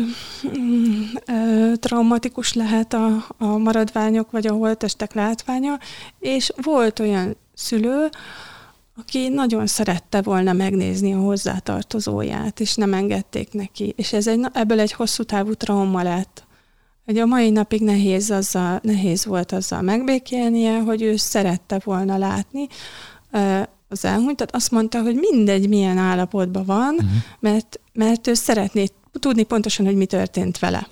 ö, 1.26 1.72
traumatikus 1.76 2.54
lehet 2.54 2.92
a, 2.92 3.26
a 3.38 3.46
maradványok 3.46 4.30
vagy 4.30 4.46
a 4.46 4.52
holtestek 4.52 5.14
látványa, 5.14 5.78
és 6.18 6.52
volt 6.62 6.98
olyan 6.98 7.36
szülő, 7.54 8.08
aki 9.00 9.28
nagyon 9.28 9.66
szerette 9.66 10.22
volna 10.22 10.52
megnézni 10.52 11.12
a 11.12 11.18
hozzátartozóját, 11.18 12.60
és 12.60 12.74
nem 12.74 12.94
engedték 12.94 13.52
neki. 13.52 13.92
És 13.96 14.12
ez 14.12 14.26
egy, 14.26 14.46
ebből 14.52 14.80
egy 14.80 14.92
hosszú 14.92 15.22
távú 15.22 15.54
trauma 15.54 16.02
lett. 16.02 16.44
Ugye 17.06 17.22
a 17.22 17.26
mai 17.26 17.50
napig 17.50 17.80
nehéz, 17.80 18.30
azzal, 18.30 18.80
nehéz 18.82 19.24
volt 19.24 19.52
azzal 19.52 19.82
megbékélnie, 19.82 20.78
hogy 20.78 21.02
ő 21.02 21.16
szerette 21.16 21.80
volna 21.84 22.18
látni 22.18 22.66
az 23.88 24.04
elhunyt. 24.04 24.42
azt 24.42 24.70
mondta, 24.70 25.02
hogy 25.02 25.14
mindegy, 25.14 25.68
milyen 25.68 25.98
állapotban 25.98 26.64
van, 26.64 26.94
uh-huh. 26.94 27.10
mert, 27.40 27.80
mert 27.92 28.26
ő 28.26 28.34
szeretné 28.34 28.86
tudni 29.12 29.42
pontosan, 29.42 29.86
hogy 29.86 29.96
mi 29.96 30.06
történt 30.06 30.58
vele. 30.58 30.88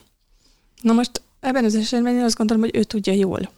Na 0.81 0.93
most 0.93 1.23
ebben 1.41 1.65
az 1.65 1.75
esetben 1.75 2.15
én 2.15 2.23
azt 2.23 2.37
gondolom, 2.37 2.63
hogy 2.63 2.77
ő 2.77 2.83
tudja 2.83 3.13
jól. 3.13 3.51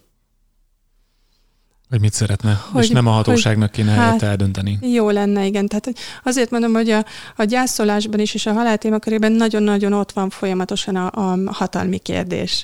Hogy 1.91 1.99
mit 1.99 2.13
szeretne, 2.13 2.61
hogy, 2.71 2.83
és 2.83 2.89
nem 2.89 3.07
a 3.07 3.11
hatóságnak 3.11 3.71
kéne 3.71 3.91
hát, 3.91 4.21
eldönteni. 4.21 4.79
Jó 4.81 5.09
lenne, 5.09 5.45
igen. 5.45 5.67
Tehát 5.67 5.93
azért 6.23 6.49
mondom, 6.49 6.73
hogy 6.73 6.89
a, 6.89 7.05
a 7.35 7.43
gyászolásban 7.43 8.19
is, 8.19 8.33
és 8.33 8.45
a 8.45 8.53
haláltémakörében 8.53 9.31
nagyon-nagyon 9.31 9.93
ott 9.93 10.11
van 10.11 10.29
folyamatosan 10.29 10.95
a, 10.95 11.31
a 11.31 11.53
hatalmi 11.53 11.97
kérdés, 11.97 12.63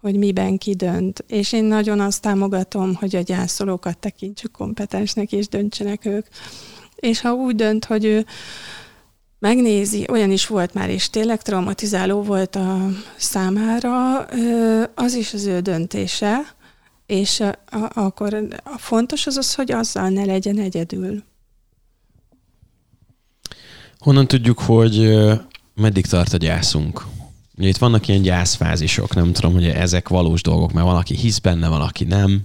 hogy 0.00 0.16
miben 0.16 0.58
ki 0.58 0.74
dönt. 0.74 1.24
És 1.26 1.52
én 1.52 1.64
nagyon 1.64 2.00
azt 2.00 2.22
támogatom, 2.22 2.94
hogy 2.94 3.16
a 3.16 3.20
gyászolókat 3.20 3.98
tekintsük 3.98 4.50
kompetensnek, 4.50 5.32
és 5.32 5.48
döntsenek 5.48 6.04
ők. 6.04 6.26
És 6.94 7.20
ha 7.20 7.32
úgy 7.32 7.54
dönt, 7.54 7.84
hogy 7.84 8.04
ő 8.04 8.26
megnézi, 9.38 10.06
olyan 10.10 10.30
is 10.30 10.46
volt 10.46 10.74
már, 10.74 10.90
és 10.90 11.10
tényleg 11.10 11.42
traumatizáló 11.42 12.22
volt 12.22 12.56
a 12.56 12.88
számára, 13.16 14.18
az 14.94 15.14
is 15.14 15.34
az 15.34 15.46
ő 15.46 15.60
döntése, 15.60 16.54
és 17.12 17.40
a, 17.40 17.48
a, 17.48 17.90
akkor 17.94 18.34
a 18.64 18.78
fontos 18.78 19.26
az 19.26 19.36
az, 19.36 19.54
hogy 19.54 19.72
azzal 19.72 20.08
ne 20.08 20.24
legyen 20.24 20.58
egyedül. 20.58 21.22
Honnan 23.98 24.26
tudjuk, 24.26 24.58
hogy 24.58 25.18
meddig 25.74 26.06
tart 26.06 26.32
a 26.32 26.36
gyászunk? 26.36 27.06
Ugye 27.58 27.68
itt 27.68 27.76
vannak 27.76 28.08
ilyen 28.08 28.22
gyászfázisok, 28.22 29.14
nem 29.14 29.32
tudom, 29.32 29.52
hogy 29.52 29.66
ezek 29.66 30.08
valós 30.08 30.42
dolgok, 30.42 30.72
mert 30.72 30.86
van, 30.86 30.96
aki 30.96 31.14
hisz 31.16 31.38
benne, 31.38 31.68
van, 31.68 31.80
aki 31.80 32.04
nem. 32.04 32.40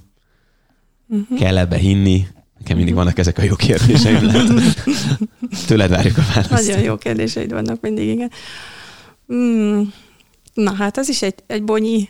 Uh-huh. 1.07 1.39
Kell 1.39 1.57
ebbe 1.57 1.77
hinni? 1.77 2.27
Nekem 2.57 2.77
mindig 2.77 2.93
uh-huh. 2.93 2.95
vannak 2.95 3.17
ezek 3.19 3.37
a 3.37 3.43
jó 3.43 3.55
kérdéseim. 3.55 4.25
Lehet. 4.25 4.85
Tőled 5.67 5.89
várjuk 5.89 6.17
a 6.17 6.23
választ. 6.33 6.67
Nagyon 6.67 6.83
jó 6.83 6.97
kérdéseid 6.97 7.51
vannak 7.51 7.81
mindig, 7.81 8.07
igen. 8.07 8.31
Mm. 9.33 9.81
Na 10.57 10.73
hát, 10.73 10.97
ez 10.97 11.09
is 11.09 11.21
egy, 11.21 11.35
egy 11.47 11.63
bonyi. 11.63 12.09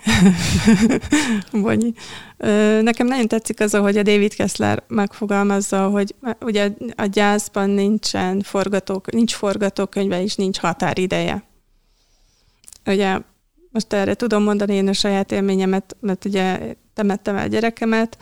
bonyi. 1.52 1.94
Nekem 2.82 3.08
nagyon 3.08 3.28
tetszik 3.28 3.60
az, 3.60 3.76
hogy 3.76 3.98
a 3.98 4.04
David 4.04 4.36
Kessler 4.36 4.84
megfogalmazza, 4.88 5.88
hogy 5.88 6.16
ugye 6.42 6.72
a 6.96 7.06
gyászban 7.06 7.70
nincsen 7.70 8.42
forgatók, 8.42 9.12
nincs 9.12 9.34
forgatókönyve 9.34 10.22
és 10.22 10.36
nincs 10.36 10.60
határideje. 10.60 11.44
Ugye 12.86 13.20
most 13.72 13.94
erre 13.94 14.14
tudom 14.14 14.44
mondani 14.44 14.74
én 14.74 14.88
a 14.88 14.94
saját 14.94 15.32
élményemet, 15.32 15.96
mert 16.00 16.26
ugye 16.26 16.60
temettem 16.94 17.36
el 17.36 17.48
gyerekemet, 17.48 18.18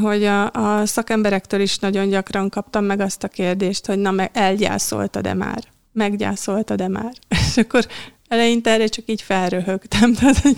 hogy 0.00 0.24
a, 0.24 0.50
a 0.50 0.86
szakemberektől 0.86 1.60
is 1.60 1.78
nagyon 1.78 2.08
gyakran 2.08 2.48
kaptam 2.48 2.84
meg 2.84 3.00
azt 3.00 3.24
a 3.24 3.28
kérdést, 3.28 3.86
hogy 3.86 3.98
na 3.98 4.10
meg 4.10 4.30
elgyászoltad-e 4.32 5.34
már? 5.34 5.64
Meggyászoltad-e 5.92 6.88
már? 6.88 7.12
És 7.48 7.56
akkor 7.56 7.86
eleinte 8.34 8.70
erre 8.70 8.86
csak 8.86 9.04
így 9.06 9.22
felröhögtem, 9.22 10.14
tehát, 10.18 10.38
hogy, 10.38 10.56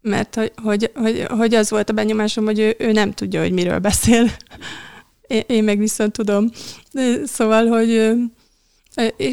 mert 0.00 0.34
hogy, 0.34 0.52
hogy, 0.62 0.90
hogy, 0.94 1.26
hogy 1.28 1.54
az 1.54 1.70
volt 1.70 1.90
a 1.90 1.92
benyomásom, 1.92 2.44
hogy 2.44 2.58
ő, 2.58 2.74
ő 2.78 2.92
nem 2.92 3.12
tudja, 3.12 3.40
hogy 3.40 3.52
miről 3.52 3.78
beszél. 3.78 4.30
Én, 5.26 5.42
én 5.46 5.64
meg 5.64 5.78
viszont 5.78 6.12
tudom. 6.12 6.50
Szóval, 7.24 7.66
hogy 7.66 8.12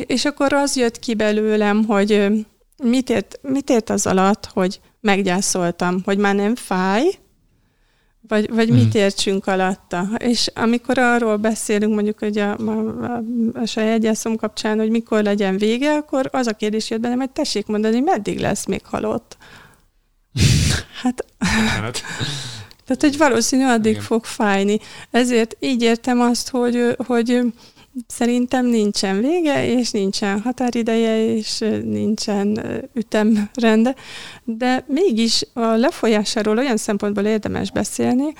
és 0.08 0.26
akkor 0.26 0.54
az 0.54 0.76
jött 0.76 1.00
ki 1.00 1.14
belőlem, 1.14 1.86
hogy 1.86 2.28
mit 2.84 3.10
ért, 3.10 3.40
mit 3.42 3.70
ért 3.70 3.90
az 3.90 4.08
alatt, 4.08 4.46
hogy 4.46 4.80
meggyászoltam, 5.00 6.02
hogy 6.06 6.18
már 6.18 6.36
nem 6.36 6.56
fáj, 6.56 7.04
vagy, 8.30 8.50
vagy 8.54 8.70
mit 8.70 8.96
értsünk 8.96 9.48
alatta. 9.48 10.10
És 10.18 10.52
amikor 10.56 10.98
arról 10.98 11.38
beszélünk, 11.38 11.94
mondjuk 11.94 12.20
hogy 12.20 12.38
a, 12.38 12.58
a, 12.58 12.72
a, 13.04 13.24
a 13.54 13.66
saját 13.66 14.00
gyászom 14.00 14.36
kapcsán, 14.36 14.78
hogy 14.78 14.90
mikor 14.90 15.24
legyen 15.24 15.58
vége, 15.58 15.94
akkor 15.94 16.30
az 16.32 16.48
a 16.48 16.54
kérdés 16.54 16.90
jött 16.90 17.00
bennem, 17.00 17.20
hogy 17.20 17.30
tessék 17.30 17.66
mondani, 17.66 18.00
meddig 18.00 18.40
lesz 18.40 18.66
még 18.66 18.82
halott. 18.86 19.38
hát... 21.02 21.26
Tehát, 22.86 23.04
hogy 23.04 23.18
valószínű 23.18 23.64
addig 23.64 23.92
Igen. 23.92 24.04
fog 24.04 24.26
fájni. 24.26 24.80
Ezért 25.12 25.56
így 25.60 25.82
értem 25.82 26.20
azt, 26.20 26.50
hogy, 26.50 26.96
hogy 27.06 27.42
Szerintem 28.08 28.66
nincsen 28.66 29.22
vége, 29.22 29.66
és 29.66 29.92
nincsen 29.92 30.42
határideje, 30.42 31.34
és 31.36 31.58
nincsen 31.84 32.62
ütemrende, 32.94 33.96
de 34.44 34.84
mégis 34.88 35.44
a 35.54 35.66
lefolyásáról 35.66 36.58
olyan 36.58 36.78
szempontból 36.78 37.24
érdemes 37.24 37.72
beszélni, 37.72 38.34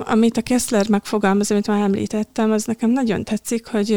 amit 0.00 0.36
a 0.36 0.42
Kessler 0.42 0.88
megfogalmaz, 0.88 1.50
amit 1.50 1.66
már 1.66 1.80
említettem, 1.80 2.50
az 2.50 2.64
nekem 2.64 2.90
nagyon 2.90 3.24
tetszik, 3.24 3.66
hogy 3.66 3.90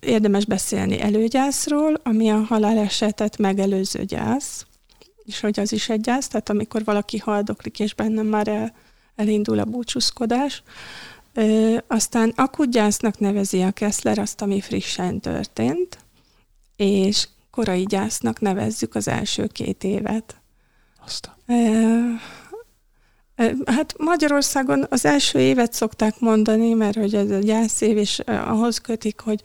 érdemes 0.00 0.44
beszélni 0.44 1.00
előgyászról, 1.00 2.00
ami 2.02 2.30
a 2.30 2.44
halálesetet 2.48 3.38
megelőző 3.38 4.04
gyász, 4.04 4.66
és 5.24 5.40
hogy 5.40 5.60
az 5.60 5.72
is 5.72 5.88
egy 5.88 6.00
gyász, 6.00 6.28
tehát 6.28 6.48
amikor 6.48 6.84
valaki 6.84 7.18
haldoklik, 7.18 7.80
és 7.80 7.94
bennem 7.94 8.26
már 8.26 8.48
el, 8.48 8.72
elindul 9.16 9.58
a 9.58 9.64
búcsúzkodás, 9.64 10.62
Ö, 11.34 11.76
aztán 11.86 12.32
akutgyásznak 12.36 13.18
nevezi 13.18 13.62
a 13.62 13.70
Kessler 13.70 14.18
azt, 14.18 14.42
ami 14.42 14.60
frissen 14.60 15.20
történt, 15.20 15.98
és 16.76 17.28
korai 17.50 17.84
gyásznak 17.84 18.40
nevezzük 18.40 18.94
az 18.94 19.08
első 19.08 19.46
két 19.46 19.84
évet. 19.84 20.40
Aztán. 21.04 21.34
Hát 23.66 23.94
Magyarországon 23.98 24.86
az 24.88 25.04
első 25.04 25.38
évet 25.38 25.72
szokták 25.72 26.18
mondani, 26.18 26.72
mert 26.72 26.96
hogy 26.96 27.14
ez 27.14 27.30
a 27.30 27.38
gyászév, 27.38 27.96
és 27.96 28.18
ahhoz 28.26 28.78
kötik, 28.78 29.20
hogy 29.20 29.42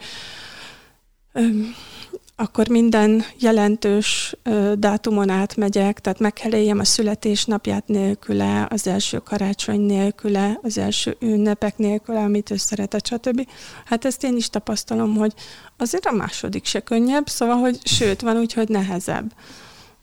akkor 2.36 2.68
minden 2.68 3.24
jelentős 3.40 4.36
dátumon 4.78 5.30
átmegyek, 5.30 6.00
tehát 6.00 6.20
meg 6.20 6.34
kell 6.34 6.54
éljem 6.54 6.80
a 6.80 6.84
születésnapját 6.84 7.88
nélküle, 7.88 8.68
az 8.70 8.88
első 8.88 9.18
karácsony 9.18 9.82
nélküle, 9.82 10.60
az 10.62 10.78
első 10.78 11.18
ünnepek 11.20 11.78
nélküle, 11.78 12.20
amit 12.20 12.52
ő 12.52 12.56
szeretett, 12.56 13.06
stb. 13.06 13.48
Hát 13.86 14.06
ezt 14.06 14.24
én 14.24 14.36
is 14.36 14.50
tapasztalom, 14.50 15.16
hogy 15.16 15.34
azért 15.78 16.06
a 16.06 16.12
második 16.12 16.66
se 16.66 16.80
könnyebb, 16.80 17.28
szóval, 17.28 17.56
hogy 17.56 17.80
sőt, 17.84 18.22
van 18.22 18.38
úgy, 18.38 18.54
hogy 18.54 18.70
nehezebb. 18.70 19.34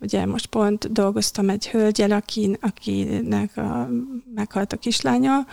Ugye 0.00 0.26
most 0.26 0.46
pont 0.46 0.92
dolgoztam 0.92 1.48
egy 1.48 1.68
hölgyel, 1.68 2.10
akin, 2.10 2.56
akinek 2.60 3.56
a, 3.56 3.88
meghalt 4.34 4.72
a 4.72 4.76
kislánya, 4.76 5.46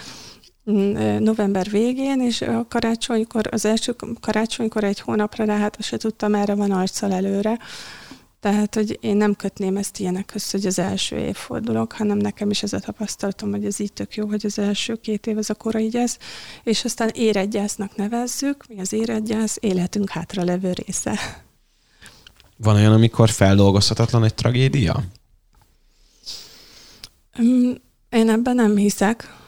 november 1.20 1.70
végén, 1.70 2.22
és 2.22 2.41
a 2.41 2.66
karácsonykor, 2.70 3.47
az 3.51 3.66
első 3.66 3.95
karácsonykor 4.20 4.84
egy 4.84 4.99
hónapra 4.99 5.43
rá, 5.43 5.57
hát 5.57 5.82
se 5.82 5.97
tudtam, 5.97 6.36
erre 6.36 6.55
van 6.55 6.72
arccal 6.72 7.14
előre. 7.14 7.60
Tehát, 8.39 8.76
hogy 8.76 8.97
én 9.01 9.18
nem 9.18 9.36
kötném 9.36 9.78
ezt 9.78 9.99
ilyenekhez, 9.99 10.51
hogy 10.51 10.66
az 10.66 10.80
első 10.80 11.18
évfordulók, 11.18 11.91
hanem 11.91 12.18
nekem 12.18 12.49
is 12.49 12.64
ez 12.64 12.74
a 12.74 12.80
tapasztalatom, 12.80 13.51
hogy 13.51 13.66
ez 13.66 13.80
így 13.80 13.93
tök 13.93 14.16
jó, 14.16 14.28
hogy 14.28 14.45
az 14.45 14.60
első 14.60 14.95
két 14.95 15.28
év 15.28 15.38
az 15.38 15.49
a 15.49 15.53
korai 15.53 15.88
gyász, 15.88 16.18
és 16.64 16.84
aztán 16.84 17.10
éredgyásznak 17.14 17.95
nevezzük, 17.95 18.68
mi 18.68 18.80
az 18.80 18.93
éredgyász, 18.93 19.57
életünk 19.60 20.10
hátra 20.10 20.43
levő 20.43 20.74
része. 20.74 21.20
Van 22.57 22.76
olyan, 22.76 22.93
amikor 22.93 23.30
feldolgozhatatlan 23.30 24.24
egy 24.24 24.34
tragédia? 24.34 25.03
Mm, 27.41 27.72
én 28.10 28.30
ebben 28.30 28.55
nem 28.55 28.76
hiszek. 28.76 29.39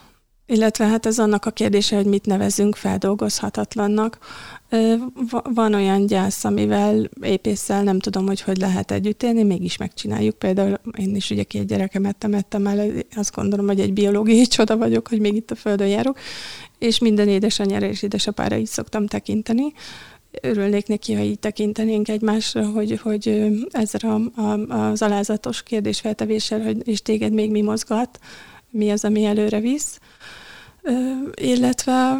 Illetve 0.51 0.85
hát 0.85 1.05
ez 1.05 1.19
annak 1.19 1.45
a 1.45 1.51
kérdése, 1.51 1.95
hogy 1.95 2.05
mit 2.05 2.25
nevezünk 2.25 2.75
feldolgozhatatlannak. 2.75 4.17
Van 5.43 5.73
olyan 5.73 6.05
gyász, 6.05 6.43
amivel 6.43 7.09
épésszel 7.21 7.83
nem 7.83 7.99
tudom, 7.99 8.25
hogy 8.25 8.41
hogy 8.41 8.57
lehet 8.57 8.91
együtt 8.91 9.23
élni, 9.23 9.43
mégis 9.43 9.77
megcsináljuk. 9.77 10.37
Például 10.37 10.79
én 10.97 11.15
is 11.15 11.29
ugye 11.29 11.43
két 11.43 11.67
gyerekemet 11.67 12.15
temettem 12.15 12.67
el, 12.67 12.91
azt 13.15 13.35
gondolom, 13.35 13.67
hogy 13.67 13.79
egy 13.79 13.93
biológiai 13.93 14.45
csoda 14.55 14.77
vagyok, 14.77 15.07
hogy 15.07 15.19
még 15.19 15.35
itt 15.35 15.51
a 15.51 15.55
Földön 15.55 15.87
járok, 15.87 16.17
és 16.79 16.99
minden 16.99 17.27
édesanyjára 17.27 17.85
és 17.85 18.01
édesapára 18.01 18.55
így 18.55 18.67
szoktam 18.67 19.07
tekinteni 19.07 19.73
örülnék 20.41 20.87
neki, 20.87 21.13
ha 21.13 21.21
így 21.21 21.39
tekintenénk 21.39 22.07
egymásra, 22.07 22.65
hogy, 22.65 22.99
hogy 23.01 23.51
ezzel 23.69 24.31
a, 24.35 24.41
a, 24.41 24.75
az 24.89 25.01
alázatos 25.01 25.63
kérdésfeltevéssel, 25.63 26.61
hogy 26.61 26.87
és 26.87 27.01
téged 27.01 27.33
még 27.33 27.51
mi 27.51 27.61
mozgat, 27.61 28.19
mi 28.69 28.91
az, 28.91 29.05
ami 29.05 29.23
előre 29.23 29.59
visz. 29.59 29.99
Illetve 31.41 32.19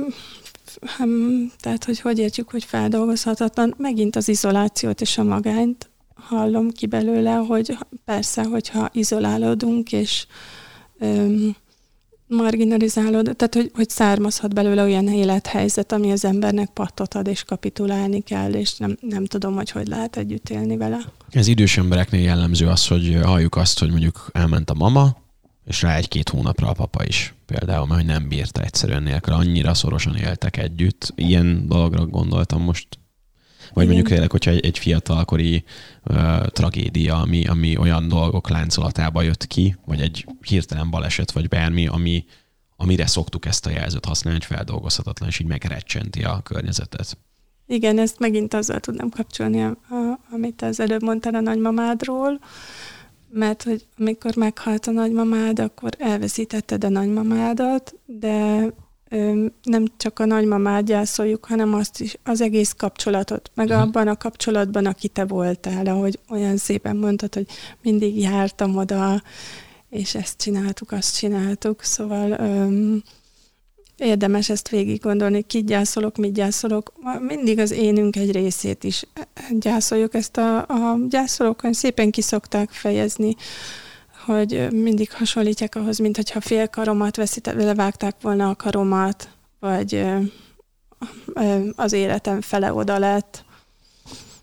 tehát, 1.59 1.84
hogy 1.84 1.99
hogy 1.99 2.20
értjük, 2.20 2.49
hogy 2.49 2.64
feldolgozhatatlan, 2.64 3.74
megint 3.78 4.16
az 4.16 4.28
izolációt 4.28 5.01
és 5.01 5.18
a 5.18 5.24
magányt 5.24 5.89
hallom 6.14 6.70
ki 6.70 6.86
belőle, 6.86 7.34
hogy 7.34 7.78
persze, 8.05 8.43
hogyha 8.43 8.89
izolálódunk, 8.93 9.91
és 9.91 10.26
marginalizálód, 12.28 13.24
tehát 13.24 13.55
hogy, 13.55 13.72
hogy 13.74 13.89
származhat 13.89 14.53
belőle 14.53 14.84
olyan 14.84 15.07
élethelyzet, 15.07 15.91
ami 15.91 16.12
az 16.12 16.26
embernek 16.26 16.70
pattot 16.70 17.14
ad, 17.14 17.28
és 17.28 17.43
kapitulálni 17.43 18.22
kell, 18.22 18.53
és 18.53 18.78
nem, 18.78 18.97
nem 19.01 19.26
tudom, 19.26 19.55
hogy 19.55 19.72
hogy 19.72 19.88
lehet 19.88 20.18
együtt 20.18 20.49
élni 20.49 20.78
vele. 20.78 20.99
Ez 21.30 21.47
idős 21.47 21.78
embereknél 21.78 22.22
jellemző 22.22 22.68
az, 22.68 22.88
hogy 22.88 23.20
halljuk 23.24 23.55
azt, 23.55 23.80
hogy 23.80 23.89
mondjuk 23.89 24.30
elment 24.32 24.70
a 24.70 24.74
mama, 24.74 25.20
és 25.66 25.82
rá 25.82 25.95
egy-két 25.95 26.30
hónapra 26.30 26.68
a 26.68 26.74
papa 26.74 27.05
is 27.05 27.34
például, 27.45 27.88
mert 27.88 28.05
nem 28.05 28.28
bírta 28.28 28.62
egyszerűen 28.62 29.03
nélkül, 29.03 29.34
annyira 29.34 29.74
szorosan 29.74 30.16
éltek 30.16 30.57
együtt. 30.57 31.14
Ilyen 31.16 31.68
dologra 31.68 32.05
gondoltam 32.05 32.62
most 32.62 32.88
vagy 33.74 33.84
Igen. 33.84 33.95
mondjuk 33.95 34.07
tényleg, 34.07 34.32
hogyha 34.32 34.51
egy, 34.51 34.66
egy 34.66 34.78
fiatalkori 34.78 35.64
uh, 36.03 36.45
tragédia, 36.45 37.20
ami, 37.20 37.45
ami 37.45 37.78
olyan 37.78 38.07
dolgok 38.07 38.49
láncolatába 38.49 39.22
jött 39.22 39.47
ki, 39.47 39.76
vagy 39.86 40.01
egy 40.01 40.26
hirtelen 40.41 40.89
baleset, 40.89 41.32
vagy 41.32 41.47
bármi, 41.47 41.88
ami, 41.88 42.26
amire 42.76 43.07
szoktuk 43.07 43.45
ezt 43.45 43.66
a 43.66 43.70
jelzőt 43.70 44.05
használni, 44.05 44.39
hogy 44.39 44.55
feldolgozhatatlan, 44.55 45.30
és 45.30 45.39
így 45.39 45.47
megrecsenti 45.47 46.24
a 46.24 46.41
környezetet. 46.43 47.18
Igen, 47.68 47.99
ezt 47.99 48.20
megint 48.20 48.53
azzal 48.53 48.80
tudnám 48.80 49.09
kapcsolni, 49.09 49.64
a, 49.64 49.70
a, 49.70 50.20
amit 50.32 50.62
az 50.62 50.80
előbb 50.80 51.03
mondtál 51.03 51.36
a 51.36 51.39
nagymamádról, 51.39 52.39
mert 53.34 53.63
hogy 53.63 53.86
amikor 53.97 54.36
meghalt 54.36 54.88
a 54.88 54.91
nagymamád, 54.91 55.59
akkor 55.59 55.91
elveszítetted 55.97 56.84
a 56.84 56.89
nagymamádat, 56.89 57.95
de 58.05 58.65
nem 59.63 59.86
csak 59.97 60.19
a 60.19 60.25
nagymamát 60.25 60.84
gyászoljuk, 60.84 61.45
hanem 61.45 61.73
azt 61.73 61.99
is, 61.99 62.17
az 62.23 62.41
egész 62.41 62.73
kapcsolatot, 62.77 63.51
meg 63.53 63.67
uh-huh. 63.67 63.82
abban 63.82 64.07
a 64.07 64.17
kapcsolatban, 64.17 64.86
aki 64.86 65.07
te 65.07 65.25
voltál, 65.25 65.86
ahogy 65.86 66.19
olyan 66.29 66.57
szépen 66.57 66.95
mondtad, 66.95 67.34
hogy 67.34 67.47
mindig 67.82 68.19
jártam 68.19 68.77
oda, 68.77 69.21
és 69.89 70.15
ezt 70.15 70.38
csináltuk, 70.38 70.91
azt 70.91 71.17
csináltuk, 71.17 71.84
szóval 71.84 72.32
öm, 72.32 73.03
érdemes 74.02 74.49
ezt 74.49 74.70
végig 74.70 75.02
gondolni, 75.02 75.41
kit 75.41 75.66
gyászolok, 75.66 76.18
mit 76.18 76.34
gyászolok, 76.34 76.93
mindig 77.20 77.60
az 77.60 77.72
énünk 77.72 78.16
egy 78.16 78.32
részét 78.32 78.84
is 78.84 79.06
gyászoljuk, 79.49 80.14
ezt 80.14 80.38
a, 80.38 80.58
a 80.58 80.97
gyászolók 81.10 81.62
szépen 81.72 82.12
kiszokták 82.12 82.70
fejezni, 82.70 83.36
hogy 84.26 84.68
mindig 84.72 85.12
hasonlítják 85.12 85.76
ahhoz, 85.76 85.97
mint 85.97 86.16
hogyha 86.16 86.41
fél 86.41 86.68
karomat 86.68 87.16
veszít, 87.16 87.45
levágták 87.45 88.16
volna 88.22 88.49
a 88.49 88.56
karomat, 88.56 89.30
vagy 89.60 90.06
az 91.76 91.93
életem 91.93 92.41
fele 92.41 92.74
oda 92.74 92.99
lett 92.99 93.43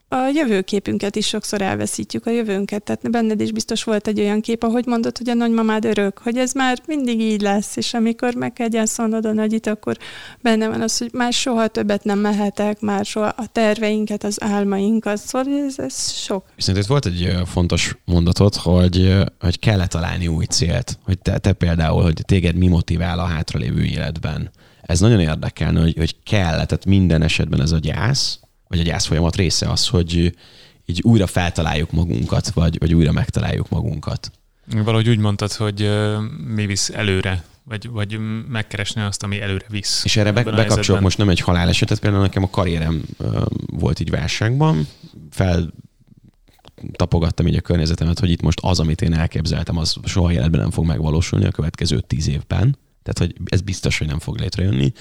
a 0.09 0.31
jövőképünket 0.35 1.17
is 1.17 1.27
sokszor 1.27 1.63
elveszítjük, 1.63 2.27
a 2.27 2.31
jövőnket. 2.31 2.83
Tehát 2.83 3.11
benned 3.11 3.41
is 3.41 3.53
biztos 3.53 3.85
volt 3.85 4.07
egy 4.07 4.21
olyan 4.21 4.41
kép, 4.41 4.63
ahogy 4.63 4.87
mondod, 4.87 5.19
hogy 5.19 5.29
a 5.29 5.35
nagymamád 5.35 5.85
örök, 5.85 6.19
hogy 6.19 6.37
ez 6.37 6.53
már 6.53 6.79
mindig 6.87 7.21
így 7.21 7.41
lesz, 7.41 7.77
és 7.77 7.95
amikor 7.95 8.35
meg 8.35 8.53
kell 8.53 8.69
gyászolnod 8.69 9.27
a 9.27 9.33
nagyit, 9.33 9.67
akkor 9.67 9.97
benne 10.41 10.69
van 10.69 10.81
az, 10.81 10.99
hogy 10.99 11.11
már 11.13 11.33
soha 11.33 11.67
többet 11.67 12.05
nem 12.05 12.19
mehetek, 12.19 12.81
már 12.81 13.05
soha 13.05 13.27
a 13.27 13.47
terveinket, 13.53 14.25
az 14.25 14.43
álmainkat, 14.43 15.17
szóval 15.17 15.53
ez, 15.67 15.79
ez 15.79 16.13
sok. 16.13 16.45
Viszont 16.57 16.79
itt 16.79 16.87
volt 16.87 17.07
egy 17.07 17.33
fontos 17.45 17.97
mondatot, 18.05 18.57
hogy, 18.57 19.15
hogy 19.41 19.59
kellett 19.59 19.91
találni 19.91 20.27
új 20.27 20.45
célt, 20.45 20.99
hogy 21.05 21.19
te, 21.19 21.39
te 21.39 21.53
például, 21.53 22.03
hogy 22.03 22.21
téged 22.25 22.57
mi 22.57 22.69
motivál 22.69 23.19
a 23.19 23.25
hátralévő 23.25 23.85
életben. 23.85 24.51
Ez 24.83 25.01
nagyon 25.01 25.21
érdekelne, 25.21 25.81
hogy, 25.81 25.95
hogy 25.97 26.17
kell, 26.23 26.53
tehát 26.53 26.85
minden 26.85 27.23
esetben 27.23 27.61
ez 27.61 27.73
a 27.73 27.79
gyász, 27.79 28.39
vagy 28.69 28.81
a 28.81 28.83
gyász 28.83 29.07
folyamat 29.07 29.37
része 29.37 29.71
az, 29.71 29.87
hogy 29.87 30.33
így 30.87 31.01
újra 31.03 31.27
feltaláljuk 31.27 31.91
magunkat, 31.91 32.51
vagy, 32.51 32.79
vagy 32.79 32.95
újra 32.95 33.12
megtaláljuk 33.12 33.69
magunkat. 33.69 34.31
Valahogy 34.66 35.09
úgy 35.09 35.19
mondtad, 35.19 35.53
hogy 35.53 35.91
mi 36.55 36.66
visz 36.66 36.91
előre, 36.91 37.45
vagy, 37.64 37.89
vagy 37.89 38.19
megkeresni 38.49 39.01
azt, 39.01 39.23
ami 39.23 39.41
előre 39.41 39.66
visz. 39.69 40.05
És 40.05 40.16
erre 40.16 40.33
be, 40.33 40.43
bekapcsolok 40.43 41.01
most 41.01 41.19
nem 41.19 41.29
egy 41.29 41.41
halálesetet, 41.41 42.01
például 42.01 42.23
nekem 42.23 42.43
a 42.43 42.51
karrierem 42.51 43.03
volt 43.66 44.01
így 44.01 44.11
válságban, 44.11 44.89
fel 45.31 45.73
tapogattam 46.93 47.47
így 47.47 47.57
a 47.57 47.61
környezetemet, 47.61 48.19
hogy 48.19 48.31
itt 48.31 48.43
most 48.43 48.59
az, 48.62 48.81
amit 48.81 49.03
én 49.03 49.14
elképzeltem, 49.14 49.77
az 49.77 49.97
soha 50.05 50.33
életben 50.33 50.61
nem 50.61 50.71
fog 50.71 50.85
megvalósulni 50.85 51.45
a 51.45 51.51
következő 51.51 52.01
tíz 52.01 52.29
évben. 52.29 52.79
Tehát, 53.03 53.19
hogy 53.19 53.35
ez 53.45 53.61
biztos, 53.61 53.99
hogy 53.99 54.07
nem 54.07 54.19
fog 54.19 54.39
létrejönni. 54.39 54.93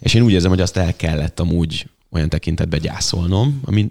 És 0.00 0.14
én 0.14 0.22
úgy 0.22 0.32
érzem, 0.32 0.50
hogy 0.50 0.60
azt 0.60 0.76
el 0.76 0.96
kellett 0.96 1.40
amúgy 1.40 1.86
olyan 2.10 2.28
tekintetben 2.28 2.80
gyászolnom, 2.80 3.60
ami 3.64 3.90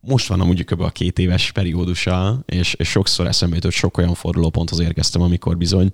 most 0.00 0.28
van 0.28 0.40
amúgy 0.40 0.64
kb. 0.64 0.80
a 0.80 0.90
két 0.90 1.18
éves 1.18 1.52
periódusa, 1.52 2.42
és, 2.46 2.74
és 2.74 2.88
sokszor 2.88 3.26
eszembe 3.26 3.54
jutott, 3.54 3.72
sok 3.72 3.98
olyan 3.98 4.14
fordulóponthoz 4.14 4.80
érkeztem, 4.80 5.22
amikor 5.22 5.56
bizony 5.56 5.90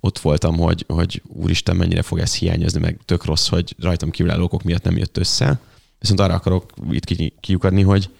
ott 0.00 0.18
voltam, 0.18 0.56
hogy, 0.56 0.84
hogy 0.88 1.22
úristen, 1.26 1.76
mennyire 1.76 2.02
fog 2.02 2.18
ez 2.18 2.34
hiányozni, 2.34 2.80
meg 2.80 2.98
tök 3.04 3.24
rossz, 3.24 3.48
hogy 3.48 3.74
rajtam 3.78 4.10
kívülálló 4.10 4.44
okok 4.44 4.62
miatt 4.62 4.82
nem 4.82 4.96
jött 4.96 5.16
össze. 5.16 5.60
Viszont 5.98 6.20
arra 6.20 6.34
akarok 6.34 6.72
itt 6.90 7.32
kiukadni, 7.40 7.82
hogy 7.82 8.10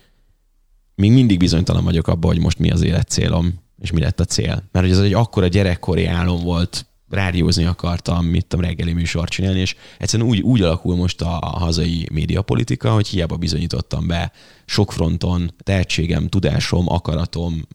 még 0.94 1.12
mindig 1.12 1.38
bizonytalan 1.38 1.84
vagyok 1.84 2.08
abban, 2.08 2.30
hogy 2.30 2.40
most 2.40 2.58
mi 2.58 2.70
az 2.70 2.82
élet 2.82 3.08
célom, 3.08 3.54
és 3.80 3.90
mi 3.90 4.00
lett 4.00 4.20
a 4.20 4.24
cél. 4.24 4.68
Mert 4.72 4.86
hogy 4.86 4.94
ez 4.94 5.02
egy 5.02 5.12
akkora 5.12 5.46
gyerekkori 5.46 6.06
álom 6.06 6.42
volt 6.42 6.86
rádiózni 7.10 7.64
akartam, 7.64 8.24
mit 8.24 8.46
tudom, 8.46 8.64
reggeli 8.64 8.92
műsort 8.92 9.30
csinálni, 9.30 9.60
és 9.60 9.76
egyszerűen 9.98 10.28
úgy, 10.28 10.40
úgy 10.40 10.62
alakul 10.62 10.96
most 10.96 11.22
a, 11.22 11.38
a 11.40 11.58
hazai 11.58 12.06
médiapolitika, 12.12 12.92
hogy 12.92 13.08
hiába 13.08 13.36
bizonyítottam 13.36 14.06
be 14.06 14.32
sok 14.64 14.92
fronton 14.92 15.54
tehetségem, 15.62 16.28
tudásom, 16.28 16.88
akaratom, 16.88 17.66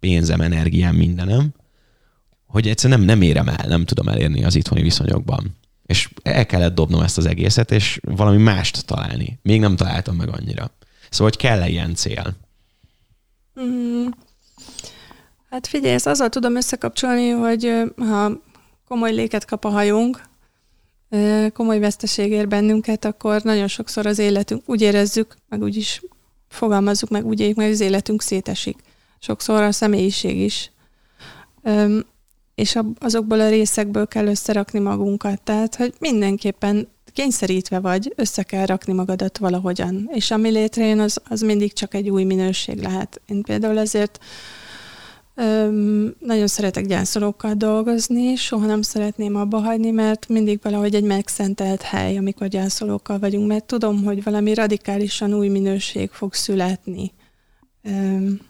pénzem, 0.00 0.40
energiám, 0.40 0.94
mindenem, 0.94 1.52
hogy 2.46 2.68
egyszerűen 2.68 2.98
nem, 2.98 3.08
nem 3.08 3.22
érem 3.22 3.48
el, 3.48 3.66
nem 3.68 3.84
tudom 3.84 4.08
elérni 4.08 4.44
az 4.44 4.54
itthoni 4.54 4.82
viszonyokban. 4.82 5.58
És 5.86 6.10
el 6.22 6.46
kellett 6.46 6.74
dobnom 6.74 7.02
ezt 7.02 7.18
az 7.18 7.26
egészet, 7.26 7.70
és 7.70 8.00
valami 8.02 8.42
mást 8.42 8.86
találni. 8.86 9.38
Még 9.42 9.60
nem 9.60 9.76
találtam 9.76 10.16
meg 10.16 10.28
annyira. 10.28 10.70
Szóval, 11.10 11.28
hogy 11.28 11.36
kell-e 11.36 11.68
ilyen 11.68 11.94
cél? 11.94 12.36
Mm. 13.60 14.06
Hát 15.50 15.66
figyelj, 15.66 15.94
ezt 15.94 16.06
azzal 16.06 16.28
tudom 16.28 16.56
összekapcsolni, 16.56 17.28
hogy 17.28 17.72
ha 17.96 18.32
komoly 18.90 19.12
léket 19.12 19.44
kap 19.44 19.64
a 19.64 19.68
hajunk, 19.68 20.22
komoly 21.52 21.78
veszteség 21.78 22.30
ér 22.30 22.48
bennünket, 22.48 23.04
akkor 23.04 23.42
nagyon 23.42 23.68
sokszor 23.68 24.06
az 24.06 24.18
életünk 24.18 24.62
úgy 24.66 24.80
érezzük, 24.80 25.36
meg 25.48 25.62
úgy 25.62 25.76
is 25.76 26.02
fogalmazzuk 26.48 27.10
meg, 27.10 27.26
úgy 27.26 27.40
éljük, 27.40 27.56
meg 27.56 27.70
az 27.70 27.80
életünk 27.80 28.22
szétesik. 28.22 28.78
Sokszor 29.18 29.62
a 29.62 29.72
személyiség 29.72 30.40
is. 30.40 30.70
És 32.54 32.78
azokból 32.98 33.40
a 33.40 33.48
részekből 33.48 34.06
kell 34.06 34.26
összerakni 34.26 34.78
magunkat. 34.78 35.40
Tehát, 35.40 35.74
hogy 35.74 35.94
mindenképpen 35.98 36.88
kényszerítve 37.12 37.80
vagy, 37.80 38.12
össze 38.16 38.42
kell 38.42 38.66
rakni 38.66 38.92
magadat 38.92 39.38
valahogyan. 39.38 40.10
És 40.12 40.30
ami 40.30 40.50
létrejön, 40.50 41.00
az, 41.00 41.20
az 41.28 41.40
mindig 41.40 41.72
csak 41.72 41.94
egy 41.94 42.10
új 42.10 42.24
minőség 42.24 42.82
lehet. 42.82 43.20
Én 43.26 43.42
például 43.42 43.78
ezért 43.78 44.18
Öm, 45.40 46.14
nagyon 46.18 46.46
szeretek 46.46 46.86
gyászolókkal 46.86 47.54
dolgozni, 47.54 48.36
soha 48.36 48.66
nem 48.66 48.82
szeretném 48.82 49.36
abba 49.36 49.58
hagyni, 49.58 49.90
mert 49.90 50.28
mindig 50.28 50.58
valahogy 50.62 50.94
egy 50.94 51.04
megszentelt 51.04 51.82
hely, 51.82 52.16
amikor 52.16 52.46
gyászolókkal 52.46 53.18
vagyunk, 53.18 53.46
mert 53.46 53.64
tudom, 53.64 54.04
hogy 54.04 54.22
valami 54.22 54.54
radikálisan 54.54 55.34
új 55.34 55.48
minőség 55.48 56.10
fog 56.10 56.34
születni. 56.34 57.12
Öm, 57.82 58.40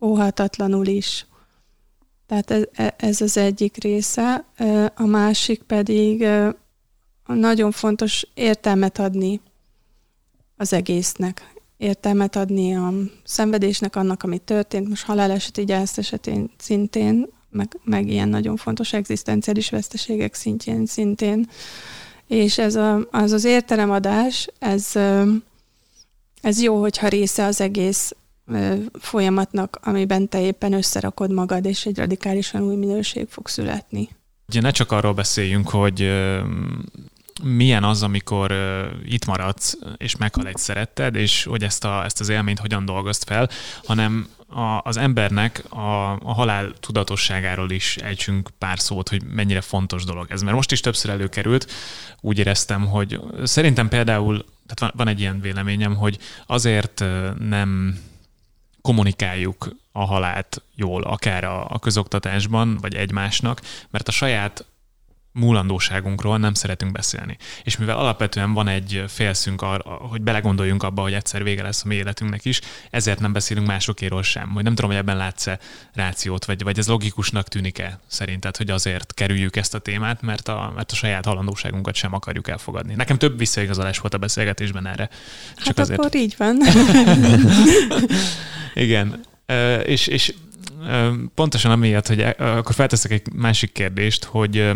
óhatatlanul 0.00 0.86
is. 0.86 1.26
Tehát 2.26 2.50
ez, 2.50 2.62
e, 2.72 2.94
ez 2.98 3.20
az 3.20 3.36
egyik 3.36 3.82
része. 3.82 4.44
A 4.94 5.06
másik 5.06 5.62
pedig 5.62 6.26
nagyon 7.26 7.70
fontos 7.70 8.26
értelmet 8.34 8.98
adni 8.98 9.40
az 10.56 10.72
egésznek. 10.72 11.57
Értelmet 11.78 12.36
adni 12.36 12.74
a 12.74 12.92
szenvedésnek, 13.24 13.96
annak, 13.96 14.22
ami 14.22 14.38
történt, 14.38 14.88
most 14.88 15.04
haláleseti 15.04 15.64
gyász 15.64 15.98
esetén 15.98 16.50
szintén, 16.56 17.26
meg, 17.50 17.78
meg 17.84 18.08
ilyen 18.08 18.28
nagyon 18.28 18.56
fontos 18.56 18.92
egzisztenciális 18.92 19.70
veszteségek 19.70 20.34
szintjén 20.34 20.86
szintén. 20.86 21.48
És 22.26 22.58
ez 22.58 22.74
a, 22.74 23.06
az 23.10 23.32
az 23.32 23.44
értelemadás, 23.44 24.48
ez, 24.58 24.92
ez 26.40 26.62
jó, 26.62 26.80
hogyha 26.80 27.08
része 27.08 27.44
az 27.44 27.60
egész 27.60 28.12
folyamatnak, 28.92 29.80
amiben 29.82 30.28
te 30.28 30.40
éppen 30.40 30.72
összerakod 30.72 31.32
magad, 31.32 31.64
és 31.64 31.86
egy 31.86 31.96
radikálisan 31.96 32.62
új 32.62 32.76
minőség 32.76 33.26
fog 33.28 33.48
születni. 33.48 34.08
Ugye 34.48 34.60
ne 34.60 34.70
csak 34.70 34.92
arról 34.92 35.12
beszéljünk, 35.12 35.68
hogy 35.68 36.10
milyen 37.42 37.84
az, 37.84 38.02
amikor 38.02 38.54
itt 39.04 39.26
maradsz, 39.26 39.78
és 39.96 40.16
meghal 40.16 40.46
egy 40.46 40.56
szeretted, 40.56 41.14
és 41.14 41.44
hogy 41.44 41.62
ezt, 41.62 41.84
a, 41.84 42.04
ezt 42.04 42.20
az 42.20 42.28
élményt 42.28 42.58
hogyan 42.58 42.84
dolgozt 42.84 43.24
fel, 43.24 43.48
hanem 43.84 44.28
a, 44.48 44.80
az 44.82 44.96
embernek 44.96 45.64
a, 45.68 46.12
a 46.12 46.32
halál 46.32 46.72
tudatosságáról 46.80 47.70
is 47.70 47.96
ejtsünk 47.96 48.50
pár 48.58 48.78
szót, 48.78 49.08
hogy 49.08 49.22
mennyire 49.24 49.60
fontos 49.60 50.04
dolog 50.04 50.26
ez. 50.30 50.42
Mert 50.42 50.56
most 50.56 50.72
is 50.72 50.80
többször 50.80 51.10
előkerült, 51.10 51.70
úgy 52.20 52.38
éreztem, 52.38 52.86
hogy 52.86 53.20
szerintem 53.44 53.88
például, 53.88 54.44
tehát 54.66 54.80
van, 54.80 54.92
van 54.94 55.08
egy 55.08 55.20
ilyen 55.20 55.40
véleményem, 55.40 55.96
hogy 55.96 56.18
azért 56.46 57.04
nem 57.38 57.98
kommunikáljuk 58.82 59.76
a 59.92 60.04
halált 60.04 60.62
jól, 60.74 61.02
akár 61.02 61.44
a, 61.44 61.70
a 61.70 61.78
közoktatásban, 61.78 62.76
vagy 62.76 62.94
egymásnak, 62.94 63.60
mert 63.90 64.08
a 64.08 64.12
saját 64.12 64.64
múlandóságunkról 65.38 66.38
nem 66.38 66.54
szeretünk 66.54 66.92
beszélni. 66.92 67.36
És 67.62 67.76
mivel 67.76 67.98
alapvetően 67.98 68.52
van 68.52 68.68
egy 68.68 69.04
félszünk 69.08 69.62
arra, 69.62 69.90
hogy 69.90 70.22
belegondoljunk 70.22 70.82
abba, 70.82 71.02
hogy 71.02 71.12
egyszer 71.12 71.42
vége 71.42 71.62
lesz 71.62 71.84
a 71.84 71.88
mi 71.88 71.94
életünknek 71.94 72.44
is, 72.44 72.60
ezért 72.90 73.20
nem 73.20 73.32
beszélünk 73.32 73.66
másokéról 73.66 74.22
sem. 74.22 74.50
Hogy 74.50 74.62
nem 74.62 74.74
tudom, 74.74 74.90
hogy 74.90 74.98
ebben 74.98 75.16
látsz-e 75.16 75.58
rációt, 75.94 76.44
vagy, 76.44 76.62
vagy 76.62 76.78
ez 76.78 76.88
logikusnak 76.88 77.48
tűnik-e 77.48 78.00
szerinted, 78.06 78.56
hogy 78.56 78.70
azért 78.70 79.14
kerüljük 79.14 79.56
ezt 79.56 79.74
a 79.74 79.78
témát, 79.78 80.22
mert 80.22 80.48
a, 80.48 80.72
mert 80.74 80.92
a 80.92 80.94
saját 80.94 81.24
halandóságunkat 81.24 81.94
sem 81.94 82.14
akarjuk 82.14 82.48
elfogadni. 82.48 82.94
Nekem 82.94 83.18
több 83.18 83.38
visszaigazolás 83.38 83.98
volt 83.98 84.14
a 84.14 84.18
beszélgetésben 84.18 84.86
erre. 84.86 85.08
Csak 85.56 85.66
hát 85.66 85.78
azért. 85.78 85.98
akkor 85.98 86.14
így 86.14 86.34
van. 86.38 86.58
Igen. 88.74 89.24
És, 89.84 90.06
és 90.06 90.34
pontosan 91.34 91.70
amiatt, 91.70 92.06
hogy 92.06 92.20
akkor 92.38 92.74
felteszek 92.74 93.10
egy 93.10 93.32
másik 93.32 93.72
kérdést, 93.72 94.24
hogy 94.24 94.70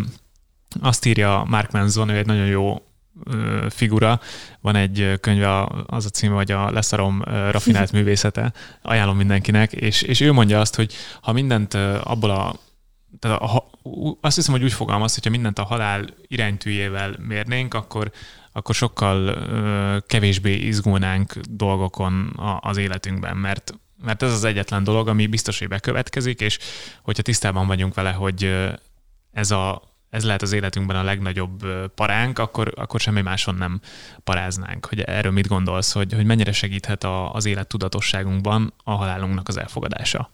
azt 0.81 1.07
írja 1.07 1.45
Mark 1.49 1.70
Manson, 1.70 2.09
ő 2.09 2.16
egy 2.16 2.27
nagyon 2.27 2.47
jó 2.47 2.83
figura. 3.68 4.20
Van 4.61 4.77
egy 4.77 5.18
könyve, 5.20 5.68
az 5.87 6.05
a 6.05 6.09
címe, 6.09 6.35
hogy 6.35 6.51
a 6.51 6.70
Leszarom 6.70 7.23
rafinált 7.51 7.93
művészete. 7.99 8.53
Ajánlom 8.83 9.16
mindenkinek, 9.16 9.73
és, 9.73 10.03
és 10.03 10.20
ő 10.20 10.33
mondja 10.33 10.61
azt, 10.61 10.75
hogy 10.75 10.95
ha 11.20 11.33
mindent 11.33 11.75
abból 12.03 12.31
a 12.31 12.55
tehát 13.18 13.41
a, 13.41 13.70
azt 14.20 14.37
hiszem, 14.37 14.53
hogy 14.53 14.62
úgy 14.62 14.73
fogalmaz, 14.73 15.14
hogyha 15.14 15.31
mindent 15.31 15.59
a 15.59 15.64
halál 15.64 16.07
iránytűjével 16.27 17.16
mérnénk, 17.18 17.75
akkor, 17.75 18.11
akkor 18.53 18.75
sokkal 18.75 19.27
ö, 19.27 19.97
kevésbé 20.07 20.55
izgulnánk 20.55 21.33
dolgokon 21.51 22.27
a, 22.27 22.59
az 22.68 22.77
életünkben, 22.77 23.37
mert 23.37 23.75
mert 24.05 24.23
ez 24.23 24.33
az 24.33 24.45
egyetlen 24.45 24.85
dolog, 24.85 25.09
ami 25.09 25.27
biztos, 25.27 25.59
hogy 25.59 25.68
bekövetkezik, 25.68 26.41
és 26.41 26.59
hogyha 27.03 27.23
tisztában 27.23 27.66
vagyunk 27.66 27.95
vele, 27.95 28.11
hogy 28.12 28.68
ez 29.33 29.51
a 29.51 29.91
ez 30.13 30.25
lehet 30.25 30.43
az 30.43 30.53
életünkben 30.53 30.97
a 30.97 31.03
legnagyobb 31.03 31.67
paránk, 31.95 32.39
akkor, 32.39 32.73
akkor 32.77 33.01
semmi 33.01 33.21
máson 33.21 33.55
nem 33.55 33.81
paráznánk. 34.25 34.87
Hogy 34.87 35.01
erről 35.01 35.33
mit 35.33 35.49
gondolsz, 35.49 35.93
hogy, 35.93 36.13
hogy 36.13 36.25
mennyire 36.25 36.53
segíthet 36.53 37.05
a, 37.05 37.35
az 37.35 37.45
élet 37.45 37.67
tudatosságunkban 37.67 38.73
a 38.85 38.91
halálunknak 38.91 39.49
az 39.49 39.57
elfogadása? 39.57 40.31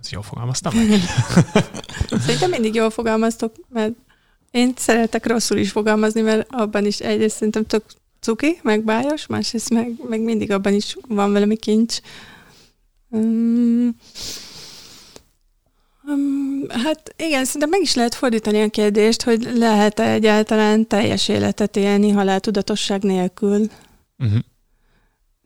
Ezt 0.00 0.10
jól 0.10 0.22
fogalmaztam? 0.22 0.72
Szerintem 2.24 2.50
mindig 2.50 2.74
jól 2.74 2.90
fogalmaztok, 2.90 3.54
mert 3.68 3.92
én 4.50 4.72
szeretek 4.76 5.26
rosszul 5.26 5.56
is 5.56 5.70
fogalmazni, 5.70 6.20
mert 6.20 6.46
abban 6.50 6.86
is 6.86 6.98
egyrészt 6.98 7.36
szerintem 7.36 7.66
tök 7.66 7.84
cuki, 8.20 8.58
meg 8.62 8.84
bájos, 8.84 9.26
másrészt 9.26 9.70
meg, 9.70 9.92
meg 10.08 10.20
mindig 10.20 10.50
abban 10.50 10.74
is 10.74 10.96
van 11.08 11.32
valami 11.32 11.56
kincs. 11.56 11.98
Um, 13.08 13.96
hát 16.68 17.14
igen, 17.16 17.44
szerintem 17.44 17.68
meg 17.68 17.80
is 17.80 17.94
lehet 17.94 18.14
fordítani 18.14 18.62
a 18.62 18.68
kérdést, 18.68 19.22
hogy 19.22 19.48
lehet-e 19.54 20.10
egyáltalán 20.10 20.86
teljes 20.86 21.28
életet 21.28 21.76
élni 21.76 22.10
haláltudatosság 22.10 23.02
nélkül. 23.02 23.66
Uh-huh. 24.18 24.38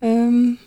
Um, 0.01 0.59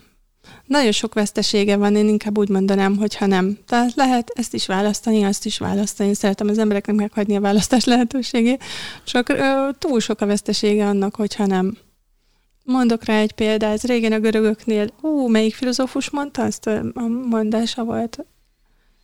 nagyon 0.66 0.92
sok 0.92 1.14
vesztesége 1.14 1.76
van, 1.76 1.96
én 1.96 2.08
inkább 2.08 2.38
úgy 2.38 2.48
mondanám, 2.48 2.96
hogy 2.96 3.16
ha 3.16 3.26
nem. 3.26 3.58
Tehát 3.66 3.94
lehet 3.94 4.30
ezt 4.34 4.54
is 4.54 4.66
választani, 4.66 5.24
azt 5.24 5.46
is 5.46 5.58
választani. 5.58 6.08
Én 6.08 6.14
szeretem 6.14 6.48
az 6.48 6.58
embereknek 6.58 6.96
meghagyni 6.96 7.36
a 7.36 7.40
választás 7.40 7.84
lehetőségét, 7.84 8.62
csak 9.04 9.28
ö, 9.28 9.68
túl 9.78 10.00
sok 10.00 10.20
a 10.20 10.26
vesztesége 10.26 10.86
annak, 10.86 11.14
hogyha 11.14 11.46
nem. 11.46 11.76
Mondok 12.64 13.04
rá 13.04 13.18
egy 13.18 13.32
példát, 13.32 13.82
régen 13.82 14.12
a 14.12 14.20
görögöknél, 14.20 14.90
ú, 15.00 15.28
melyik 15.28 15.54
filozófus 15.54 16.10
mondta, 16.10 16.42
azt 16.42 16.66
a 16.66 17.08
mondása 17.28 17.84
volt, 17.84 18.24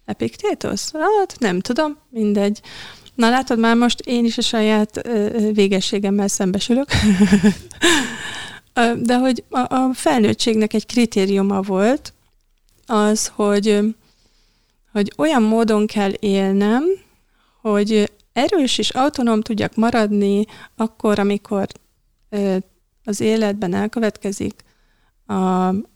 Epiktétosz? 0.09 0.93
Hát 0.93 1.37
nem 1.39 1.61
tudom, 1.61 1.97
mindegy. 2.11 2.61
Na 3.15 3.31
látod, 3.31 3.59
már 3.59 3.77
most 3.77 4.01
én 4.01 4.25
is 4.25 4.39
a 4.39 4.43
saját 4.43 5.09
végességemmel 5.53 6.29
szembesülök. 6.29 6.89
De 9.09 9.19
hogy 9.19 9.45
a, 9.51 9.75
a 9.75 9.91
felnőttségnek 9.95 10.73
egy 10.73 10.87
kritériuma 10.87 11.61
volt 11.61 12.13
az, 12.87 13.27
hogy, 13.35 13.95
hogy 14.93 15.13
olyan 15.17 15.43
módon 15.43 15.87
kell 15.87 16.13
élnem, 16.19 16.85
hogy 17.61 18.13
erős 18.33 18.79
és 18.79 18.91
autonóm 18.91 19.41
tudjak 19.41 19.75
maradni 19.75 20.45
akkor, 20.77 21.19
amikor 21.19 21.67
az 23.05 23.21
életben 23.21 23.75
elkövetkezik 23.75 24.65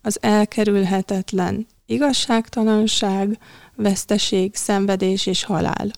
az 0.03 0.19
elkerülhetetlen 0.21 1.67
igazságtalanság, 1.87 3.39
veszteség, 3.77 4.55
szenvedés 4.55 5.27
és 5.27 5.45
halál. 5.45 5.91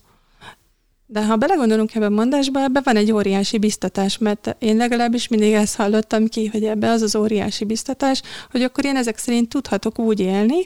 De 1.07 1.24
ha 1.24 1.37
belegondolunk 1.37 1.95
ebbe 1.95 2.07
a 2.07 2.11
mondásba, 2.11 2.61
ebbe 2.61 2.80
van 2.85 2.97
egy 2.97 3.12
óriási 3.12 3.59
biztatás, 3.59 4.18
mert 4.18 4.57
én 4.59 4.76
legalábbis 4.76 5.28
mindig 5.28 5.53
ezt 5.53 5.76
hallottam 5.76 6.26
ki, 6.26 6.47
hogy 6.47 6.64
ebbe 6.64 6.91
az 6.91 7.03
az 7.03 7.16
óriási 7.16 7.64
biztatás, 7.64 8.22
hogy 8.51 8.62
akkor 8.62 8.85
én 8.85 8.97
ezek 8.97 9.18
szerint 9.18 9.49
tudhatok 9.49 9.99
úgy 9.99 10.20
élni, 10.20 10.64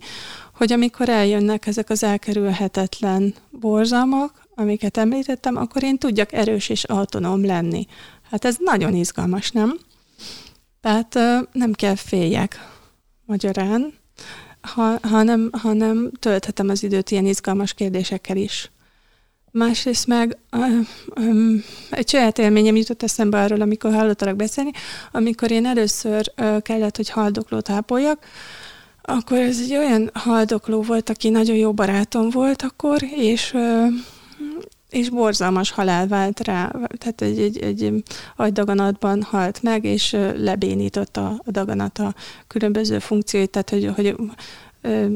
hogy 0.55 0.73
amikor 0.73 1.09
eljönnek 1.09 1.67
ezek 1.67 1.91
az 1.91 2.03
elkerülhetetlen 2.03 3.35
borzalmak, 3.51 4.47
amiket 4.55 4.97
említettem, 4.97 5.57
akkor 5.57 5.83
én 5.83 5.99
tudjak 5.99 6.33
erős 6.33 6.69
és 6.69 6.85
autonóm 6.85 7.45
lenni. 7.45 7.87
Hát 8.31 8.45
ez 8.45 8.57
nagyon 8.59 8.95
izgalmas, 8.95 9.51
nem? 9.51 9.79
Tehát 10.81 11.15
nem 11.53 11.73
kell 11.73 11.95
féljek 11.95 12.69
magyarán, 13.25 13.98
ha, 14.75 14.99
hanem, 15.03 15.51
hanem 15.53 16.11
tölthetem 16.19 16.69
az 16.69 16.83
időt 16.83 17.11
ilyen 17.11 17.27
izgalmas 17.27 17.75
kérdésekkel 17.75 18.37
is. 18.37 18.71
Másrészt 19.51 20.07
meg 20.07 20.39
um, 21.17 21.65
egy 21.91 22.09
saját 22.09 22.39
élményem 22.39 22.77
jutott 22.77 23.03
eszembe 23.03 23.43
arról, 23.43 23.61
amikor 23.61 23.93
hallottalak 23.93 24.37
beszélni, 24.37 24.71
amikor 25.13 25.51
én 25.51 25.67
először 25.67 26.33
uh, 26.37 26.63
kellett, 26.63 26.97
hogy 26.97 27.11
haldoklót 27.11 27.71
ápoljak, 27.71 28.25
akkor 29.03 29.39
ez 29.39 29.61
egy 29.61 29.77
olyan 29.77 30.11
haldokló 30.15 30.83
volt, 30.83 31.11
aki 31.11 31.29
nagyon 31.29 31.57
jó 31.57 31.73
barátom 31.73 32.31
volt 32.31 32.63
akkor, 32.63 33.03
és 33.17 33.53
uh, 33.55 33.87
és 34.91 35.11
borzalmas 35.11 35.71
halál 35.71 36.07
vált 36.07 36.41
rá, 36.41 36.71
tehát 36.99 37.23
egy, 37.23 37.39
egy, 37.41 37.59
egy 37.59 38.05
agydaganatban 38.37 39.23
halt 39.23 39.63
meg, 39.63 39.85
és 39.85 40.17
lebénította 40.37 41.41
a 41.45 41.51
daganat 41.51 41.99
a 41.99 42.15
különböző 42.47 42.99
funkcióit, 42.99 43.51
tehát 43.51 43.71
hogy, 43.71 43.93
hogy 43.95 44.17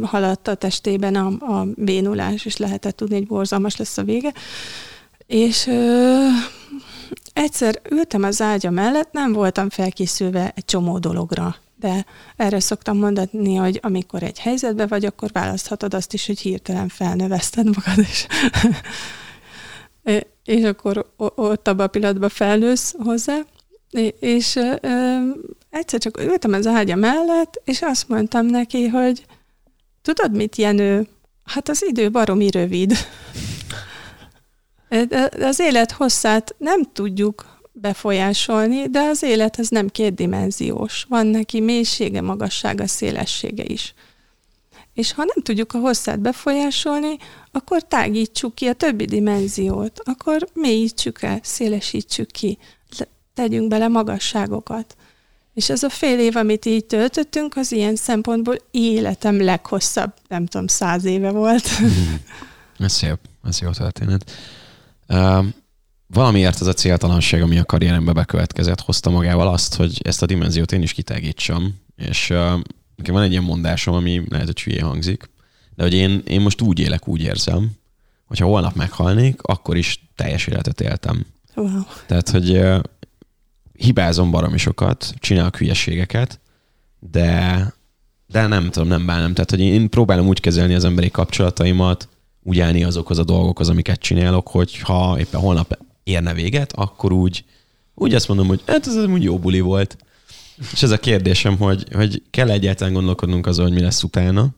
haladt 0.03 0.49
a 0.49 0.55
testében 0.55 1.15
a, 1.15 1.27
a 1.59 1.67
bénulás, 1.75 2.45
és 2.45 2.57
lehetett 2.57 2.97
tudni, 2.97 3.15
hogy 3.15 3.27
borzalmas 3.27 3.77
lesz 3.77 3.99
a 3.99 4.03
vége. 4.03 4.33
És 5.27 5.71
egyszer 7.33 7.81
ültem 7.91 8.23
az 8.23 8.41
ágya 8.41 8.71
mellett, 8.71 9.13
nem 9.13 9.33
voltam 9.33 9.71
felkészülve 9.71 10.53
egy 10.55 10.65
csomó 10.65 10.99
dologra, 10.99 11.57
de 11.81 12.05
erre 12.37 12.61
szoktam 12.61 12.99
mondani, 12.99 13.55
hogy 13.55 13.79
amikor 13.83 14.23
egy 14.23 14.39
helyzetben 14.39 14.89
vagy, 14.89 15.05
akkor 15.05 15.31
választhatod 15.33 15.95
azt 15.95 16.13
is, 16.13 16.27
hogy 16.27 16.41
hirtelen 16.41 16.89
felnöveszted 16.89 17.65
magad, 17.65 17.99
és, 17.99 18.27
és 20.45 20.65
akkor 20.65 21.13
ott 21.17 21.69
abban 21.69 21.87
a 21.87 21.89
pillanatban 21.89 22.29
felnősz 22.29 22.95
hozzá, 22.99 23.39
és 24.21 24.59
egyszer 25.71 26.01
csak 26.01 26.21
ültem 26.21 26.53
az 26.53 26.67
ágya 26.67 26.97
mellett, 26.97 27.61
és 27.65 27.83
azt 27.83 28.09
mondtam 28.09 28.47
neki, 28.47 28.87
hogy 28.87 29.25
tudod 30.03 30.37
mit, 30.37 30.57
Jenő? 30.57 31.07
Hát 31.45 31.69
az 31.69 31.85
idő 31.89 32.11
baromi 32.11 32.51
rövid. 32.51 32.93
Az 35.41 35.61
élet 35.61 35.93
hosszát 35.93 36.55
nem 36.59 36.93
tudjuk 36.93 37.61
befolyásolni, 37.73 38.89
de 38.89 39.01
az 39.01 39.23
élet 39.23 39.59
az 39.59 39.69
nem 39.69 39.89
kétdimenziós. 39.89 41.07
Van 41.09 41.27
neki 41.27 41.61
mélysége, 41.61 42.21
magassága, 42.21 42.87
szélessége 42.87 43.65
is. 43.67 43.95
És 44.95 45.13
ha 45.13 45.25
nem 45.25 45.43
tudjuk 45.43 45.75
a 45.75 45.79
hosszát 45.79 46.21
befolyásolni, 46.21 47.17
akkor 47.51 47.83
tágítsuk 47.83 48.55
ki 48.55 48.67
a 48.67 48.73
többi 48.73 49.05
dimenziót, 49.05 50.01
akkor 50.05 50.49
mélyítsük 50.55 51.23
el, 51.23 51.41
szélesítsük 51.43 52.31
ki, 52.31 52.59
tegyünk 53.35 53.69
bele 53.69 53.89
magasságokat. 53.89 54.97
És 55.55 55.71
ez 55.71 55.83
a 55.83 55.89
fél 55.89 56.19
év, 56.19 56.37
amit 56.37 56.65
így 56.65 56.85
töltöttünk, 56.85 57.57
az 57.57 57.73
ilyen 57.73 57.97
szempontból 57.97 58.57
életem 58.71 59.43
leghosszabb, 59.43 60.13
nem 60.29 60.47
tudom, 60.47 60.67
száz 60.67 61.05
éve 61.05 61.31
volt. 61.31 61.69
ez 62.79 62.93
szép, 62.93 63.19
ez 63.45 63.61
jó 63.61 63.71
történet. 63.71 64.31
Uh, 65.09 65.45
valamiért 66.07 66.61
ez 66.61 66.67
a 66.67 66.73
céltalanság, 66.73 67.43
ami 67.43 67.59
a 67.59 67.65
karrierembe 67.65 68.13
bekövetkezett, 68.13 68.81
hozta 68.81 69.11
magával 69.11 69.49
azt, 69.49 69.75
hogy 69.75 70.01
ezt 70.05 70.23
a 70.23 70.27
dimenziót 70.27 70.73
én 70.73 70.83
is 70.83 70.93
kitágítsam. 70.93 71.81
És 71.97 72.31
uh, 72.31 72.61
nekem 72.97 73.15
van 73.15 73.23
egy 73.23 73.31
ilyen 73.31 73.43
mondásom, 73.43 73.95
ami 73.95 74.23
lehet, 74.29 74.47
hogy 74.47 74.63
hülye 74.63 74.83
hangzik, 74.83 75.31
de 75.75 75.83
hogy 75.83 75.95
én, 75.95 76.23
én 76.27 76.41
most 76.41 76.61
úgy 76.61 76.79
élek, 76.79 77.09
úgy 77.09 77.23
érzem, 77.23 77.71
hogyha 78.25 78.47
holnap 78.47 78.75
meghalnék, 78.75 79.43
akkor 79.43 79.77
is 79.77 80.09
teljes 80.17 80.47
életet 80.47 80.81
éltem. 80.81 81.27
Wow. 81.55 81.83
Tehát, 82.07 82.29
hogy 82.29 82.51
uh, 82.51 82.81
hibázom 83.73 84.31
baromi 84.31 84.59
sokat, 84.59 85.15
csinálok 85.19 85.57
hülyeségeket, 85.57 86.41
de, 87.11 87.73
de 88.27 88.47
nem 88.47 88.71
tudom, 88.71 88.89
nem 88.89 89.07
bánom. 89.07 89.33
Tehát, 89.33 89.51
hogy 89.51 89.61
én 89.61 89.91
próbálom 89.91 90.27
úgy 90.27 90.41
kezelni 90.41 90.75
az 90.75 90.85
emberi 90.85 91.11
kapcsolataimat, 91.11 92.09
úgy 92.43 92.61
állni 92.61 92.85
azokhoz 92.85 93.19
a 93.19 93.25
dolgokhoz, 93.25 93.69
amiket 93.69 94.01
csinálok, 94.01 94.49
hogy 94.49 94.79
ha 94.79 95.17
éppen 95.19 95.41
holnap 95.41 95.79
érne 96.03 96.35
véget, 96.35 96.73
akkor 96.73 97.13
úgy, 97.13 97.45
úgy 97.95 98.15
azt 98.15 98.29
mondom, 98.29 98.47
hogy 98.47 98.63
hát 98.67 98.87
ez 98.87 98.97
úgy 98.97 99.23
jó 99.23 99.39
buli 99.39 99.61
volt. 99.61 99.97
És 100.73 100.83
ez 100.83 100.91
a 100.91 100.99
kérdésem, 100.99 101.57
hogy, 101.57 101.87
hogy 101.93 102.23
kell 102.31 102.51
egyáltalán 102.51 102.93
gondolkodnunk 102.93 103.47
azon, 103.47 103.65
hogy 103.65 103.75
mi 103.75 103.81
lesz 103.81 104.03
utána, 104.03 104.55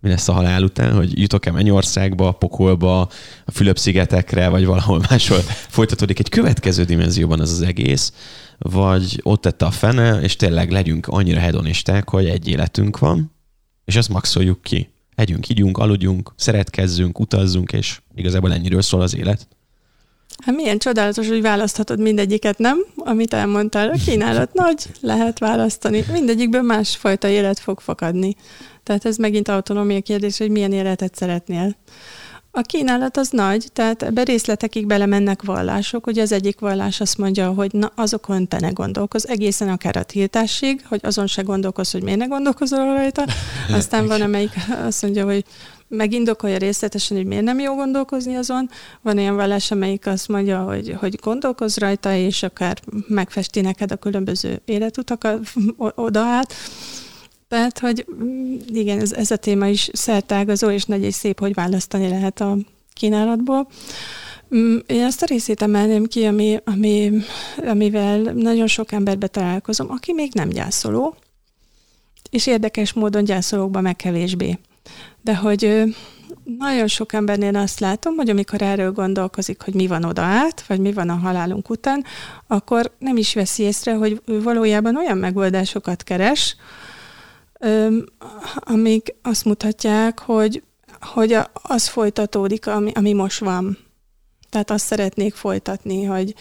mi 0.00 0.08
lesz 0.08 0.28
a 0.28 0.32
halál 0.32 0.62
után, 0.62 0.94
hogy 0.94 1.20
jutok-e 1.20 1.50
Mennyországba, 1.50 2.32
Pokolba, 2.32 3.00
a 3.44 3.50
Fülöp-szigetekre, 3.52 4.48
vagy 4.48 4.64
valahol 4.64 5.02
máshol 5.10 5.38
folytatódik 5.68 6.18
egy 6.18 6.28
következő 6.28 6.84
dimenzióban 6.84 7.40
ez 7.40 7.50
az 7.50 7.60
egész, 7.60 8.12
vagy 8.58 9.20
ott 9.22 9.40
tette 9.40 9.64
a 9.64 9.70
fene, 9.70 10.20
és 10.20 10.36
tényleg 10.36 10.70
legyünk 10.70 11.06
annyira 11.06 11.40
hedonisták, 11.40 12.08
hogy 12.08 12.26
egy 12.26 12.48
életünk 12.48 12.98
van, 12.98 13.32
és 13.84 13.96
azt 13.96 14.08
maxoljuk 14.08 14.62
ki. 14.62 14.90
Együnk, 15.14 15.48
ígyunk, 15.48 15.78
aludjunk, 15.78 16.32
szeretkezzünk, 16.36 17.18
utazzunk, 17.18 17.72
és 17.72 18.00
igazából 18.14 18.52
ennyiről 18.52 18.82
szól 18.82 19.00
az 19.00 19.16
élet. 19.16 19.48
Hát 20.42 20.54
milyen 20.54 20.78
csodálatos, 20.78 21.28
hogy 21.28 21.42
választhatod 21.42 22.00
mindegyiket, 22.00 22.58
nem? 22.58 22.78
Amit 22.96 23.34
elmondtál, 23.34 23.88
a 23.88 23.98
kínálat 24.04 24.52
nagy, 24.62 24.86
lehet 25.00 25.38
választani. 25.38 26.04
Mindegyikből 26.12 26.62
másfajta 26.62 27.28
élet 27.28 27.58
fog 27.58 27.80
fakadni. 27.80 28.36
Tehát 28.82 29.04
ez 29.04 29.16
megint 29.16 29.48
autonómia 29.48 30.00
kérdés, 30.00 30.38
hogy 30.38 30.50
milyen 30.50 30.72
életet 30.72 31.14
szeretnél. 31.14 31.76
A 32.54 32.60
kínálat 32.60 33.16
az 33.16 33.28
nagy, 33.30 33.66
tehát 33.72 34.02
ebbe 34.02 34.22
részletekig 34.22 34.86
belemennek 34.86 35.42
vallások. 35.42 36.06
Ugye 36.06 36.22
az 36.22 36.32
egyik 36.32 36.60
vallás 36.60 37.00
azt 37.00 37.18
mondja, 37.18 37.52
hogy 37.52 37.72
na, 37.72 37.92
azokon 37.94 38.48
te 38.48 38.60
ne 38.60 38.70
gondolkoz, 38.70 39.28
egészen 39.28 39.68
akár 39.68 39.96
a 39.96 40.02
tiltásig, 40.02 40.84
hogy 40.88 41.00
azon 41.02 41.26
se 41.26 41.42
gondolkoz, 41.42 41.90
hogy 41.90 42.02
miért 42.02 42.18
ne 42.18 42.26
gondolkozol 42.26 42.84
rajta. 42.84 43.24
Aztán 43.78 44.06
van, 44.06 44.20
amelyik 44.20 44.52
azt 44.86 45.02
mondja, 45.02 45.24
hogy 45.24 45.44
megindokolja 45.92 46.56
részletesen, 46.56 47.16
hogy 47.16 47.26
miért 47.26 47.44
nem 47.44 47.58
jó 47.58 47.74
gondolkozni 47.74 48.34
azon. 48.34 48.70
Van 49.02 49.18
olyan 49.18 49.36
vallás, 49.36 49.70
amelyik 49.70 50.06
azt 50.06 50.28
mondja, 50.28 50.62
hogy, 50.62 50.96
hogy 50.98 51.18
gondolkozz 51.22 51.76
rajta, 51.76 52.14
és 52.14 52.42
akár 52.42 52.80
megfesti 53.08 53.60
neked 53.60 53.92
a 53.92 53.96
különböző 53.96 54.60
életutakat 54.64 55.48
oda 55.78 56.20
át. 56.20 56.54
Tehát, 57.48 57.78
hogy 57.78 58.06
mm, 58.24 58.56
igen, 58.66 59.00
ez, 59.00 59.12
ez 59.12 59.30
a 59.30 59.36
téma 59.36 59.66
is 59.66 59.90
szertágazó, 59.92 60.70
és 60.70 60.84
nagy 60.84 61.02
és 61.02 61.14
szép, 61.14 61.38
hogy 61.38 61.54
választani 61.54 62.08
lehet 62.08 62.40
a 62.40 62.56
kínálatból. 62.92 63.68
Mm, 64.54 64.76
én 64.86 65.02
ezt 65.02 65.22
a 65.22 65.26
részét 65.26 65.62
emelném 65.62 66.04
ki, 66.04 66.24
ami, 66.24 66.58
ami, 66.64 67.12
amivel 67.66 68.18
nagyon 68.18 68.66
sok 68.66 68.92
emberbe 68.92 69.26
találkozom, 69.26 69.90
aki 69.90 70.12
még 70.12 70.30
nem 70.32 70.48
gyászoló, 70.48 71.16
és 72.30 72.46
érdekes 72.46 72.92
módon 72.92 73.24
gyászolókban 73.24 73.82
meg 73.82 73.96
kevésbé. 73.96 74.58
De 75.22 75.36
hogy 75.36 75.94
nagyon 76.58 76.86
sok 76.86 77.12
embernél 77.12 77.56
azt 77.56 77.80
látom, 77.80 78.14
hogy 78.16 78.30
amikor 78.30 78.62
erről 78.62 78.92
gondolkozik, 78.92 79.62
hogy 79.62 79.74
mi 79.74 79.86
van 79.86 80.04
oda 80.04 80.22
át, 80.22 80.66
vagy 80.66 80.80
mi 80.80 80.92
van 80.92 81.08
a 81.08 81.14
halálunk 81.14 81.70
után, 81.70 82.04
akkor 82.46 82.92
nem 82.98 83.16
is 83.16 83.34
veszi 83.34 83.62
észre, 83.62 83.94
hogy 83.94 84.22
ő 84.26 84.42
valójában 84.42 84.96
olyan 84.96 85.18
megoldásokat 85.18 86.02
keres, 86.02 86.56
amik 88.54 89.14
azt 89.22 89.44
mutatják, 89.44 90.18
hogy, 90.18 90.62
hogy 91.00 91.36
az 91.52 91.88
folytatódik, 91.88 92.66
ami, 92.66 92.92
ami 92.94 93.12
most 93.12 93.38
van. 93.38 93.78
Tehát 94.50 94.70
azt 94.70 94.86
szeretnék 94.86 95.34
folytatni, 95.34 96.04
hogy 96.04 96.34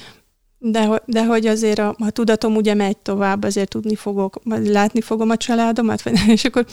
de, 0.58 1.02
de 1.06 1.26
hogy 1.26 1.48
azért 1.48 1.80
a, 1.80 1.96
a 2.00 2.10
tudatom 2.10 2.56
ugye 2.56 2.74
megy 2.74 2.98
tovább, 2.98 3.44
azért 3.44 3.70
tudni 3.70 3.96
fogok, 3.96 4.42
látni 4.64 5.02
fogom 5.02 5.30
a 5.30 5.38
családomat, 5.38 6.04
és 6.28 6.46
akkor 6.46 6.66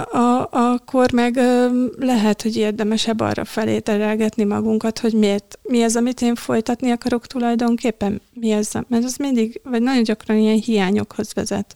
a, 0.00 0.48
akkor 0.50 1.12
meg 1.12 1.36
ö, 1.36 1.66
lehet, 1.98 2.42
hogy 2.42 2.56
érdemesebb 2.56 3.20
arra 3.20 3.44
felé 3.44 3.78
terelgetni 3.78 4.44
magunkat, 4.44 4.98
hogy 4.98 5.12
miért, 5.12 5.58
mi 5.62 5.82
az, 5.82 5.96
amit 5.96 6.22
én 6.22 6.34
folytatni 6.34 6.90
akarok 6.90 7.26
tulajdonképpen, 7.26 8.20
mi 8.32 8.50
ez, 8.50 8.70
mert 8.88 9.04
az 9.04 9.16
mindig, 9.16 9.60
vagy 9.64 9.82
nagyon 9.82 10.02
gyakran 10.02 10.36
ilyen 10.36 10.60
hiányokhoz 10.60 11.34
vezet. 11.34 11.74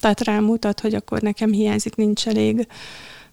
Tehát 0.00 0.24
rámutat, 0.24 0.80
hogy 0.80 0.94
akkor 0.94 1.20
nekem 1.20 1.52
hiányzik, 1.52 1.96
nincs 1.96 2.28
elég, 2.28 2.66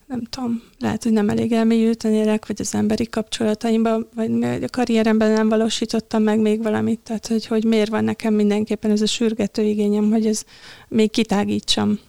nem 0.08 0.24
tudom, 0.24 0.64
lehet, 0.80 1.04
hogy 1.04 1.12
nem 1.12 1.30
elég 1.30 1.52
elmélyülten 1.52 2.14
élek, 2.14 2.48
vagy 2.48 2.58
az 2.60 2.76
emberi 2.76 3.10
kapcsolataimban, 3.10 4.08
vagy 4.16 4.64
a 4.64 4.70
karrieremben 4.70 5.32
nem 5.32 5.50
valósítottam 5.50 6.24
meg 6.24 6.40
még 6.40 6.64
valamit, 6.64 7.00
tehát 7.00 7.28
hogy, 7.28 7.46
hogy 7.46 7.64
miért 7.64 7.90
van 7.90 8.04
nekem 8.04 8.34
mindenképpen 8.34 8.92
ez 8.92 9.02
a 9.02 9.06
sürgető 9.06 9.62
igényem, 9.62 10.12
hogy 10.12 10.26
ez 10.26 10.44
még 10.88 11.12
kitágítsam. 11.12 12.00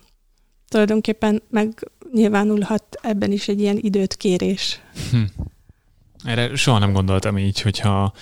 Tulajdonképpen 0.69 1.43
megnyilvánulhat 2.13 2.99
ebben 3.03 3.33
is 3.33 3.49
egy 3.49 3.61
ilyen 3.61 3.79
időt 3.81 4.17
kérés. 4.17 4.81
Hm. 5.11 5.23
Erre 6.25 6.57
soha 6.57 6.79
nem 6.79 6.93
gondoltam 6.93 7.39
így, 7.39 7.61
hogyha 7.61 8.13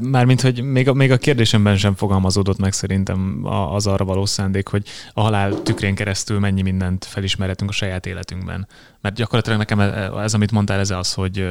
Mármint, 0.00 0.40
hogy 0.40 0.62
még 0.62 0.88
a, 0.88 0.92
még 0.92 1.10
a 1.10 1.16
kérdésemben 1.16 1.76
sem 1.76 1.94
fogalmazódott 1.94 2.58
meg 2.58 2.72
szerintem 2.72 3.40
az 3.44 3.86
arra 3.86 4.04
való 4.04 4.26
szándék, 4.26 4.68
hogy 4.68 4.88
a 5.12 5.20
halál 5.20 5.62
tükrén 5.62 5.94
keresztül 5.94 6.38
mennyi 6.38 6.62
mindent 6.62 7.04
felismerhetünk 7.04 7.70
a 7.70 7.72
saját 7.72 8.06
életünkben. 8.06 8.68
Mert 9.00 9.14
gyakorlatilag 9.14 9.58
nekem 9.58 9.80
ez, 10.18 10.34
amit 10.34 10.50
mondtál, 10.50 10.78
ez 10.78 10.90
az, 10.90 11.12
hogy 11.12 11.48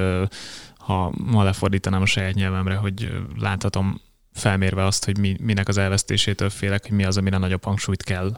ha 0.77 1.13
ma 1.17 1.43
lefordítanám 1.43 2.01
a 2.01 2.05
saját 2.05 2.34
nyelvemre, 2.34 2.75
hogy 2.75 3.11
láthatom 3.38 4.01
felmérve 4.34 4.86
azt, 4.86 5.05
hogy 5.05 5.17
mi, 5.17 5.36
minek 5.39 5.67
az 5.67 5.77
elvesztésétől 5.77 6.49
félek, 6.49 6.82
hogy 6.88 6.95
mi 6.95 7.03
az, 7.03 7.17
amire 7.17 7.38
nagyobb 7.38 7.63
hangsúlyt 7.63 8.03
kell 8.03 8.38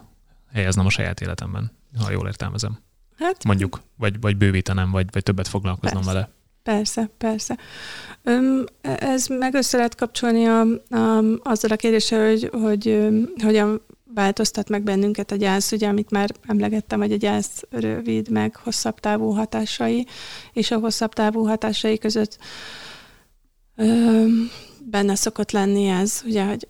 helyeznem 0.54 0.86
a 0.86 0.90
saját 0.90 1.22
életemben, 1.22 1.72
ha 2.04 2.12
jól 2.12 2.28
értelmezem. 2.28 2.80
Hát, 3.18 3.44
Mondjuk, 3.44 3.82
vagy, 3.98 4.20
vagy 4.22 4.38
bővítenem, 4.38 4.92
vagy, 4.92 5.08
vagy 5.12 5.24
többet 5.24 5.48
foglalkoznom 5.48 6.04
persze. 6.04 6.14
vele. 6.14 6.30
Persze, 6.64 7.10
persze. 7.18 7.58
Öm, 8.24 8.66
ez 8.82 9.28
meg 9.28 9.54
össze 9.54 9.78
lehet 9.78 9.96
kapcsolni 9.96 10.46
a, 10.46 10.62
a, 10.90 11.24
azzal 11.44 11.72
a 11.72 11.76
kérdéssel, 11.76 12.28
hogy, 12.30 12.50
hogy 12.52 13.08
hogyan 13.44 13.82
változtat 14.14 14.70
meg 14.70 14.84
bennünket 14.84 15.32
a 15.32 15.36
gyász, 15.36 15.72
ugye, 15.72 15.88
amit 15.88 16.12
már 16.12 16.30
emlegettem, 16.48 17.00
hogy 17.00 17.12
a 17.12 17.16
gyász 17.18 17.64
rövid, 17.70 18.30
meg 18.30 18.56
hosszabb 18.56 19.00
távú 19.00 19.30
hatásai, 19.30 20.08
és 20.54 20.72
a 20.72 20.80
hosszabb 20.80 21.14
távú 21.14 21.46
hatásai 21.46 21.98
között 21.98 22.38
öm, 23.76 24.50
benne 24.86 25.16
szokott 25.16 25.52
lenni 25.52 25.88
ez, 25.88 26.22
ugye, 26.26 26.46
hogy 26.46 26.68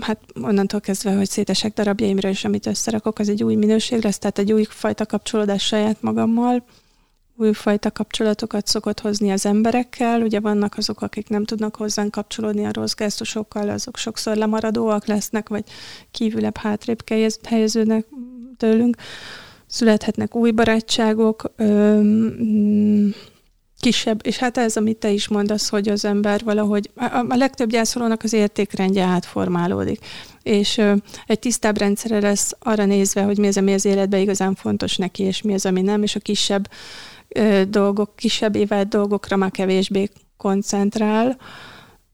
hát 0.00 0.20
onnantól 0.42 0.80
kezdve, 0.80 1.14
hogy 1.14 1.28
szétesek 1.28 1.72
darabjaimra, 1.72 2.28
és 2.28 2.44
amit 2.44 2.66
összerakok, 2.66 3.18
az 3.18 3.28
egy 3.28 3.44
új 3.44 3.54
minőség 3.54 4.02
lesz, 4.02 4.18
tehát 4.18 4.38
egy 4.38 4.52
új 4.52 4.64
fajta 4.68 5.06
kapcsolódás 5.06 5.66
saját 5.66 6.02
magammal, 6.02 6.64
újfajta 7.40 7.90
kapcsolatokat 7.90 8.66
szokott 8.66 9.00
hozni 9.00 9.30
az 9.30 9.46
emberekkel. 9.46 10.22
Ugye 10.22 10.40
vannak 10.40 10.74
azok, 10.76 11.02
akik 11.02 11.28
nem 11.28 11.44
tudnak 11.44 11.76
hozzánk 11.76 12.10
kapcsolódni 12.10 12.64
a 12.64 12.70
rossz 12.72 12.94
gesztusokkal, 12.94 13.68
azok 13.68 13.96
sokszor 13.96 14.36
lemaradóak 14.36 15.06
lesznek, 15.06 15.48
vagy 15.48 15.64
kívülebb 16.10 16.56
hátrébb 16.56 17.08
helyeződnek 17.44 18.06
tőlünk. 18.56 18.96
Születhetnek 19.66 20.34
új 20.34 20.50
barátságok, 20.50 21.52
kisebb, 23.80 24.26
és 24.26 24.36
hát 24.36 24.58
ez, 24.58 24.76
amit 24.76 24.96
te 24.96 25.10
is 25.10 25.28
mondasz, 25.28 25.68
hogy 25.68 25.88
az 25.88 26.04
ember 26.04 26.40
valahogy, 26.44 26.90
a, 26.96 27.24
a 27.28 27.36
legtöbb 27.36 27.70
gyászolónak 27.70 28.22
az 28.22 28.32
értékrendje 28.32 29.04
átformálódik, 29.04 29.98
és 30.42 30.78
ö, 30.78 30.94
egy 31.26 31.38
tisztább 31.38 31.78
rendszere 31.78 32.20
lesz 32.20 32.52
arra 32.58 32.84
nézve, 32.84 33.22
hogy 33.22 33.38
mi 33.38 33.46
az, 33.46 33.56
ami 33.56 33.72
az 33.72 33.84
életben 33.84 34.20
igazán 34.20 34.54
fontos 34.54 34.96
neki, 34.96 35.22
és 35.22 35.42
mi 35.42 35.54
az, 35.54 35.66
ami 35.66 35.80
nem, 35.80 36.02
és 36.02 36.16
a 36.16 36.20
kisebb 36.20 36.70
ö, 37.28 37.62
dolgok, 37.68 38.16
kisebb 38.16 38.56
évelt 38.56 38.88
dolgokra 38.88 39.36
már 39.36 39.50
kevésbé 39.50 40.10
koncentrál, 40.36 41.36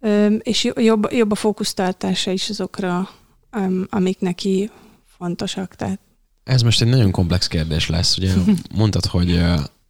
ö, 0.01 0.27
és 0.27 0.71
jobb, 0.75 1.12
jobb 1.12 1.31
a 1.31 1.35
fókusztartása 1.35 2.31
is 2.31 2.49
azokra, 2.49 3.09
um, 3.57 3.87
amik 3.91 4.21
neki 4.21 4.71
fontosak. 5.19 5.75
Tehát 5.75 6.01
ez 6.45 6.62
most 6.62 6.83
egy 6.83 6.89
nagyon 6.89 7.11
komplex 7.11 7.47
kérdés 7.47 7.89
lesz. 7.89 8.17
Ugye 8.17 8.33
mondtad, 8.75 9.05
hogy 9.07 9.43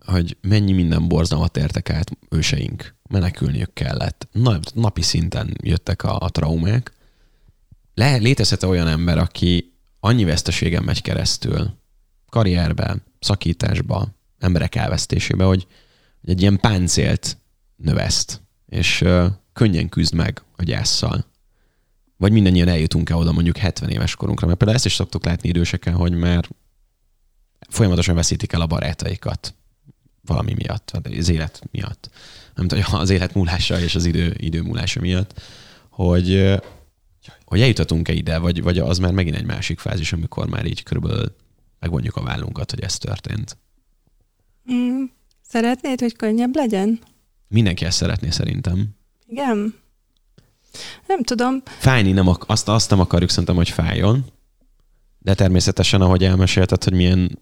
hogy 0.07 0.37
mennyi 0.41 0.73
minden 0.73 1.09
borzalmat 1.09 1.57
értek 1.57 1.91
át 1.91 2.11
őseink. 2.29 2.95
Menekülniük 3.09 3.73
kellett. 3.73 4.29
Napi 4.75 5.03
szinten 5.03 5.57
jöttek 5.63 6.03
a, 6.03 6.19
a 6.19 6.29
traumák. 6.29 6.93
Le, 7.95 8.17
létezhet 8.17 8.63
olyan 8.63 8.89
ember, 8.89 9.19
aki 9.19 9.73
annyi 10.01 10.25
veszteségen 10.25 10.83
megy 10.83 11.03
keresztül, 11.03 11.71
karrierben, 12.29 13.03
szakításba, 13.21 14.09
emberek 14.39 14.75
elvesztésébe, 14.75 15.45
hogy, 15.45 15.67
hogy 16.21 16.31
egy 16.31 16.41
ilyen 16.41 16.61
páncélt 16.61 17.39
növeszt, 17.77 18.41
és 18.67 19.01
uh, 19.01 19.27
könnyen 19.53 19.89
küzd 19.89 20.15
meg 20.15 20.43
a 20.57 20.63
gyászsal. 20.63 21.25
Vagy 22.17 22.33
mindannyian 22.33 22.69
eljutunk-e 22.69 23.15
oda 23.15 23.33
mondjuk 23.33 23.57
70 23.57 23.91
éves 23.91 24.15
korunkra, 24.15 24.47
mert 24.47 24.59
például 24.59 24.79
ezt 24.79 24.87
is 24.87 24.95
szoktuk 24.95 25.25
látni 25.25 25.49
időseken, 25.49 25.95
hogy 25.95 26.13
már 26.13 26.49
folyamatosan 27.69 28.15
veszítik 28.15 28.53
el 28.53 28.61
a 28.61 28.67
barátaikat 28.67 29.55
valami 30.27 30.55
miatt, 30.55 31.01
az 31.19 31.29
élet 31.29 31.63
miatt. 31.71 32.11
Nem 32.55 32.69
tudom, 32.69 32.85
az 32.93 33.11
élet 33.11 33.35
múlása 33.35 33.81
és 33.81 33.95
az 33.95 34.05
idő, 34.05 34.35
idő 34.39 34.63
múlása 34.63 35.01
miatt, 35.01 35.41
hogy, 35.91 36.55
hogy 37.45 37.61
eljutatunk-e 37.61 38.13
ide, 38.13 38.39
vagy, 38.39 38.63
vagy 38.63 38.79
az 38.79 38.99
már 38.99 39.13
megint 39.13 39.37
egy 39.37 39.47
másik 39.47 39.79
fázis, 39.79 40.13
amikor 40.13 40.47
már 40.47 40.65
így 40.65 40.83
körülbelül 40.83 41.35
megvonjuk 41.79 42.17
a 42.17 42.23
vállunkat, 42.23 42.71
hogy 42.71 42.81
ez 42.81 42.99
történt. 42.99 43.57
Mm, 44.73 45.05
szeretnéd, 45.49 46.01
hogy 46.01 46.17
könnyebb 46.17 46.55
legyen? 46.55 47.01
Mindenki 47.49 47.85
ezt 47.85 47.97
szeretné 47.97 48.31
szerintem. 48.31 48.89
Igen. 49.27 49.75
Nem 51.07 51.23
tudom. 51.23 51.63
Fájni 51.65 52.13
nem, 52.13 52.29
azt, 52.47 52.69
azt 52.69 52.91
nem 52.91 53.01
akarjuk 53.01 53.31
szerintem, 53.31 53.57
hogy 53.57 53.71
fájjon, 53.71 54.25
de 55.19 55.35
természetesen, 55.35 56.01
ahogy 56.01 56.25
elmesélted, 56.25 56.85
hogy 56.85 56.93
milyen 56.93 57.39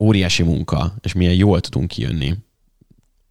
óriási 0.00 0.42
munka, 0.42 0.94
és 1.00 1.12
milyen 1.12 1.34
jól 1.34 1.60
tudunk 1.60 1.88
kijönni 1.88 2.34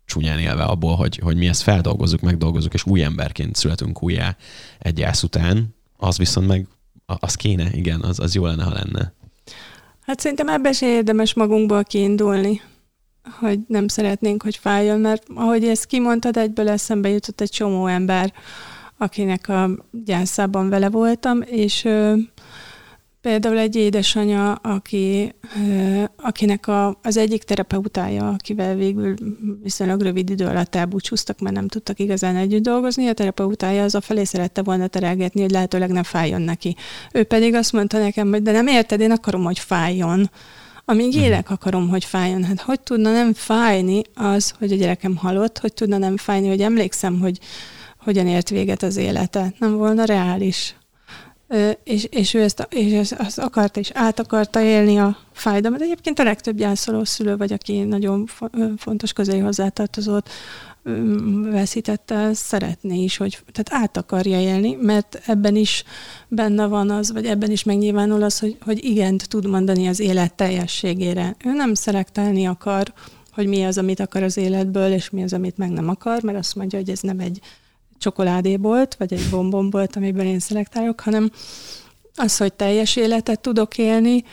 csúnyán 0.06 0.40
élve 0.40 0.64
abból, 0.64 0.96
hogy, 0.96 1.18
hogy 1.18 1.38
mi 1.38 1.48
ezt 1.48 1.62
feldolgozzuk, 1.62 2.22
megdolgozzuk, 2.22 2.74
és 2.74 2.86
új 2.86 3.04
emberként 3.04 3.56
születünk 3.56 4.04
újjá 4.04 4.36
egy 4.80 4.94
gyász 4.94 5.24
után, 5.24 5.76
az 5.98 6.18
viszont 6.18 6.48
meg, 6.48 6.68
az 7.06 7.36
kéne, 7.36 7.70
igen, 7.72 8.02
az, 8.02 8.20
az 8.20 8.36
jó 8.36 8.46
lenne, 8.46 8.64
ha 8.64 8.74
lenne. 8.74 9.14
Hát 10.02 10.20
szerintem 10.20 10.48
ebben 10.48 10.74
se 10.74 10.88
érdemes 10.88 11.34
magunkból 11.34 11.84
kiindulni, 11.84 12.62
hogy 13.40 13.60
nem 13.68 13.88
szeretnénk, 13.88 14.44
hogy 14.44 14.56
fájjon, 14.56 15.00
mert 15.00 15.24
ahogy 15.36 15.64
ezt 15.64 15.86
kimondtad, 15.86 16.38
egyből 16.38 16.70
eszembe 16.70 17.10
jutott 17.10 17.42
egy 17.42 17.50
csomó 17.50 17.88
ember, 17.88 18.34
akinek 18.98 19.48
a 19.50 19.70
gyászában 19.92 20.70
vele 20.70 20.90
voltam, 20.90 21.42
és 21.42 21.88
Például 23.30 23.58
egy 23.58 23.76
édesanyja, 23.76 24.54
aki, 24.54 25.34
akinek 26.16 26.68
a, 26.68 27.00
az 27.04 27.18
egyik 27.18 27.44
terapeutája, 27.44 28.28
akivel 28.28 28.76
végül 28.76 29.14
viszonylag 29.64 30.02
rövid 30.02 30.30
idő 30.30 30.46
alatt 30.46 30.76
elbúcsúztak, 30.76 31.40
mert 31.40 31.56
nem 31.56 31.68
tudtak 31.68 32.00
igazán 32.00 32.36
együtt 32.36 32.64
dolgozni, 32.64 33.08
a 33.08 33.14
terapeutája 33.14 33.84
az 33.84 33.96
a 33.96 34.02
felé 34.02 34.24
szerette 34.24 34.62
volna 34.62 34.88
terelgetni, 34.88 35.42
hogy 35.42 35.52
lehetőleg 35.52 35.90
nem 35.90 36.04
fájjon 36.04 36.42
neki. 36.42 36.76
Ő 37.12 37.24
pedig 37.24 37.54
azt 37.54 37.72
mondta 37.72 38.00
nekem, 38.00 38.30
hogy 38.30 38.42
de 38.42 38.52
nem 38.52 38.68
érted, 38.68 39.00
én 39.00 39.12
akarom, 39.12 39.44
hogy 39.44 39.60
fájjon. 39.60 40.30
Amíg 40.86 41.16
mhm. 41.16 41.24
élek, 41.24 41.50
akarom, 41.50 41.90
hogy 41.90 42.06
fájjon. 42.06 42.44
Hát 42.44 42.62
hogy 42.62 42.80
tudna 42.80 43.12
nem 43.12 43.34
fájni 43.34 44.02
az, 44.14 44.54
hogy 44.60 44.72
a 44.72 44.76
gyerekem 44.76 45.16
halott, 45.16 45.58
hogy 45.58 45.74
tudna 45.74 45.98
nem 45.98 46.18
fájni, 46.18 46.48
hogy 46.48 46.62
emlékszem, 46.62 47.20
hogy 47.20 47.40
hogyan 48.00 48.28
ért 48.28 48.50
véget 48.50 48.84
az 48.84 48.98
élete. 48.98 49.54
Nem 49.60 49.78
volna 49.78 50.04
reális 50.04 50.76
és, 51.84 52.04
és 52.04 52.34
ő 52.34 52.42
ezt, 52.42 52.68
és 52.70 52.94
ezt, 52.94 53.14
azt 53.14 53.40
akarta, 53.40 53.80
és 53.80 53.92
át 53.94 54.20
akarta 54.20 54.62
élni 54.62 55.00
a 55.00 55.18
fájdalmat. 55.32 55.82
Egyébként 55.82 56.20
a 56.20 56.24
legtöbb 56.24 56.58
gyászoló 56.58 57.04
szülő, 57.04 57.38
vagy 57.38 57.54
aki 57.54 57.80
nagyon 57.80 58.30
fontos 58.78 59.14
közé 59.14 59.40
hozzátartozott, 59.40 60.30
veszítette, 61.52 62.34
szeretné 62.34 63.04
is, 63.04 63.18
hogy 63.18 63.40
tehát 63.52 63.84
át 63.84 63.98
akarja 63.98 64.40
élni, 64.40 64.78
mert 64.82 65.22
ebben 65.26 65.56
is 65.56 65.84
benne 66.28 66.66
van 66.66 66.90
az, 66.90 67.12
vagy 67.12 67.26
ebben 67.26 67.52
is 67.52 67.64
megnyilvánul 67.64 68.24
az, 68.24 68.40
hogy, 68.40 68.58
hogy 68.62 68.86
igent 68.86 69.28
tud 69.30 69.48
mondani 69.48 69.88
az 69.88 70.00
élet 70.00 70.34
teljességére. 70.34 71.36
Ő 71.46 71.52
nem 71.52 71.74
szelektálni 71.74 72.48
akar, 72.48 72.94
hogy 73.32 73.48
mi 73.48 73.64
az, 73.64 73.78
amit 73.78 74.00
akar 74.00 74.24
az 74.24 74.38
életből, 74.38 74.92
és 74.92 75.10
mi 75.10 75.24
az, 75.24 75.34
amit 75.34 75.58
meg 75.58 75.70
nem 75.70 75.90
akar, 75.90 76.22
mert 76.22 76.38
azt 76.38 76.56
mondja, 76.56 76.80
hogy 76.80 76.90
ez 76.90 77.00
nem 77.00 77.20
egy 77.20 77.40
csokoládébolt, 78.00 78.96
vagy 78.96 79.14
egy 79.14 79.30
bombombolt, 79.30 79.96
amiben 79.96 80.26
én 80.26 80.40
szelektálok, 80.40 81.00
hanem 81.00 81.32
az, 82.16 82.38
hogy 82.38 82.54
teljes 82.54 82.96
életet 82.96 83.40
tudok 83.40 83.78
élni, 83.78 84.24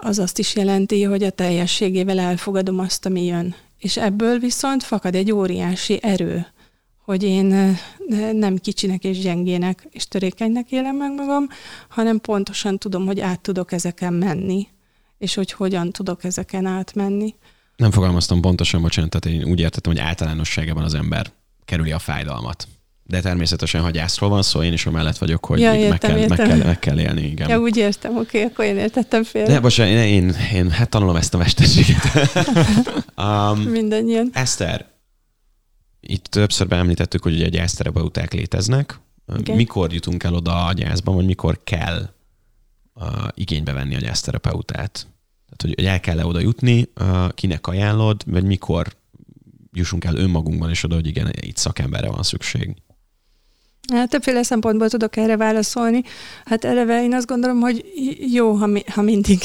az 0.00 0.18
azt 0.18 0.38
is 0.38 0.54
jelenti, 0.54 1.02
hogy 1.02 1.22
a 1.22 1.30
teljességével 1.30 2.18
elfogadom 2.18 2.78
azt, 2.78 3.06
ami 3.06 3.24
jön. 3.24 3.54
És 3.78 3.96
ebből 3.96 4.38
viszont 4.38 4.82
fakad 4.82 5.14
egy 5.14 5.32
óriási 5.32 5.98
erő, 6.02 6.46
hogy 7.04 7.22
én 7.22 7.78
nem 8.32 8.56
kicsinek 8.56 9.04
és 9.04 9.18
gyengének 9.18 9.88
és 9.90 10.08
törékenynek 10.08 10.70
élem 10.70 10.96
meg 10.96 11.14
magam, 11.14 11.48
hanem 11.88 12.20
pontosan 12.20 12.78
tudom, 12.78 13.06
hogy 13.06 13.20
át 13.20 13.40
tudok 13.40 13.72
ezeken 13.72 14.12
menni, 14.12 14.68
és 15.18 15.34
hogy 15.34 15.52
hogyan 15.52 15.90
tudok 15.90 16.24
ezeken 16.24 16.66
átmenni. 16.66 17.34
Nem 17.76 17.90
fogalmaztam 17.90 18.40
pontosan, 18.40 18.82
bocsánat, 18.82 19.10
tehát 19.10 19.38
én 19.38 19.50
úgy 19.50 19.60
értettem, 19.60 19.92
hogy 19.92 20.00
általánosságában 20.00 20.84
az 20.84 20.94
ember 20.94 21.32
kerüli 21.64 21.92
a 21.92 21.98
fájdalmat. 21.98 22.68
De 23.06 23.20
természetesen, 23.20 23.82
ha 23.82 23.90
gyászról 23.90 24.30
van 24.30 24.42
szó, 24.42 24.62
én 24.62 24.72
is 24.72 24.86
amellett 24.86 25.18
vagyok, 25.18 25.46
hogy 25.46 25.60
ja, 25.60 25.74
értem, 25.74 25.88
meg, 25.88 25.98
kell, 25.98 26.18
értem. 26.18 26.36
Meg, 26.36 26.56
kell, 26.56 26.66
meg 26.66 26.78
kell 26.78 26.98
élni. 26.98 27.22
Igen. 27.22 27.48
Ja, 27.48 27.58
úgy 27.58 27.76
értem, 27.76 28.16
oké, 28.16 28.42
akkor 28.42 28.64
én 28.64 28.76
értettem 28.76 29.24
félre. 29.24 29.52
De 29.52 29.60
bocsánat, 29.60 29.92
én, 29.92 29.98
én, 29.98 30.34
én 30.52 30.70
hát 30.70 30.88
tanulom 30.88 31.16
ezt 31.16 31.34
a 31.34 31.38
mesterséget. 31.38 32.30
um, 33.16 33.60
Mindannyian. 33.60 34.30
Eszter, 34.32 34.86
itt 36.00 36.24
többször 36.24 36.66
beemlítettük, 36.66 37.22
hogy 37.22 37.34
ugye 37.34 37.48
gyászterapeuták 37.48 38.32
léteznek. 38.32 39.00
Okay. 39.26 39.56
Mikor 39.56 39.92
jutunk 39.92 40.22
el 40.22 40.34
oda 40.34 40.66
a 40.66 40.72
gyászban, 40.72 41.14
vagy 41.14 41.26
mikor 41.26 41.60
kell 41.64 42.10
uh, 42.94 43.06
igénybe 43.34 43.72
venni 43.72 43.94
a 43.94 43.98
gyászterapeutát? 43.98 44.92
Tehát, 45.44 45.62
hogy, 45.62 45.74
hogy 45.74 45.84
el 45.84 46.00
kell-e 46.00 46.26
oda 46.26 46.40
jutni, 46.40 46.90
uh, 47.00 47.32
kinek 47.34 47.66
ajánlod, 47.66 48.22
vagy 48.26 48.44
mikor 48.44 48.86
jussunk 49.74 50.04
el 50.04 50.16
önmagunkban 50.16 50.70
is 50.70 50.84
oda, 50.84 50.94
hogy 50.94 51.06
igen, 51.06 51.30
itt 51.40 51.56
szakemberre 51.56 52.10
van 52.10 52.22
szükség. 52.22 52.74
Hát 53.92 54.08
többféle 54.08 54.42
szempontból 54.42 54.88
tudok 54.88 55.16
erre 55.16 55.36
válaszolni. 55.36 56.02
Hát 56.44 56.64
eleve 56.64 57.02
én 57.02 57.14
azt 57.14 57.26
gondolom, 57.26 57.60
hogy 57.60 57.84
jó, 58.32 58.52
ha, 58.52 58.66
mi, 58.66 58.82
ha 58.86 59.02
mindig. 59.02 59.42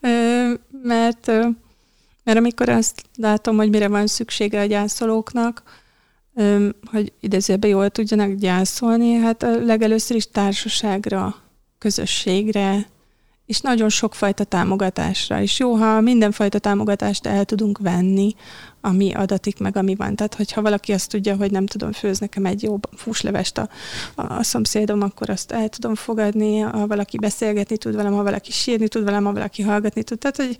mert, 0.82 1.26
mert 2.24 2.38
amikor 2.38 2.68
azt 2.68 3.02
látom, 3.16 3.56
hogy 3.56 3.70
mire 3.70 3.88
van 3.88 4.06
szüksége 4.06 4.60
a 4.60 4.64
gyászolóknak, 4.64 5.62
hogy 6.84 7.12
idézőben 7.20 7.70
jól 7.70 7.90
tudjanak 7.90 8.34
gyászolni, 8.34 9.14
hát 9.14 9.42
legelőször 9.42 10.16
is 10.16 10.30
társaságra, 10.30 11.36
közösségre, 11.78 12.86
és 13.50 13.60
nagyon 13.60 13.88
sokfajta 13.88 14.44
támogatásra. 14.44 15.40
És 15.40 15.58
jó, 15.58 15.74
ha 15.74 16.00
mindenfajta 16.00 16.58
támogatást 16.58 17.26
el 17.26 17.44
tudunk 17.44 17.78
venni, 17.78 18.34
ami 18.80 19.12
adatik 19.12 19.58
meg, 19.58 19.76
ami 19.76 19.94
van. 19.94 20.16
Tehát, 20.16 20.34
hogyha 20.34 20.62
valaki 20.62 20.92
azt 20.92 21.10
tudja, 21.10 21.36
hogy 21.36 21.50
nem 21.50 21.66
tudom, 21.66 21.92
főz 21.92 22.18
nekem 22.18 22.46
egy 22.46 22.62
jó 22.62 22.78
fúslevest 22.96 23.58
a, 23.58 23.68
a 24.14 24.42
szomszédom, 24.42 25.02
akkor 25.02 25.30
azt 25.30 25.52
el 25.52 25.68
tudom 25.68 25.94
fogadni, 25.94 26.58
ha 26.58 26.86
valaki 26.86 27.18
beszélgetni 27.18 27.76
tud 27.76 27.94
velem, 27.94 28.12
ha 28.12 28.22
valaki 28.22 28.52
sírni 28.52 28.88
tud 28.88 29.04
velem, 29.04 29.24
ha 29.24 29.32
valaki 29.32 29.62
hallgatni 29.62 30.02
tud. 30.02 30.18
Tehát, 30.18 30.36
hogy 30.36 30.56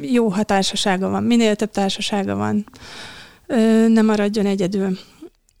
jó, 0.00 0.28
ha 0.28 0.42
társasága 0.42 1.08
van, 1.08 1.22
minél 1.22 1.56
több 1.56 1.70
társasága 1.70 2.36
van, 2.36 2.66
nem 3.88 4.06
maradjon 4.06 4.46
egyedül. 4.46 4.98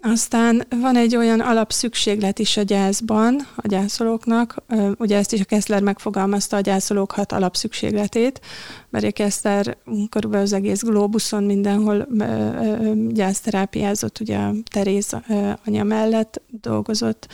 Aztán 0.00 0.66
van 0.80 0.96
egy 0.96 1.16
olyan 1.16 1.40
alapszükséglet 1.40 2.38
is 2.38 2.56
a 2.56 2.62
gyászban, 2.62 3.46
a 3.56 3.68
gyászolóknak, 3.68 4.62
ugye 4.98 5.16
ezt 5.16 5.32
is 5.32 5.40
a 5.40 5.44
Kessler 5.44 5.82
megfogalmazta 5.82 6.56
a 6.56 6.60
gyászolók 6.60 7.12
hat 7.12 7.32
alapszükségletét, 7.32 8.40
mert 8.90 9.04
a 9.04 9.10
Kessler 9.10 9.76
körülbelül 10.08 10.46
az 10.46 10.52
egész 10.52 10.82
glóbuszon 10.82 11.44
mindenhol 11.44 12.08
gyászterápiázott, 13.08 14.20
ugye 14.20 14.36
a 14.36 14.54
Teréz 14.70 15.16
anya 15.64 15.84
mellett 15.84 16.42
dolgozott 16.60 17.26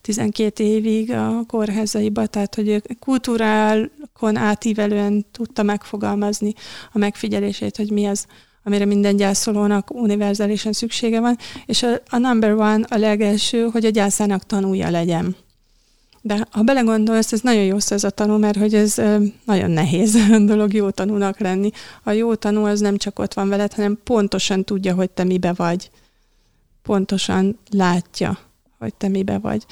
12 0.00 0.64
évig 0.64 1.12
a 1.12 1.42
kórházaiba, 1.46 2.26
tehát 2.26 2.54
hogy 2.54 2.82
kultúrákon 2.98 4.36
átívelően 4.36 5.26
tudta 5.32 5.62
megfogalmazni 5.62 6.54
a 6.92 6.98
megfigyelését, 6.98 7.76
hogy 7.76 7.90
mi 7.90 8.06
az, 8.06 8.26
amire 8.68 8.84
minden 8.84 9.16
gyászolónak 9.16 9.94
univerzálisan 9.94 10.72
szüksége 10.72 11.20
van, 11.20 11.38
és 11.66 11.82
a, 11.82 11.88
a 12.08 12.18
number 12.18 12.52
one, 12.52 12.86
a 12.88 12.96
legelső, 12.96 13.68
hogy 13.72 13.84
a 13.84 13.90
gyászának 13.90 14.46
tanulja 14.46 14.90
legyen. 14.90 15.36
De 16.22 16.46
ha 16.50 16.62
belegondolsz, 16.62 17.32
ez 17.32 17.40
nagyon 17.40 17.62
jó 17.62 17.76
ez 17.88 18.04
a 18.04 18.10
tanú, 18.10 18.36
mert 18.36 18.58
hogy 18.58 18.74
ez 18.74 18.94
nagyon 19.44 19.70
nehéz 19.70 20.16
dolog 20.52 20.74
jó 20.74 20.90
tanúnak 20.90 21.38
lenni. 21.38 21.70
A 22.02 22.10
jó 22.10 22.34
tanú 22.34 22.64
az 22.64 22.80
nem 22.80 22.96
csak 22.96 23.18
ott 23.18 23.34
van 23.34 23.48
veled, 23.48 23.72
hanem 23.72 23.98
pontosan 24.04 24.64
tudja, 24.64 24.94
hogy 24.94 25.10
te 25.10 25.24
mibe 25.24 25.52
vagy. 25.52 25.90
Pontosan 26.82 27.58
látja, 27.70 28.38
hogy 28.78 28.94
te 28.94 29.08
mibe 29.08 29.38
vagy. 29.38 29.64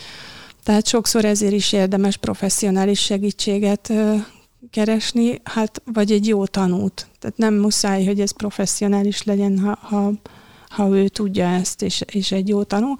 Tehát 0.62 0.86
sokszor 0.86 1.24
ezért 1.24 1.52
is 1.52 1.72
érdemes 1.72 2.16
professzionális 2.16 3.00
segítséget 3.00 3.92
keresni, 4.70 5.40
hát 5.44 5.82
vagy 5.92 6.12
egy 6.12 6.26
jó 6.26 6.46
tanút. 6.46 7.06
Tehát 7.18 7.36
nem 7.36 7.54
muszáj, 7.54 8.04
hogy 8.04 8.20
ez 8.20 8.30
professzionális 8.30 9.22
legyen, 9.22 9.58
ha, 9.58 9.78
ha, 9.80 10.12
ha 10.68 10.88
ő 10.96 11.08
tudja 11.08 11.46
ezt, 11.46 11.82
és, 11.82 12.04
és 12.12 12.32
egy 12.32 12.48
jó 12.48 12.62
tanú. 12.62 12.94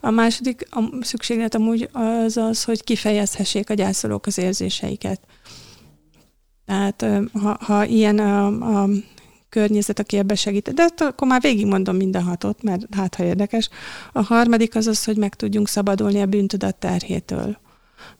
A 0.00 0.10
második 0.10 0.66
a 0.70 0.80
szükséglet 1.00 1.54
amúgy 1.54 1.88
az 1.92 2.36
az, 2.36 2.64
hogy 2.64 2.84
kifejezhessék 2.84 3.70
a 3.70 3.74
gyászolók 3.74 4.26
az 4.26 4.38
érzéseiket. 4.38 5.20
Tehát 6.66 7.06
ha, 7.32 7.58
ha 7.60 7.84
ilyen 7.84 8.18
a, 8.18 8.46
a 8.82 8.88
környezet, 9.48 9.98
aki 9.98 10.16
ebbe 10.16 10.34
segít. 10.34 10.74
De 10.74 10.88
akkor 10.98 11.28
már 11.28 11.40
végigmondom 11.40 11.96
minden 11.96 12.22
hatot, 12.22 12.62
mert 12.62 12.94
hát 12.94 13.14
ha 13.14 13.24
érdekes. 13.24 13.68
A 14.12 14.22
harmadik 14.22 14.74
az 14.74 14.86
az, 14.86 15.04
hogy 15.04 15.16
meg 15.16 15.34
tudjunk 15.34 15.68
szabadulni 15.68 16.20
a 16.20 16.26
bűntudat 16.26 16.76
terhétől. 16.76 17.58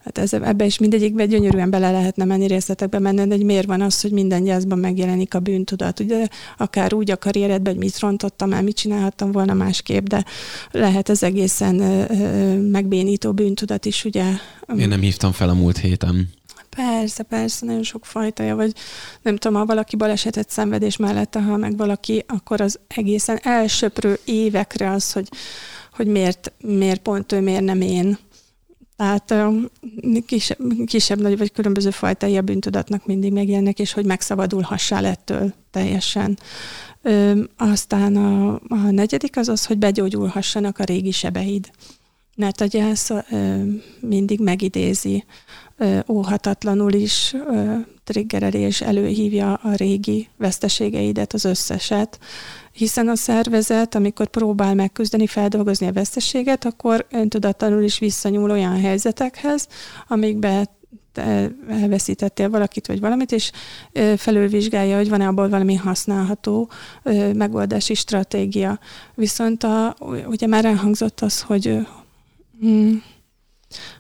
Hát 0.04 0.18
ez, 0.18 0.32
ebbe 0.32 0.64
is 0.64 0.78
mindegyikbe 0.78 1.26
gyönyörűen 1.26 1.70
bele 1.70 1.90
lehetne 1.90 2.24
menni 2.24 2.46
részletekbe 2.46 2.98
menni, 2.98 3.26
de 3.26 3.34
hogy 3.34 3.44
miért 3.44 3.66
van 3.66 3.80
az, 3.80 4.00
hogy 4.00 4.10
minden 4.10 4.44
gyászban 4.44 4.78
megjelenik 4.78 5.34
a 5.34 5.40
bűntudat. 5.40 6.00
Ugye 6.00 6.26
akár 6.56 6.94
úgy 6.94 7.10
a 7.10 7.16
karrieredben, 7.16 7.72
hogy 7.72 7.82
mit 7.82 7.98
rontottam 7.98 8.52
el, 8.52 8.62
mit 8.62 8.76
csinálhattam 8.76 9.32
volna 9.32 9.54
másképp, 9.54 10.06
de 10.06 10.24
lehet 10.70 11.08
ez 11.08 11.22
egészen 11.22 11.80
ö, 11.80 12.04
ö, 12.08 12.60
megbénító 12.60 13.32
bűntudat 13.32 13.84
is, 13.84 14.04
ugye. 14.04 14.24
Én 14.78 14.88
nem 14.88 15.00
hívtam 15.00 15.32
fel 15.32 15.48
a 15.48 15.54
múlt 15.54 15.78
héten. 15.78 16.28
Persze, 16.86 17.22
persze, 17.22 17.66
nagyon 17.66 17.82
sok 17.82 18.06
fajtaja, 18.06 18.56
vagy 18.56 18.72
nem 19.22 19.36
tudom, 19.36 19.58
ha 19.58 19.66
valaki 19.66 19.96
balesetet 19.96 20.50
szenvedés 20.50 20.96
mellette, 20.96 21.42
ha 21.42 21.56
meg 21.56 21.76
valaki, 21.76 22.24
akkor 22.26 22.60
az 22.60 22.78
egészen 22.88 23.38
elsöprő 23.42 24.18
évekre 24.24 24.90
az, 24.90 25.12
hogy, 25.12 25.28
hogy 25.92 26.06
miért, 26.06 26.52
miért 26.60 27.00
pont 27.00 27.32
ő, 27.32 27.40
miért 27.40 27.64
nem 27.64 27.80
én. 27.80 28.18
Tehát 28.98 29.34
kisebb, 30.26 30.58
kisebb 30.86 31.20
nagy 31.20 31.38
vagy 31.38 31.52
különböző 31.52 31.90
fajtai 31.90 32.36
a 32.36 32.42
bűntudatnak 32.42 33.06
mindig 33.06 33.32
megjelennek, 33.32 33.78
és 33.78 33.92
hogy 33.92 34.04
megszabadulhassál 34.04 35.06
ettől 35.06 35.52
teljesen. 35.70 36.38
Ö, 37.02 37.42
aztán 37.56 38.16
a, 38.16 38.52
a 38.68 38.90
negyedik 38.90 39.36
az 39.36 39.48
az, 39.48 39.66
hogy 39.66 39.78
begyógyulhassanak 39.78 40.78
a 40.78 40.84
régi 40.84 41.10
sebeid. 41.10 41.70
Mert 42.36 42.60
a 42.60 42.64
gyász 42.64 43.10
ö, 43.10 43.62
mindig 44.00 44.40
megidézi 44.40 45.24
ö, 45.76 45.98
óhatatlanul 46.08 46.92
is 46.92 47.34
ö, 47.46 47.74
triggereli 48.08 48.58
és 48.58 48.80
előhívja 48.80 49.54
a 49.54 49.74
régi 49.74 50.28
veszteségeidet, 50.36 51.32
az 51.32 51.44
összeset, 51.44 52.18
hiszen 52.72 53.08
a 53.08 53.14
szervezet, 53.14 53.94
amikor 53.94 54.26
próbál 54.26 54.74
megküzdeni, 54.74 55.26
feldolgozni 55.26 55.86
a 55.86 55.92
veszteséget, 55.92 56.64
akkor 56.64 57.06
öntudatlanul 57.10 57.82
is 57.82 57.98
visszanyúl 57.98 58.50
olyan 58.50 58.80
helyzetekhez, 58.80 59.68
amikbe 60.08 60.76
elveszítettél 61.68 62.50
valakit 62.50 62.86
vagy 62.86 63.00
valamit, 63.00 63.32
és 63.32 63.50
felülvizsgálja, 64.16 64.96
hogy 64.96 65.08
van-e 65.08 65.26
abból 65.26 65.48
valami 65.48 65.74
használható 65.74 66.70
megoldási 67.34 67.94
stratégia. 67.94 68.78
Viszont 69.14 69.62
a, 69.64 69.96
ugye 70.26 70.46
már 70.46 70.64
elhangzott 70.64 71.20
az, 71.20 71.40
hogy 71.40 71.86
hmm, 72.60 73.02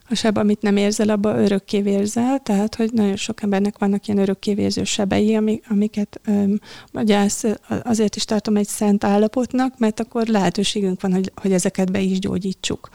a 0.08 0.14
seb, 0.14 0.36
amit 0.36 0.62
nem 0.62 0.76
érzel, 0.76 1.08
abba 1.08 1.38
örökké 1.38 1.80
vérzel, 1.80 2.38
tehát 2.42 2.74
hogy 2.74 2.92
nagyon 2.92 3.16
sok 3.16 3.42
embernek 3.42 3.78
vannak 3.78 4.06
ilyen 4.06 4.20
örökkévérző 4.20 4.84
sebei, 4.84 5.62
amiket 5.68 6.20
um, 6.26 6.58
gyász, 6.92 7.44
azért 7.82 8.16
is 8.16 8.24
tartom 8.24 8.56
egy 8.56 8.66
szent 8.66 9.04
állapotnak, 9.04 9.78
mert 9.78 10.00
akkor 10.00 10.26
lehetőségünk 10.26 11.00
van, 11.00 11.12
hogy, 11.12 11.32
hogy 11.34 11.52
ezeket 11.52 11.92
be 11.92 12.00
is 12.00 12.18
gyógyítsuk. 12.18 12.88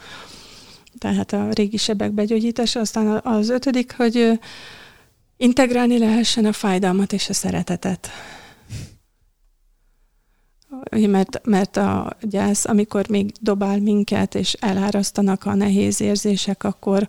Tehát 0.98 1.32
a 1.32 1.48
régi 1.52 1.76
sebek 1.76 2.12
begyógyítása. 2.12 2.80
Aztán 2.80 3.20
az 3.24 3.48
ötödik, 3.48 3.94
hogy 3.96 4.40
integrálni 5.36 5.98
lehessen 5.98 6.44
a 6.44 6.52
fájdalmat 6.52 7.12
és 7.12 7.28
a 7.28 7.32
szeretetet 7.32 8.10
mert, 11.08 11.40
mert 11.46 11.76
a 11.76 12.16
gyász, 12.20 12.64
amikor 12.64 13.08
még 13.08 13.32
dobál 13.40 13.78
minket, 13.78 14.34
és 14.34 14.52
elárasztanak 14.52 15.44
a 15.44 15.54
nehéz 15.54 16.00
érzések, 16.00 16.64
akkor, 16.64 17.08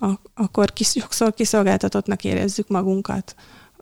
a, 0.00 0.10
akkor 0.34 0.72
kis, 0.72 0.88
sokszor 0.88 1.34
kiszolgáltatottnak 1.34 2.24
érezzük 2.24 2.68
magunkat, 2.68 3.34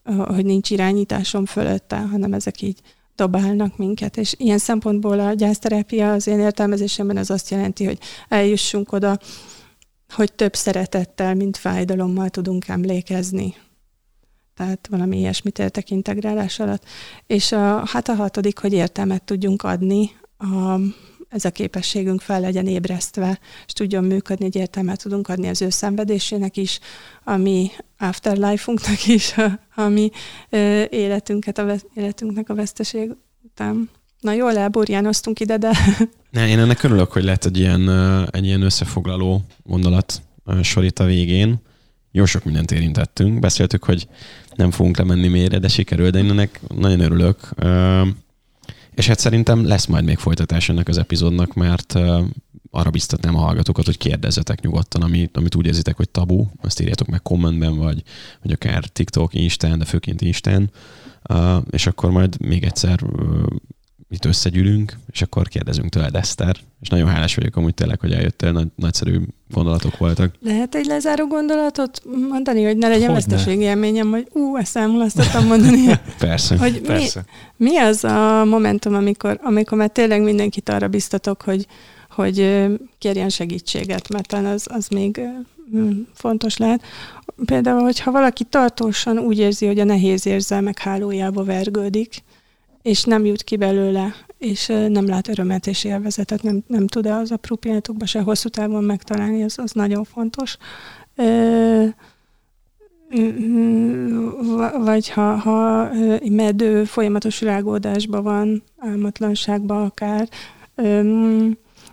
hogy 0.04 0.44
nincs 0.44 0.70
irányításom 0.70 1.44
fölötte, 1.46 1.96
hanem 1.96 2.32
ezek 2.32 2.60
így 2.60 2.80
dobálnak 3.14 3.76
minket. 3.76 4.16
És 4.16 4.34
ilyen 4.38 4.58
szempontból 4.58 5.20
a 5.20 5.32
gyászterápia 5.32 6.12
az 6.12 6.26
én 6.26 6.40
értelmezésemben 6.40 7.16
az 7.16 7.30
azt 7.30 7.50
jelenti, 7.50 7.84
hogy 7.84 7.98
eljussunk 8.28 8.92
oda, 8.92 9.18
hogy 10.14 10.32
több 10.32 10.54
szeretettel, 10.54 11.34
mint 11.34 11.56
fájdalommal 11.56 12.28
tudunk 12.28 12.68
emlékezni 12.68 13.54
tehát 14.56 14.86
valami 14.90 15.18
ilyesmit 15.18 15.58
értek 15.58 15.90
integrálás 15.90 16.60
alatt. 16.60 16.84
És 17.26 17.52
a, 17.52 17.86
hát 17.86 18.08
a 18.08 18.14
hatodik, 18.14 18.58
hogy 18.58 18.72
értelmet 18.72 19.22
tudjunk 19.22 19.62
adni, 19.62 20.10
a, 20.38 20.78
ez 21.28 21.44
a 21.44 21.50
képességünk 21.50 22.20
fel 22.20 22.40
legyen 22.40 22.66
ébresztve, 22.66 23.38
és 23.66 23.72
tudjon 23.72 24.04
működni, 24.04 24.44
egy 24.44 24.56
értelmet 24.56 25.02
tudunk 25.02 25.28
adni 25.28 25.48
az 25.48 25.62
ő 25.62 25.68
szenvedésének 25.68 26.56
is, 26.56 26.78
a 27.24 27.36
mi 27.36 27.70
afterlife-unknak 27.98 29.06
is, 29.16 29.36
a, 29.36 29.60
a 29.82 30.10
ö, 30.50 30.82
életünket, 30.90 31.58
a, 31.58 31.74
életünknek 31.94 32.48
a 32.48 32.54
veszteség 32.54 33.16
után. 33.42 33.90
Na 34.20 34.32
jól 34.32 34.56
elburjánoztunk 34.56 35.40
ide, 35.40 35.56
de... 35.56 35.72
Ne, 36.30 36.48
én 36.48 36.58
ennek 36.58 36.82
örülök, 36.82 37.12
hogy 37.12 37.24
lett 37.24 37.44
egy 37.44 37.58
ilyen, 37.58 37.88
egy 38.30 38.44
ilyen 38.44 38.62
összefoglaló 38.62 39.44
gondolat 39.62 40.22
sor 40.62 40.84
itt 40.84 40.98
a 40.98 41.04
végén. 41.04 41.60
Jó 42.10 42.24
sok 42.24 42.44
mindent 42.44 42.70
érintettünk. 42.70 43.38
Beszéltük, 43.38 43.84
hogy 43.84 44.08
nem 44.54 44.70
fogunk 44.70 44.96
lemenni 44.96 45.28
mélyre, 45.28 45.58
de 45.58 45.68
sikerül, 45.68 46.10
de 46.10 46.18
én 46.18 46.30
ennek 46.30 46.60
nagyon 46.74 47.00
örülök. 47.00 47.48
És 48.94 49.06
hát 49.06 49.18
szerintem 49.18 49.66
lesz 49.66 49.86
majd 49.86 50.04
még 50.04 50.18
folytatás 50.18 50.68
ennek 50.68 50.88
az 50.88 50.98
epizódnak, 50.98 51.54
mert 51.54 51.98
arra 52.70 52.90
biztatnám 52.90 53.36
a 53.36 53.40
hallgatókat, 53.40 53.84
hogy 53.84 53.98
kérdezzetek 53.98 54.60
nyugodtan, 54.60 55.02
amit, 55.02 55.36
amit 55.36 55.54
úgy 55.54 55.66
érzitek, 55.66 55.96
hogy 55.96 56.08
tabu, 56.08 56.46
azt 56.62 56.80
írjátok 56.80 57.08
meg 57.08 57.22
kommentben, 57.22 57.76
vagy, 57.76 58.02
vagy 58.42 58.52
akár 58.52 58.84
TikTok, 58.84 59.34
Instán, 59.34 59.78
de 59.78 59.84
főként 59.84 60.20
Instán, 60.20 60.70
és 61.70 61.86
akkor 61.86 62.10
majd 62.10 62.40
még 62.40 62.64
egyszer 62.64 63.00
itt 64.14 64.24
összegyűlünk, 64.24 64.96
és 65.10 65.22
akkor 65.22 65.48
kérdezünk 65.48 65.88
tőled, 65.88 66.14
Eszter. 66.14 66.56
És 66.80 66.88
nagyon 66.88 67.08
hálás 67.08 67.34
vagyok 67.34 67.56
amúgy 67.56 67.74
tényleg, 67.74 68.00
hogy 68.00 68.12
eljöttél, 68.12 68.52
nagy, 68.52 68.66
nagyszerű 68.76 69.20
gondolatok 69.50 69.96
voltak. 69.96 70.34
Lehet 70.40 70.74
egy 70.74 70.86
lezáró 70.86 71.26
gondolatot 71.26 72.02
mondani, 72.28 72.64
hogy 72.64 72.76
ne 72.76 72.88
legyen 72.88 73.12
veszteségélményem, 73.12 74.10
hogy 74.10 74.28
ú, 74.32 74.56
ezt 74.56 74.76
elmulasztottam 74.76 75.46
mondani. 75.46 75.86
persze, 76.18 76.56
hogy 76.58 76.80
persze. 76.80 77.24
Mi, 77.56 77.68
mi 77.68 77.76
az 77.76 78.04
a 78.04 78.44
momentum, 78.44 78.94
amikor, 78.94 79.40
amikor 79.42 79.78
már 79.78 79.90
tényleg 79.90 80.22
mindenkit 80.22 80.68
arra 80.68 80.88
biztatok, 80.88 81.42
hogy, 81.42 81.66
hogy 82.10 82.66
kérjen 82.98 83.28
segítséget, 83.28 84.08
mert 84.08 84.32
az, 84.32 84.66
az 84.70 84.88
még 84.88 85.20
fontos 86.14 86.56
lehet. 86.56 86.82
Például, 87.44 87.82
hogyha 87.82 88.10
valaki 88.10 88.44
tartósan 88.44 89.18
úgy 89.18 89.38
érzi, 89.38 89.66
hogy 89.66 89.78
a 89.78 89.84
nehéz 89.84 90.26
érzelmek 90.26 90.78
hálójába 90.78 91.44
vergődik, 91.44 92.22
és 92.84 93.04
nem 93.04 93.24
jut 93.24 93.42
ki 93.42 93.56
belőle, 93.56 94.14
és 94.38 94.66
nem 94.66 95.06
lát 95.06 95.28
örömet 95.28 95.66
és 95.66 95.84
élvezetet, 95.84 96.42
nem, 96.42 96.62
nem 96.66 96.86
tud 96.86 97.06
az 97.06 97.32
apró 97.32 97.56
pillanatokban 97.56 98.06
se 98.06 98.20
hosszú 98.20 98.48
távon 98.48 98.84
megtalálni, 98.84 99.42
az, 99.42 99.58
az 99.58 99.72
nagyon 99.72 100.04
fontos. 100.04 100.56
Vagy 104.84 105.10
ha, 105.10 105.34
ha 105.34 105.88
medő 106.30 106.84
folyamatos 106.84 107.40
rágódásban 107.40 108.22
van, 108.22 108.62
álmatlanságban 108.78 109.84
akár, 109.84 110.28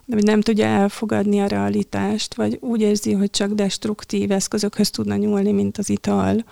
vagy 0.05 0.23
nem 0.23 0.41
tudja 0.41 0.65
elfogadni 0.65 1.39
a 1.39 1.47
realitást, 1.47 2.35
vagy 2.35 2.57
úgy 2.61 2.81
érzi, 2.81 3.13
hogy 3.13 3.29
csak 3.29 3.51
destruktív 3.51 4.31
eszközökhöz 4.31 4.89
tudna 4.89 5.15
nyúlni, 5.15 5.51
mint 5.51 5.77
az 5.77 5.89
ital, 5.89 6.45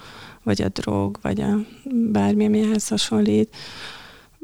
vagy 0.44 0.62
a 0.62 0.70
drog, 0.70 1.18
vagy 1.22 1.42
a 1.42 1.58
bármi, 2.12 2.46
amihez 2.46 2.88
hasonlít. 2.88 3.56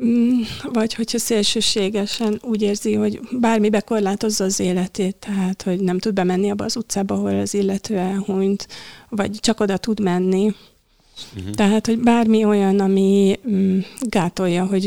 Mm, 0.04 0.42
vagy 0.74 0.94
hogyha 0.94 1.18
szélsőségesen 1.18 2.40
úgy 2.42 2.62
érzi, 2.62 2.94
hogy 2.94 3.20
bármi 3.32 3.70
bekorlátozza 3.70 4.44
az 4.44 4.60
életét, 4.60 5.16
tehát 5.16 5.62
hogy 5.62 5.80
nem 5.80 6.00
tud 6.00 6.14
bemenni 6.14 6.50
abba 6.50 6.64
az 6.64 6.76
utcába, 6.76 7.16
ahol 7.16 7.40
az 7.40 7.54
illető 7.54 7.98
elhunyt, 7.98 8.68
vagy 9.10 9.32
csak 9.40 9.60
oda 9.60 9.78
tud 9.78 10.00
menni. 10.00 10.54
Uh-huh. 11.36 11.54
Tehát, 11.54 11.86
hogy 11.86 12.00
bármi 12.00 12.44
olyan, 12.44 12.80
ami 12.80 13.40
mm, 13.50 13.80
gátolja, 14.00 14.66
hogy 14.66 14.86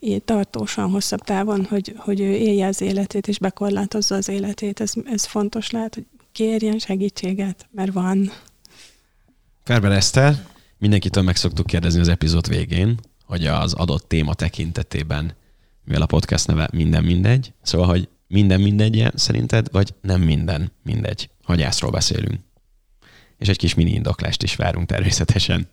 ő 0.00 0.18
tartósan, 0.24 0.90
hosszabb 0.90 1.20
távon, 1.20 1.64
hogy, 1.64 1.94
hogy 1.96 2.20
ő 2.20 2.32
élje 2.32 2.66
az 2.66 2.80
életét, 2.80 3.28
és 3.28 3.38
bekorlátozza 3.38 4.14
az 4.14 4.28
életét, 4.28 4.80
ez, 4.80 4.92
ez 5.04 5.24
fontos 5.24 5.70
lehet, 5.70 5.94
hogy 5.94 6.04
kérjen 6.32 6.78
segítséget, 6.78 7.68
mert 7.70 7.92
van. 7.92 8.32
Ferber 9.64 9.92
Eszter, 9.92 10.46
mindenkitől 10.78 11.22
meg 11.22 11.36
szoktuk 11.36 11.66
kérdezni 11.66 12.00
az 12.00 12.08
epizód 12.08 12.48
végén, 12.48 12.98
hogy 13.28 13.46
az 13.46 13.72
adott 13.72 14.08
téma 14.08 14.34
tekintetében, 14.34 15.32
mivel 15.84 16.02
a 16.02 16.06
podcast 16.06 16.46
neve 16.46 16.68
minden 16.72 17.04
mindegy, 17.04 17.52
szóval, 17.62 17.86
hogy 17.86 18.08
minden 18.26 18.60
mindegy 18.60 19.06
szerinted, 19.14 19.68
vagy 19.72 19.94
nem 20.00 20.20
minden 20.20 20.72
mindegy. 20.82 21.30
Hagyászról 21.42 21.90
beszélünk. 21.90 22.40
És 23.38 23.48
egy 23.48 23.56
kis 23.56 23.74
mini 23.74 23.90
indoklást 23.90 24.42
is 24.42 24.56
várunk 24.56 24.86
természetesen. 24.86 25.68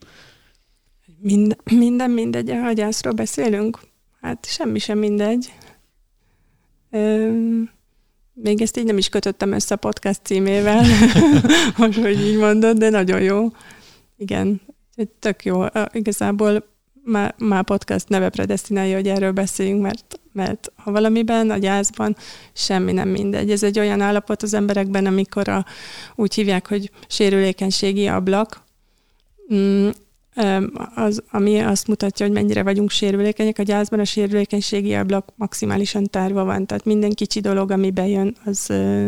Mind, 1.17 1.55
minden 1.63 2.11
mindegy, 2.11 2.49
a 2.49 2.59
hagyászról 2.59 3.13
beszélünk? 3.13 3.79
Hát 4.21 4.45
semmi 4.45 4.79
sem 4.79 4.97
mindegy. 4.97 5.53
Üm, 6.91 7.69
még 8.33 8.61
ezt 8.61 8.77
így 8.77 8.85
nem 8.85 8.97
is 8.97 9.09
kötöttem 9.09 9.51
össze 9.51 9.75
a 9.75 9.77
podcast 9.77 10.19
címével, 10.23 10.85
hogy 11.77 12.19
így 12.19 12.37
mondod, 12.37 12.77
de 12.77 12.89
nagyon 12.89 13.21
jó. 13.21 13.47
Igen, 14.17 14.61
tök 15.19 15.45
jó. 15.45 15.63
Igazából 15.91 16.74
már, 17.05 17.35
már 17.37 17.63
podcast 17.63 18.09
neve 18.09 18.29
predestinálja, 18.29 18.95
hogy 18.95 19.07
erről 19.07 19.31
beszéljünk, 19.31 19.81
mert, 19.81 20.19
mert 20.31 20.71
ha 20.75 20.91
valamiben, 20.91 21.49
a 21.49 21.57
gyászban 21.57 22.15
semmi 22.53 22.91
nem 22.91 23.09
mindegy. 23.09 23.51
Ez 23.51 23.63
egy 23.63 23.79
olyan 23.79 24.01
állapot 24.01 24.43
az 24.43 24.53
emberekben, 24.53 25.05
amikor 25.05 25.47
a, 25.47 25.65
úgy 26.15 26.33
hívják, 26.33 26.67
hogy 26.67 26.91
sérülékenységi 27.07 28.07
ablak, 28.07 28.63
mm, 29.53 29.89
az, 30.95 31.23
ami 31.31 31.59
azt 31.59 31.87
mutatja, 31.87 32.25
hogy 32.25 32.35
mennyire 32.35 32.63
vagyunk 32.63 32.89
sérülékenyek. 32.89 33.59
A 33.59 33.63
gyászban 33.63 33.99
a 33.99 34.05
sérülékenységi 34.05 34.93
ablak 34.93 35.33
maximálisan 35.35 36.03
tárva 36.03 36.43
van, 36.43 36.65
tehát 36.65 36.85
minden 36.85 37.11
kicsi 37.11 37.39
dolog, 37.39 37.71
ami 37.71 37.91
bejön, 37.91 38.35
az 38.45 38.65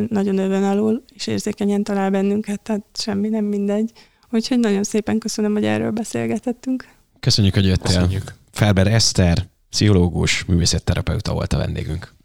nagyon 0.10 0.38
övön 0.38 0.64
alul, 0.64 1.04
és 1.14 1.28
érzékenyen 1.28 1.84
talál 1.84 2.10
bennünket, 2.10 2.62
tehát 2.62 2.86
semmi 2.94 3.30
nem 3.30 3.46
mindegy. 3.46 3.92
Úgyhogy 4.30 4.60
nagyon 4.60 4.84
szépen 4.84 5.18
köszönöm, 5.18 5.54
hogy 5.54 5.66
erről 5.66 5.92
beszélgetettünk. 5.92 6.97
Köszönjük, 7.28 7.54
hogy 7.54 7.66
jöttél. 7.66 7.86
Köszönjük. 7.86 8.34
Felber 8.52 8.88
Eszter, 8.88 9.48
pszichológus, 9.70 10.46
művészetterapeuta 10.46 11.34
volt 11.34 11.54
a 11.54 11.58
vendégünk. 11.58 12.16